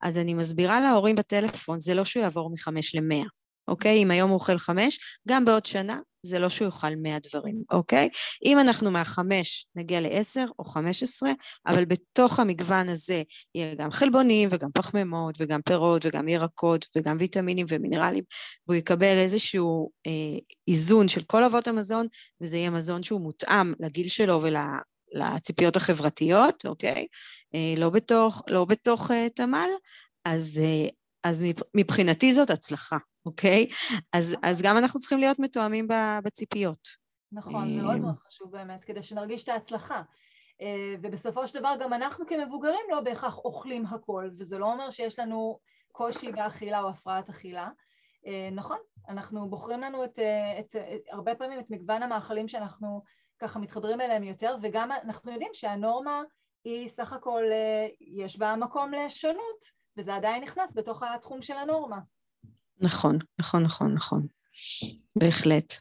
אז 0.02 0.18
אני 0.18 0.34
מסבירה 0.34 0.80
להורים 0.80 1.16
בטלפון, 1.16 1.80
זה 1.80 1.94
לא 1.94 2.04
שהוא 2.04 2.22
יעבור 2.22 2.50
מחמש 2.52 2.94
למאה. 2.94 3.26
אוקיי? 3.68 4.02
אם 4.02 4.10
היום 4.10 4.30
הוא 4.30 4.34
אוכל 4.34 4.58
חמש, 4.58 4.98
גם 5.28 5.44
בעוד 5.44 5.66
שנה 5.66 5.98
זה 6.22 6.38
לא 6.38 6.48
שהוא 6.48 6.66
יאכל 6.66 6.96
מאה 7.02 7.18
דברים, 7.30 7.62
אוקיי? 7.70 8.08
אם 8.44 8.58
אנחנו 8.60 8.90
מהחמש 8.90 9.66
נגיע 9.76 10.00
לעשר 10.00 10.44
או 10.58 10.64
חמש 10.64 11.02
עשרה, 11.02 11.32
אבל 11.66 11.84
בתוך 11.84 12.40
המגוון 12.40 12.88
הזה 12.88 13.22
יהיה 13.54 13.74
גם 13.74 13.90
חלבונים 13.90 14.48
וגם 14.52 14.70
פחמימות 14.74 15.34
וגם 15.38 15.62
פירות 15.62 16.06
וגם 16.06 16.28
ירקות 16.28 16.86
וגם 16.96 17.16
ויטמינים 17.20 17.66
ומינרלים, 17.68 18.24
והוא 18.66 18.76
יקבל 18.76 19.16
איזשהו 19.16 19.90
אה, 20.06 20.38
איזון 20.68 21.08
של 21.08 21.22
כל 21.22 21.44
אבות 21.44 21.68
המזון, 21.68 22.06
וזה 22.40 22.56
יהיה 22.56 22.70
מזון 22.70 23.02
שהוא 23.02 23.20
מותאם 23.20 23.72
לגיל 23.80 24.08
שלו 24.08 24.42
ול... 24.42 24.56
לציפיות 25.12 25.76
החברתיות, 25.76 26.66
אוקיי? 26.66 27.06
אה, 27.54 27.74
לא 27.76 27.90
בתוך, 27.90 28.42
לא 28.48 28.64
בתוך 28.64 29.10
uh, 29.10 29.14
תמ"ל, 29.34 29.68
אז, 30.24 30.60
uh, 30.62 30.90
אז 31.28 31.44
מבחינתי 31.76 32.32
זאת 32.32 32.50
הצלחה, 32.50 32.96
אוקיי? 33.26 33.66
אז, 34.12 34.36
אז 34.42 34.62
גם 34.62 34.78
אנחנו 34.78 35.00
צריכים 35.00 35.18
להיות 35.18 35.38
מתואמים 35.38 35.88
בציפיות. 36.24 36.88
נכון, 37.32 37.76
מאוד 37.76 37.96
מאוד 37.96 38.16
חשוב 38.16 38.52
באמת, 38.52 38.84
כדי 38.84 39.02
שנרגיש 39.02 39.42
את 39.42 39.48
ההצלחה. 39.48 40.02
אה, 40.62 40.94
ובסופו 41.02 41.46
של 41.46 41.58
דבר 41.58 41.74
גם 41.80 41.92
אנחנו 41.92 42.26
כמבוגרים 42.26 42.86
לא 42.90 43.00
בהכרח 43.00 43.38
אוכלים 43.38 43.86
הכל, 43.86 44.30
וזה 44.38 44.58
לא 44.58 44.72
אומר 44.72 44.90
שיש 44.90 45.18
לנו 45.18 45.58
קושי 45.92 46.32
באכילה 46.32 46.80
או 46.80 46.88
הפרעת 46.88 47.28
אכילה. 47.28 47.68
אה, 48.26 48.48
נכון, 48.52 48.78
אנחנו 49.08 49.50
בוחרים 49.50 49.80
לנו 49.80 50.04
את, 50.04 50.18
אה, 50.18 50.60
את, 50.60 50.76
את, 50.76 51.00
הרבה 51.10 51.34
פעמים 51.34 51.58
את 51.58 51.70
מגוון 51.70 52.02
המאכלים 52.02 52.48
שאנחנו 52.48 53.02
ככה 53.38 53.58
מתחברים 53.58 54.00
אליהם 54.00 54.22
יותר, 54.22 54.56
וגם 54.62 54.92
אנחנו 54.92 55.32
יודעים 55.32 55.50
שהנורמה 55.54 56.22
היא 56.64 56.88
סך 56.88 57.12
הכל, 57.12 57.42
יש 58.00 58.38
בה 58.38 58.56
מקום 58.56 58.92
לשונות, 58.94 59.75
וזה 59.98 60.14
עדיין 60.14 60.42
נכנס 60.42 60.70
בתוך 60.74 61.02
התחום 61.02 61.42
של 61.42 61.56
הנורמה. 61.56 61.98
נכון, 62.80 63.18
נכון, 63.40 63.62
נכון, 63.62 63.94
נכון. 63.94 64.26
בהחלט. 65.16 65.74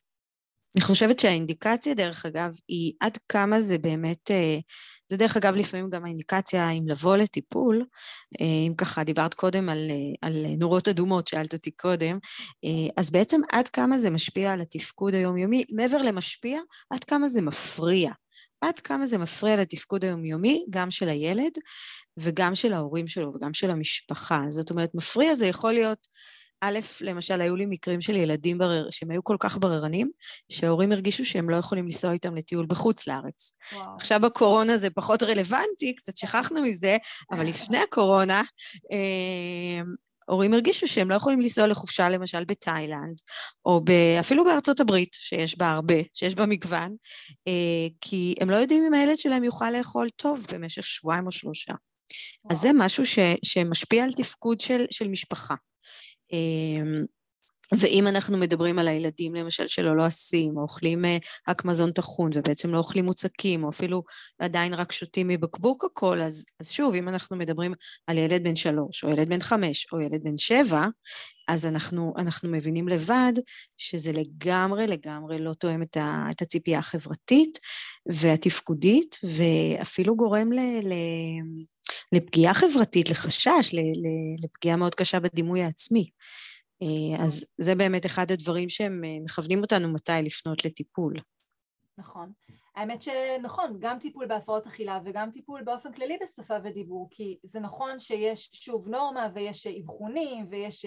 אני 0.76 0.84
חושבת 0.84 1.20
שהאינדיקציה, 1.20 1.94
דרך 1.94 2.26
אגב, 2.26 2.52
היא 2.68 2.94
עד 3.00 3.18
כמה 3.30 3.62
זה 3.62 3.78
באמת, 3.78 4.32
אה, 4.32 4.58
זה 5.10 5.18
דרך 5.18 5.38
אגב 5.38 5.56
לפעמים 5.56 5.90
גם 5.90 6.06
האינדיקציה 6.06 6.70
אם 6.70 6.88
לבוא 6.88 7.18
לטיפול, 7.18 7.86
אה, 8.42 8.68
אם 8.68 8.74
ככה 8.78 9.04
דיברת 9.04 9.34
קודם 9.34 9.70
על, 9.70 9.78
אה, 9.90 10.28
על 10.28 10.46
נורות 10.58 10.88
אדומות, 10.88 11.28
שאלת 11.28 11.54
אותי 11.54 11.72
קודם, 11.72 12.18
אז 12.98 13.12
בעצם 13.12 13.42
עד 13.52 13.68
כמה 13.68 13.98
זה 13.98 14.10
משפיע 14.10 14.54
על 14.54 14.62
התפקוד 14.62 15.14
היומיומי, 15.14 15.64
מעבר 15.72 15.98
למשפיע, 15.98 16.62
עד 16.90 17.04
כמה 17.04 17.30
זה 17.30 17.42
מפריע. 17.42 18.12
עד 18.68 18.80
כמה 18.80 19.06
זה 19.06 19.18
מפריע 19.18 19.56
לתפקוד 19.56 20.04
היומיומי, 20.04 20.66
גם 20.70 20.92
של 20.92 21.10
הילד 21.10 21.52
וגם 22.18 22.56
של 22.56 22.74
ההורים 22.74 23.08
שלו 23.08 23.34
וגם 23.36 23.54
של 23.54 23.72
המשפחה. 23.72 24.46
זאת 24.50 24.70
אומרת, 24.72 24.90
מפריע 24.96 25.36
זה 25.36 25.48
יכול 25.48 25.74
להיות 25.74 26.08
א', 26.62 26.80
למשל, 27.02 27.42
היו 27.42 27.56
לי 27.56 27.66
מקרים 27.70 28.02
של 28.02 28.16
ילדים 28.16 28.58
ברר, 28.58 28.88
שהם 28.92 29.12
היו 29.12 29.24
כל 29.24 29.36
כך 29.40 29.58
בררנים, 29.58 30.12
שההורים 30.52 30.92
הרגישו 30.92 31.26
שהם 31.26 31.50
לא 31.50 31.56
יכולים 31.56 31.86
לנסוע 31.86 32.12
איתם 32.12 32.36
לטיול 32.36 32.66
בחוץ 32.66 33.08
לארץ. 33.08 33.54
וואו. 33.74 33.96
עכשיו 33.96 34.20
בקורונה 34.20 34.78
זה 34.78 34.90
פחות 34.90 35.24
רלוונטי, 35.24 35.96
קצת 35.96 36.18
שכחנו 36.18 36.62
מזה, 36.62 36.98
אבל 37.32 37.46
לפני 37.46 37.78
הקורונה, 37.78 38.42
אה, 38.92 39.82
הורים 40.26 40.54
הרגישו 40.54 40.88
שהם 40.88 41.10
לא 41.10 41.16
יכולים 41.16 41.42
לנסוע 41.42 41.68
לחופשה 41.68 42.10
למשל 42.10 42.44
בתאילנד, 42.44 43.22
או 43.66 43.82
אפילו 44.20 44.44
בארצות 44.46 44.80
הברית, 44.80 45.10
שיש 45.20 45.58
בה 45.58 45.72
הרבה, 45.72 45.96
שיש 46.14 46.36
בה 46.36 46.46
מגוון, 46.46 46.96
אה, 47.48 47.88
כי 48.02 48.36
הם 48.42 48.50
לא 48.50 48.56
יודעים 48.56 48.84
אם 48.88 48.94
הילד 48.94 49.18
שלהם 49.18 49.44
יוכל 49.44 49.72
לאכול 49.72 50.10
טוב 50.16 50.46
במשך 50.52 50.86
שבועיים 50.86 51.26
או 51.26 51.32
שלושה. 51.32 51.72
וואו. 51.72 52.52
אז 52.52 52.58
זה 52.58 52.70
משהו 52.78 53.06
ש, 53.06 53.20
שמשפיע 53.46 54.04
על 54.04 54.14
תפקוד 54.14 54.62
של, 54.62 54.86
של 54.92 55.08
משפחה. 55.08 55.56
ואם 57.74 58.08
אנחנו 58.08 58.38
מדברים 58.38 58.80
על 58.80 58.88
הילדים 58.88 59.36
למשל 59.36 59.68
שלא 59.68 59.98
לועסים, 59.98 60.58
או 60.58 60.62
אוכלים 60.62 61.06
אה, 61.06 61.18
רק 61.50 61.66
מזון 61.66 61.92
טחון 61.92 62.32
ובעצם 62.34 62.74
לא 62.74 62.78
אוכלים 62.78 63.06
מוצקים, 63.06 63.64
או 63.64 63.70
אפילו 63.70 64.04
עדיין 64.40 64.74
רק 64.74 64.92
שותים 64.92 65.28
מבקבוק 65.28 65.86
הכל, 65.86 66.22
אז, 66.22 66.46
אז 66.60 66.70
שוב, 66.72 66.96
אם 66.96 67.10
אנחנו 67.10 67.38
מדברים 67.38 67.74
על 68.08 68.18
ילד 68.18 68.44
בן 68.44 68.56
שלוש, 68.56 69.04
או 69.04 69.10
ילד 69.10 69.30
בן 69.30 69.42
חמש, 69.42 69.88
או 69.94 70.02
ילד 70.02 70.24
בן 70.24 70.38
שבע, 70.38 70.86
אז 71.48 71.66
אנחנו, 71.66 72.14
אנחנו 72.18 72.50
מבינים 72.50 72.88
לבד 72.88 73.34
שזה 73.78 74.12
לגמרי 74.12 74.88
לגמרי 74.88 75.38
לא 75.38 75.54
תואם 75.54 75.82
את, 75.82 75.98
ה, 75.98 76.26
את 76.32 76.42
הציפייה 76.42 76.80
החברתית 76.80 77.60
והתפקודית, 78.06 79.18
ואפילו 79.24 80.16
גורם 80.16 80.52
ל... 80.52 80.60
ל 80.60 80.94
לפגיעה 82.12 82.54
חברתית, 82.54 83.10
לחשש, 83.10 83.76
לפגיעה 84.44 84.76
מאוד 84.76 84.96
קשה 84.96 85.20
בדימוי 85.20 85.64
העצמי. 85.64 86.10
אה, 86.86 87.24
אז 87.24 87.46
זה 87.58 87.76
באמת 87.76 88.06
אחד 88.06 88.32
הדברים 88.32 88.70
שהם 88.70 89.04
אה, 89.04 89.10
מכוונים 89.24 89.62
אותנו 89.62 89.94
מתי 89.94 90.12
לפנות 90.24 90.66
לטיפול. 90.66 91.14
נכון. 91.98 92.32
האמת 92.76 93.02
שנכון, 93.02 93.78
גם 93.80 94.00
טיפול 94.00 94.26
בהפרעות 94.26 94.68
אכילה 94.68 95.00
וגם 95.06 95.32
טיפול 95.32 95.64
באופן 95.64 95.94
כללי 95.94 96.18
בשפה 96.24 96.56
ודיבור, 96.64 97.08
כי 97.12 97.38
זה 97.44 97.60
נכון 97.60 98.00
שיש 98.00 98.50
שוב 98.54 98.88
נורמה 98.88 99.30
ויש 99.34 99.68
אבחונים 99.68 100.48
ויש 100.50 100.86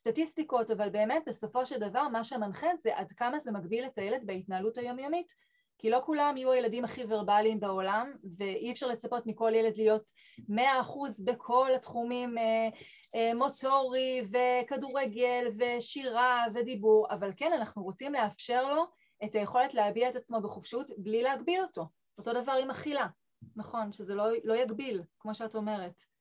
סטטיסטיקות, 0.00 0.70
אבל 0.70 0.90
באמת 0.90 1.22
בסופו 1.26 1.66
של 1.66 1.78
דבר 1.78 2.08
מה 2.08 2.24
שמנחה 2.24 2.66
זה 2.82 2.96
עד 2.96 3.12
כמה 3.12 3.40
זה 3.40 3.52
מגביל 3.52 3.84
את 3.84 3.98
הילד 3.98 4.20
בהתנהלות 4.26 4.78
היומיומית. 4.78 5.32
כי 5.78 5.90
לא 5.90 6.00
כולם 6.04 6.36
יהיו 6.36 6.52
הילדים 6.52 6.84
הכי 6.84 7.04
ורבליים 7.08 7.58
בעולם, 7.58 8.02
ואי 8.38 8.72
אפשר 8.72 8.86
לצפות 8.86 9.26
מכל 9.26 9.52
ילד 9.54 9.76
להיות 9.76 10.12
מאה 10.48 10.80
אחוז 10.80 11.20
בכל 11.20 11.70
התחומים 11.74 12.38
אה, 12.38 12.68
אה, 13.16 13.34
מוטורי 13.34 14.14
וכדורגל 14.22 15.50
ושירה 15.58 16.44
ודיבור, 16.54 17.06
אבל 17.10 17.30
כן, 17.36 17.52
אנחנו 17.52 17.82
רוצים 17.82 18.12
לאפשר 18.12 18.74
לו 18.74 18.84
את 19.24 19.34
היכולת 19.34 19.74
להביע 19.74 20.08
את 20.08 20.16
עצמו 20.16 20.40
בחופשות 20.40 20.90
בלי 20.96 21.22
להגביל 21.22 21.60
אותו. 21.60 21.86
אותו 22.18 22.40
דבר 22.40 22.52
עם 22.62 22.70
אכילה, 22.70 23.06
נכון, 23.56 23.92
שזה 23.92 24.14
לא, 24.14 24.24
לא 24.44 24.54
יגביל, 24.54 25.02
כמו 25.18 25.34
שאת 25.34 25.54
אומרת. 25.54 26.13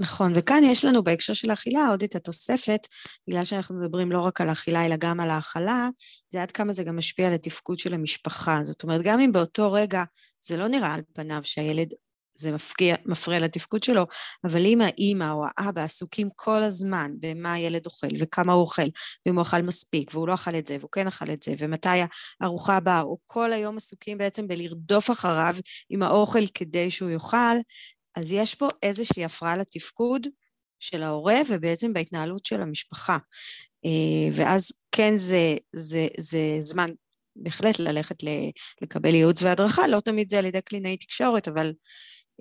נכון, 0.00 0.32
וכאן 0.36 0.64
יש 0.64 0.84
לנו 0.84 1.04
בהקשר 1.04 1.32
של 1.32 1.50
האכילה 1.50 1.88
עוד 1.88 2.02
את 2.02 2.14
התוספת, 2.14 2.88
בגלל 3.28 3.44
שאנחנו 3.44 3.80
מדברים 3.80 4.12
לא 4.12 4.20
רק 4.20 4.40
על 4.40 4.48
האכילה 4.48 4.86
אלא 4.86 4.96
גם 4.96 5.20
על 5.20 5.30
האכלה, 5.30 5.88
זה 6.32 6.42
עד 6.42 6.50
כמה 6.50 6.72
זה 6.72 6.84
גם 6.84 6.96
משפיע 6.96 7.26
על 7.26 7.32
התפקוד 7.32 7.78
של 7.78 7.94
המשפחה. 7.94 8.60
זאת 8.64 8.82
אומרת, 8.82 9.02
גם 9.02 9.20
אם 9.20 9.32
באותו 9.32 9.72
רגע 9.72 10.04
זה 10.40 10.56
לא 10.56 10.68
נראה 10.68 10.94
על 10.94 11.00
פניו 11.12 11.40
שהילד, 11.44 11.94
זה 12.38 12.52
מפגיע, 12.52 12.96
מפריע 13.06 13.38
לתפקוד 13.38 13.82
שלו, 13.82 14.06
אבל 14.44 14.60
אם 14.66 14.80
האימא 14.80 15.30
או 15.32 15.44
האבא 15.56 15.82
עסוקים 15.82 16.28
כל 16.36 16.62
הזמן 16.62 17.12
במה 17.20 17.52
הילד 17.52 17.86
אוכל 17.86 18.06
וכמה 18.20 18.52
הוא 18.52 18.62
אוכל, 18.62 18.86
ואם 19.26 19.34
הוא 19.34 19.42
אכל 19.42 19.62
מספיק 19.62 20.14
והוא 20.14 20.28
לא 20.28 20.34
אכל 20.34 20.54
את 20.54 20.66
זה 20.66 20.76
והוא 20.80 20.90
כן 20.92 21.06
אכל 21.06 21.30
את 21.30 21.42
זה, 21.42 21.54
ומתי 21.58 21.88
הארוחה 22.40 22.76
הבאה, 22.76 23.00
או 23.00 23.18
כל 23.26 23.52
היום 23.52 23.76
עסוקים 23.76 24.18
בעצם 24.18 24.48
בלרדוף 24.48 25.10
אחריו 25.10 25.54
עם 25.90 26.02
האוכל 26.02 26.46
כדי 26.54 26.90
שהוא 26.90 27.10
יאכל, 27.10 27.56
אז 28.16 28.32
יש 28.32 28.54
פה 28.54 28.68
איזושהי 28.82 29.24
הפרעה 29.24 29.56
לתפקוד 29.56 30.26
של 30.80 31.02
ההורה 31.02 31.34
ובעצם 31.48 31.92
בהתנהלות 31.92 32.46
של 32.46 32.62
המשפחה. 32.62 33.18
אה, 33.84 34.36
ואז 34.36 34.72
כן 34.92 35.12
זה, 35.16 35.56
זה, 35.72 36.06
זה 36.18 36.56
זמן 36.58 36.90
בהחלט 37.36 37.78
ללכת 37.78 38.16
לקבל 38.82 39.14
ייעוץ 39.14 39.42
והדרכה, 39.42 39.86
לא 39.86 40.00
תמיד 40.00 40.30
זה 40.30 40.38
על 40.38 40.44
ידי 40.44 40.62
קלינאי 40.62 40.96
תקשורת, 40.96 41.48
אבל, 41.48 41.72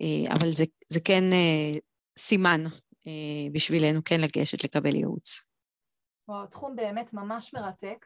אה, 0.01 0.33
אבל 0.33 0.51
זה, 0.51 0.65
זה 0.89 0.99
כן 0.99 1.23
אה, 1.33 1.79
סימן 2.19 2.63
בשבילנו 3.51 4.01
כן 4.05 4.21
לגשת 4.21 4.63
לקבל 4.63 4.95
ייעוץ. 4.95 5.41
תחום 6.51 6.75
באמת 6.75 7.13
ממש 7.13 7.53
מרתק. 7.53 8.05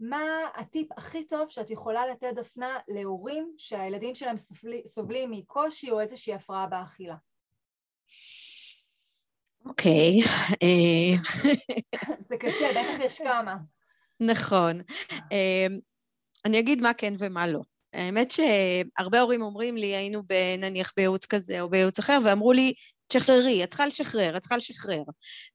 מה 0.00 0.24
הטיפ 0.54 0.92
הכי 0.96 1.24
טוב 1.24 1.48
שאת 1.48 1.70
יכולה 1.70 2.06
לתת, 2.06 2.32
דפנה, 2.34 2.78
להורים 2.88 3.52
שהילדים 3.58 4.14
שלהם 4.14 4.36
סובלים, 4.36 4.86
סובלים 4.86 5.30
מקושי 5.30 5.90
או 5.90 6.00
איזושהי 6.00 6.34
הפרעה 6.34 6.66
באכילה? 6.66 7.16
אוקיי. 9.64 10.20
אה, 10.62 11.38
זה 12.28 12.36
קשה, 12.40 12.66
בטח 12.70 13.04
יש 13.04 13.18
כמה. 13.18 13.56
נכון. 14.20 14.80
אה, 15.32 15.66
אני 16.44 16.58
אגיד 16.58 16.80
מה 16.80 16.94
כן 16.94 17.14
ומה 17.18 17.46
לא. 17.46 17.60
האמת 17.92 18.30
שהרבה 18.30 19.20
הורים 19.20 19.42
אומרים 19.42 19.76
לי, 19.76 19.86
היינו 19.86 20.22
נניח 20.58 20.92
בייעוץ 20.96 21.26
כזה 21.26 21.60
או 21.60 21.70
בייעוץ 21.70 21.98
אחר, 21.98 22.18
ואמרו 22.24 22.52
לי, 22.52 22.72
תשחררי, 23.08 23.64
את 23.64 23.68
צריכה 23.68 23.86
לשחרר, 23.86 24.36
את 24.36 24.40
צריכה 24.40 24.56
לשחרר. 24.56 25.02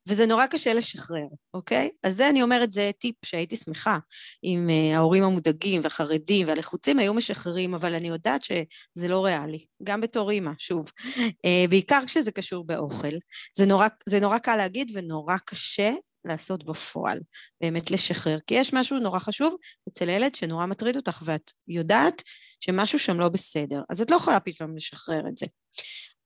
וזה 0.07 0.25
נורא 0.25 0.45
קשה 0.45 0.73
לשחרר, 0.73 1.27
אוקיי? 1.53 1.89
אז 2.03 2.15
זה, 2.15 2.29
אני 2.29 2.43
אומרת, 2.43 2.71
זה 2.71 2.91
טיפ 2.99 3.15
שהייתי 3.25 3.55
שמחה 3.55 3.97
אם 4.43 4.67
uh, 4.69 4.95
ההורים 4.95 5.23
המודאגים 5.23 5.81
והחרדים 5.83 6.47
והלחוצים 6.47 6.99
היו 6.99 7.13
משחררים, 7.13 7.73
אבל 7.73 7.95
אני 7.95 8.07
יודעת 8.07 8.41
שזה 8.43 9.07
לא 9.07 9.25
ריאלי, 9.25 9.65
גם 9.83 10.01
בתור 10.01 10.31
אימא, 10.31 10.51
שוב. 10.57 10.91
Uh, 11.27 11.69
בעיקר 11.69 11.99
כשזה 12.05 12.31
קשור 12.31 12.65
באוכל. 12.65 13.15
זה 13.57 13.65
נורא, 13.65 13.87
זה 14.05 14.19
נורא 14.19 14.37
קל 14.37 14.55
להגיד 14.55 14.91
ונורא 14.93 15.37
קשה 15.45 15.91
לעשות 16.25 16.65
בפועל, 16.65 17.19
באמת 17.61 17.91
לשחרר. 17.91 18.37
כי 18.47 18.55
יש 18.55 18.73
משהו 18.73 18.99
נורא 18.99 19.19
חשוב 19.19 19.55
אצל 19.89 20.09
ילד 20.09 20.35
שנורא 20.35 20.65
מטריד 20.65 20.95
אותך, 20.95 21.21
ואת 21.25 21.51
יודעת 21.67 22.21
שמשהו 22.59 22.99
שם 22.99 23.19
לא 23.19 23.29
בסדר, 23.29 23.81
אז 23.89 24.01
את 24.01 24.11
לא 24.11 24.15
יכולה 24.15 24.39
פתאום 24.39 24.75
לשחרר 24.75 25.27
את 25.27 25.37
זה. 25.37 25.45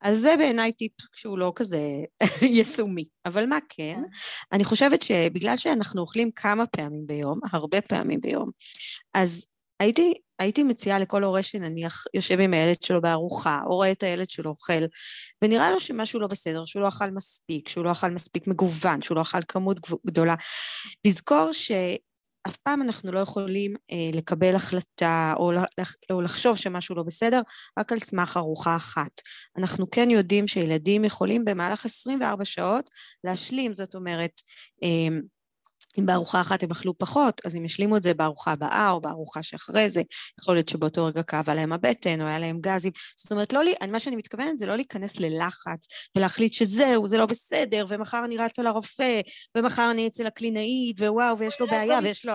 אז 0.05 0.19
זה 0.19 0.35
בעיניי 0.37 0.73
טיפ 0.73 0.91
שהוא 1.15 1.37
לא 1.37 1.53
כזה 1.55 1.79
יישומי. 2.41 3.05
אבל 3.25 3.45
מה 3.45 3.57
כן? 3.69 4.01
אני 4.51 4.63
חושבת 4.63 5.01
שבגלל 5.01 5.57
שאנחנו 5.57 6.01
אוכלים 6.01 6.31
כמה 6.31 6.65
פעמים 6.65 7.07
ביום, 7.07 7.39
הרבה 7.51 7.81
פעמים 7.81 8.19
ביום, 8.21 8.49
אז 9.13 9.45
הייתי, 9.79 10.13
הייתי 10.39 10.63
מציעה 10.63 10.99
לכל 10.99 11.23
הורה 11.23 11.43
שנניח 11.43 12.05
יושב 12.13 12.39
עם 12.39 12.53
הילד 12.53 12.81
שלו 12.81 13.01
בארוחה, 13.01 13.61
או 13.65 13.75
רואה 13.75 13.91
את 13.91 14.03
הילד 14.03 14.29
שלו 14.29 14.49
אוכל, 14.49 14.83
ונראה 15.41 15.71
לו 15.71 15.79
שמשהו 15.79 16.19
לא 16.19 16.27
בסדר, 16.27 16.65
שהוא 16.65 16.81
לא 16.81 16.87
אכל 16.87 17.11
מספיק, 17.11 17.69
שהוא 17.69 17.85
לא 17.85 17.91
אכל 17.91 18.09
מספיק 18.09 18.47
מגוון, 18.47 19.01
שהוא 19.01 19.15
לא 19.15 19.21
אכל 19.21 19.41
כמות 19.47 19.79
גדולה, 20.05 20.35
לזכור 21.05 21.51
ש... 21.51 21.71
אף 22.47 22.57
פעם 22.57 22.81
אנחנו 22.81 23.11
לא 23.11 23.19
יכולים 23.19 23.75
אה, 23.91 24.09
לקבל 24.13 24.55
החלטה 24.55 25.33
או, 25.37 25.51
לח, 25.51 25.95
או 26.11 26.21
לחשוב 26.21 26.57
שמשהו 26.57 26.95
לא 26.95 27.03
בסדר 27.03 27.41
רק 27.79 27.91
על 27.91 27.99
סמך 27.99 28.37
ארוחה 28.37 28.75
אחת. 28.75 29.21
אנחנו 29.57 29.89
כן 29.91 30.09
יודעים 30.09 30.47
שילדים 30.47 31.05
יכולים 31.05 31.45
במהלך 31.45 31.85
24 31.85 32.45
שעות 32.45 32.89
להשלים, 33.23 33.73
זאת 33.73 33.95
אומרת, 33.95 34.41
אה, 34.83 35.17
אם 35.99 36.05
בארוחה 36.05 36.41
אחת 36.41 36.63
הם 36.63 36.71
אכלו 36.71 36.97
פחות, 36.97 37.41
אז 37.45 37.55
הם 37.55 37.65
ישלימו 37.65 37.97
את 37.97 38.03
זה 38.03 38.13
בארוחה 38.13 38.51
הבאה 38.51 38.91
או 38.91 39.01
בארוחה 39.01 39.43
שאחרי 39.43 39.89
זה. 39.89 40.01
יכול 40.41 40.55
להיות 40.55 40.69
שבאותו 40.69 41.05
רגע 41.05 41.23
כאבה 41.23 41.53
להם 41.53 41.73
הבטן 41.73 42.21
או 42.21 42.25
היה 42.25 42.39
להם 42.39 42.59
גזים. 42.61 42.91
זאת 43.17 43.31
אומרת, 43.31 43.53
לא 43.53 43.63
לי, 43.63 43.73
מה 43.91 43.99
שאני 43.99 44.15
מתכוונת 44.15 44.59
זה 44.59 44.65
לא 44.65 44.75
להיכנס 44.75 45.19
ללחץ 45.19 45.87
ולהחליט 46.15 46.53
שזהו, 46.53 47.07
זה 47.07 47.17
לא 47.17 47.25
בסדר, 47.25 47.85
ומחר 47.89 48.25
אני 48.25 48.37
רצה 48.37 48.63
לרופא, 48.63 49.21
ומחר 49.57 49.91
אני 49.91 50.07
אצל 50.07 50.27
הקלינאית, 50.27 51.01
ווואו, 51.01 51.37
ויש 51.37 51.61
לו 51.61 51.67
בעיה, 51.67 51.99
ויש 52.03 52.25
לו... 52.25 52.33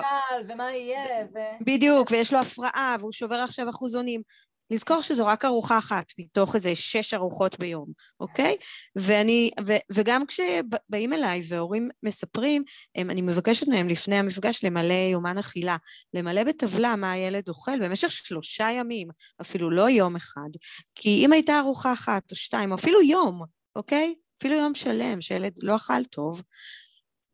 ומה 0.48 0.72
יהיה, 0.72 1.26
ו... 1.34 1.38
בדיוק, 1.66 2.10
ויש 2.10 2.32
לו 2.32 2.38
הפרעה, 2.38 2.96
והוא 3.00 3.12
שובר 3.12 3.36
עכשיו 3.36 3.70
אחוזונים. 3.70 4.22
לזכור 4.70 5.02
שזו 5.02 5.26
רק 5.26 5.44
ארוחה 5.44 5.78
אחת 5.78 6.06
מתוך 6.18 6.54
איזה 6.54 6.74
שש 6.74 7.14
ארוחות 7.14 7.58
ביום, 7.58 7.86
אוקיי? 8.20 8.56
ואני, 8.96 9.50
ו, 9.66 9.72
וגם 9.92 10.26
כשבאים 10.26 11.12
אליי 11.12 11.42
והורים 11.48 11.88
מספרים, 12.02 12.64
הם, 12.94 13.10
אני 13.10 13.22
מבקשת 13.22 13.68
מהם 13.68 13.88
לפני 13.88 14.16
המפגש 14.16 14.64
למלא 14.64 14.94
יומן 15.12 15.38
אכילה, 15.38 15.76
למלא 16.14 16.44
בטבלה 16.44 16.96
מה 16.96 17.12
הילד 17.12 17.48
אוכל 17.48 17.78
במשך 17.84 18.10
שלושה 18.10 18.68
ימים, 18.70 19.08
אפילו 19.40 19.70
לא 19.70 19.88
יום 19.88 20.16
אחד. 20.16 20.50
כי 20.94 21.22
אם 21.24 21.32
הייתה 21.32 21.58
ארוחה 21.58 21.92
אחת 21.92 22.30
או 22.30 22.36
שתיים, 22.36 22.70
או 22.70 22.76
אפילו 22.76 23.02
יום, 23.02 23.42
אוקיי? 23.76 24.14
אפילו 24.38 24.56
יום 24.56 24.74
שלם 24.74 25.20
שילד 25.20 25.52
לא 25.62 25.76
אכל 25.76 26.04
טוב, 26.04 26.42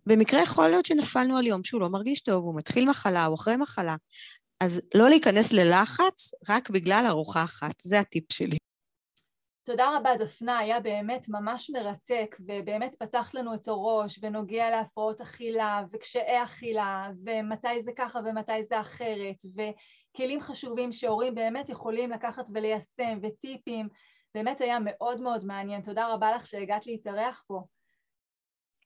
במקרה 0.07 0.43
יכול 0.43 0.69
להיות 0.69 0.87
שנפלנו 0.87 1.37
על 1.37 1.47
יום 1.47 1.65
שהוא 1.65 1.81
לא 1.81 1.89
מרגיש 1.89 2.21
טוב, 2.21 2.45
הוא 2.45 2.57
מתחיל 2.57 2.89
מחלה 2.89 3.27
או 3.27 3.35
אחרי 3.35 3.57
מחלה. 3.57 3.97
אז 4.61 4.83
לא 4.95 5.09
להיכנס 5.09 5.53
ללחץ 5.53 6.35
רק 6.49 6.71
בגלל 6.71 7.05
ארוחה 7.09 7.45
אחת, 7.45 7.81
זה 7.81 8.01
הטיפ 8.01 8.33
שלי. 8.33 8.57
תודה 9.67 9.97
רבה 9.97 10.17
דפנה, 10.17 10.59
היה 10.59 10.81
באמת 10.81 11.29
ממש 11.29 11.71
מרתק 11.71 12.37
ובאמת 12.41 12.95
פתח 12.99 13.31
לנו 13.35 13.55
את 13.55 13.69
הראש 13.69 14.19
ונוגע 14.23 14.71
להפרעות 14.71 15.21
אכילה 15.21 15.83
וקשיי 15.93 16.45
אכילה 16.45 17.09
ומתי 17.25 17.83
זה 17.83 17.91
ככה 17.97 18.19
ומתי 18.25 18.65
זה 18.69 18.81
אחרת 18.81 19.37
וכלים 19.45 20.41
חשובים 20.41 20.93
שהורים 20.93 21.35
באמת 21.35 21.69
יכולים 21.69 22.11
לקחת 22.11 22.45
וליישם 22.55 23.19
וטיפים, 23.23 23.89
באמת 24.35 24.61
היה 24.61 24.79
מאוד 24.81 25.21
מאוד 25.21 25.45
מעניין, 25.45 25.83
תודה 25.83 26.13
רבה 26.13 26.37
לך 26.37 26.47
שהגעת 26.47 26.87
להתארח 26.87 27.45
פה. 27.47 27.63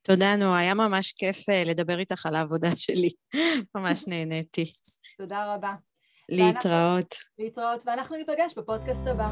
תודה, 0.03 0.35
נועה, 0.35 0.59
היה 0.59 0.73
ממש 0.73 1.13
כיף 1.17 1.49
אה, 1.49 1.63
לדבר 1.65 1.99
איתך 1.99 2.25
על 2.25 2.35
העבודה 2.35 2.75
שלי. 2.85 3.09
ממש 3.75 4.07
נהניתי. 4.07 4.65
תודה 5.17 5.53
רבה. 5.53 5.73
להתראות. 6.29 7.15
להתראות, 7.39 7.83
ואנחנו 7.85 8.15
ניפגש 8.15 8.53
בפודקאסט 8.57 9.07
הבא. 9.07 9.27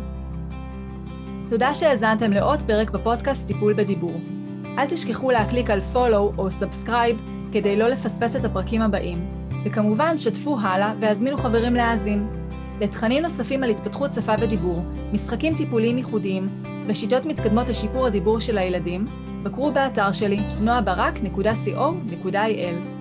תודה 1.50 1.76
שהאזנתם 1.76 2.32
לעוד 2.32 2.60
פרק 2.68 2.90
בפודקאסט 2.90 3.48
טיפול 3.48 3.74
בדיבור. 3.74 4.22
אל 4.78 4.86
תשכחו 4.90 5.32
להקליק 5.32 5.70
על 5.70 5.80
follow 5.94 6.38
או 6.38 6.48
subscribe 6.48 7.18
כדי 7.54 7.76
לא 7.76 7.88
לפספס 7.88 8.36
את 8.36 8.46
הפרקים 8.46 8.82
הבאים. 8.82 9.50
וכמובן, 9.66 10.18
שתפו 10.18 10.60
הלאה 10.60 10.94
והזמינו 11.02 11.38
חברים 11.38 11.74
להאזין. 11.74 12.28
לתכנים 12.82 13.24
נוספים 13.24 13.64
על 13.64 13.70
התפתחות 13.70 14.14
שפה 14.14 14.34
ודיבור, 14.40 14.82
משחקים 15.12 15.58
טיפוליים 15.58 15.98
ייחודיים 15.98 16.64
ושיטות 16.90 17.26
מתקדמות 17.26 17.68
לשיפור 17.68 18.08
הדיבור 18.08 18.40
של 18.40 18.58
הילדים, 18.58 19.06
בקרו 19.44 19.72
באתר 19.72 20.12
שלי 20.12 20.40
noabarak.co.il 20.66 22.99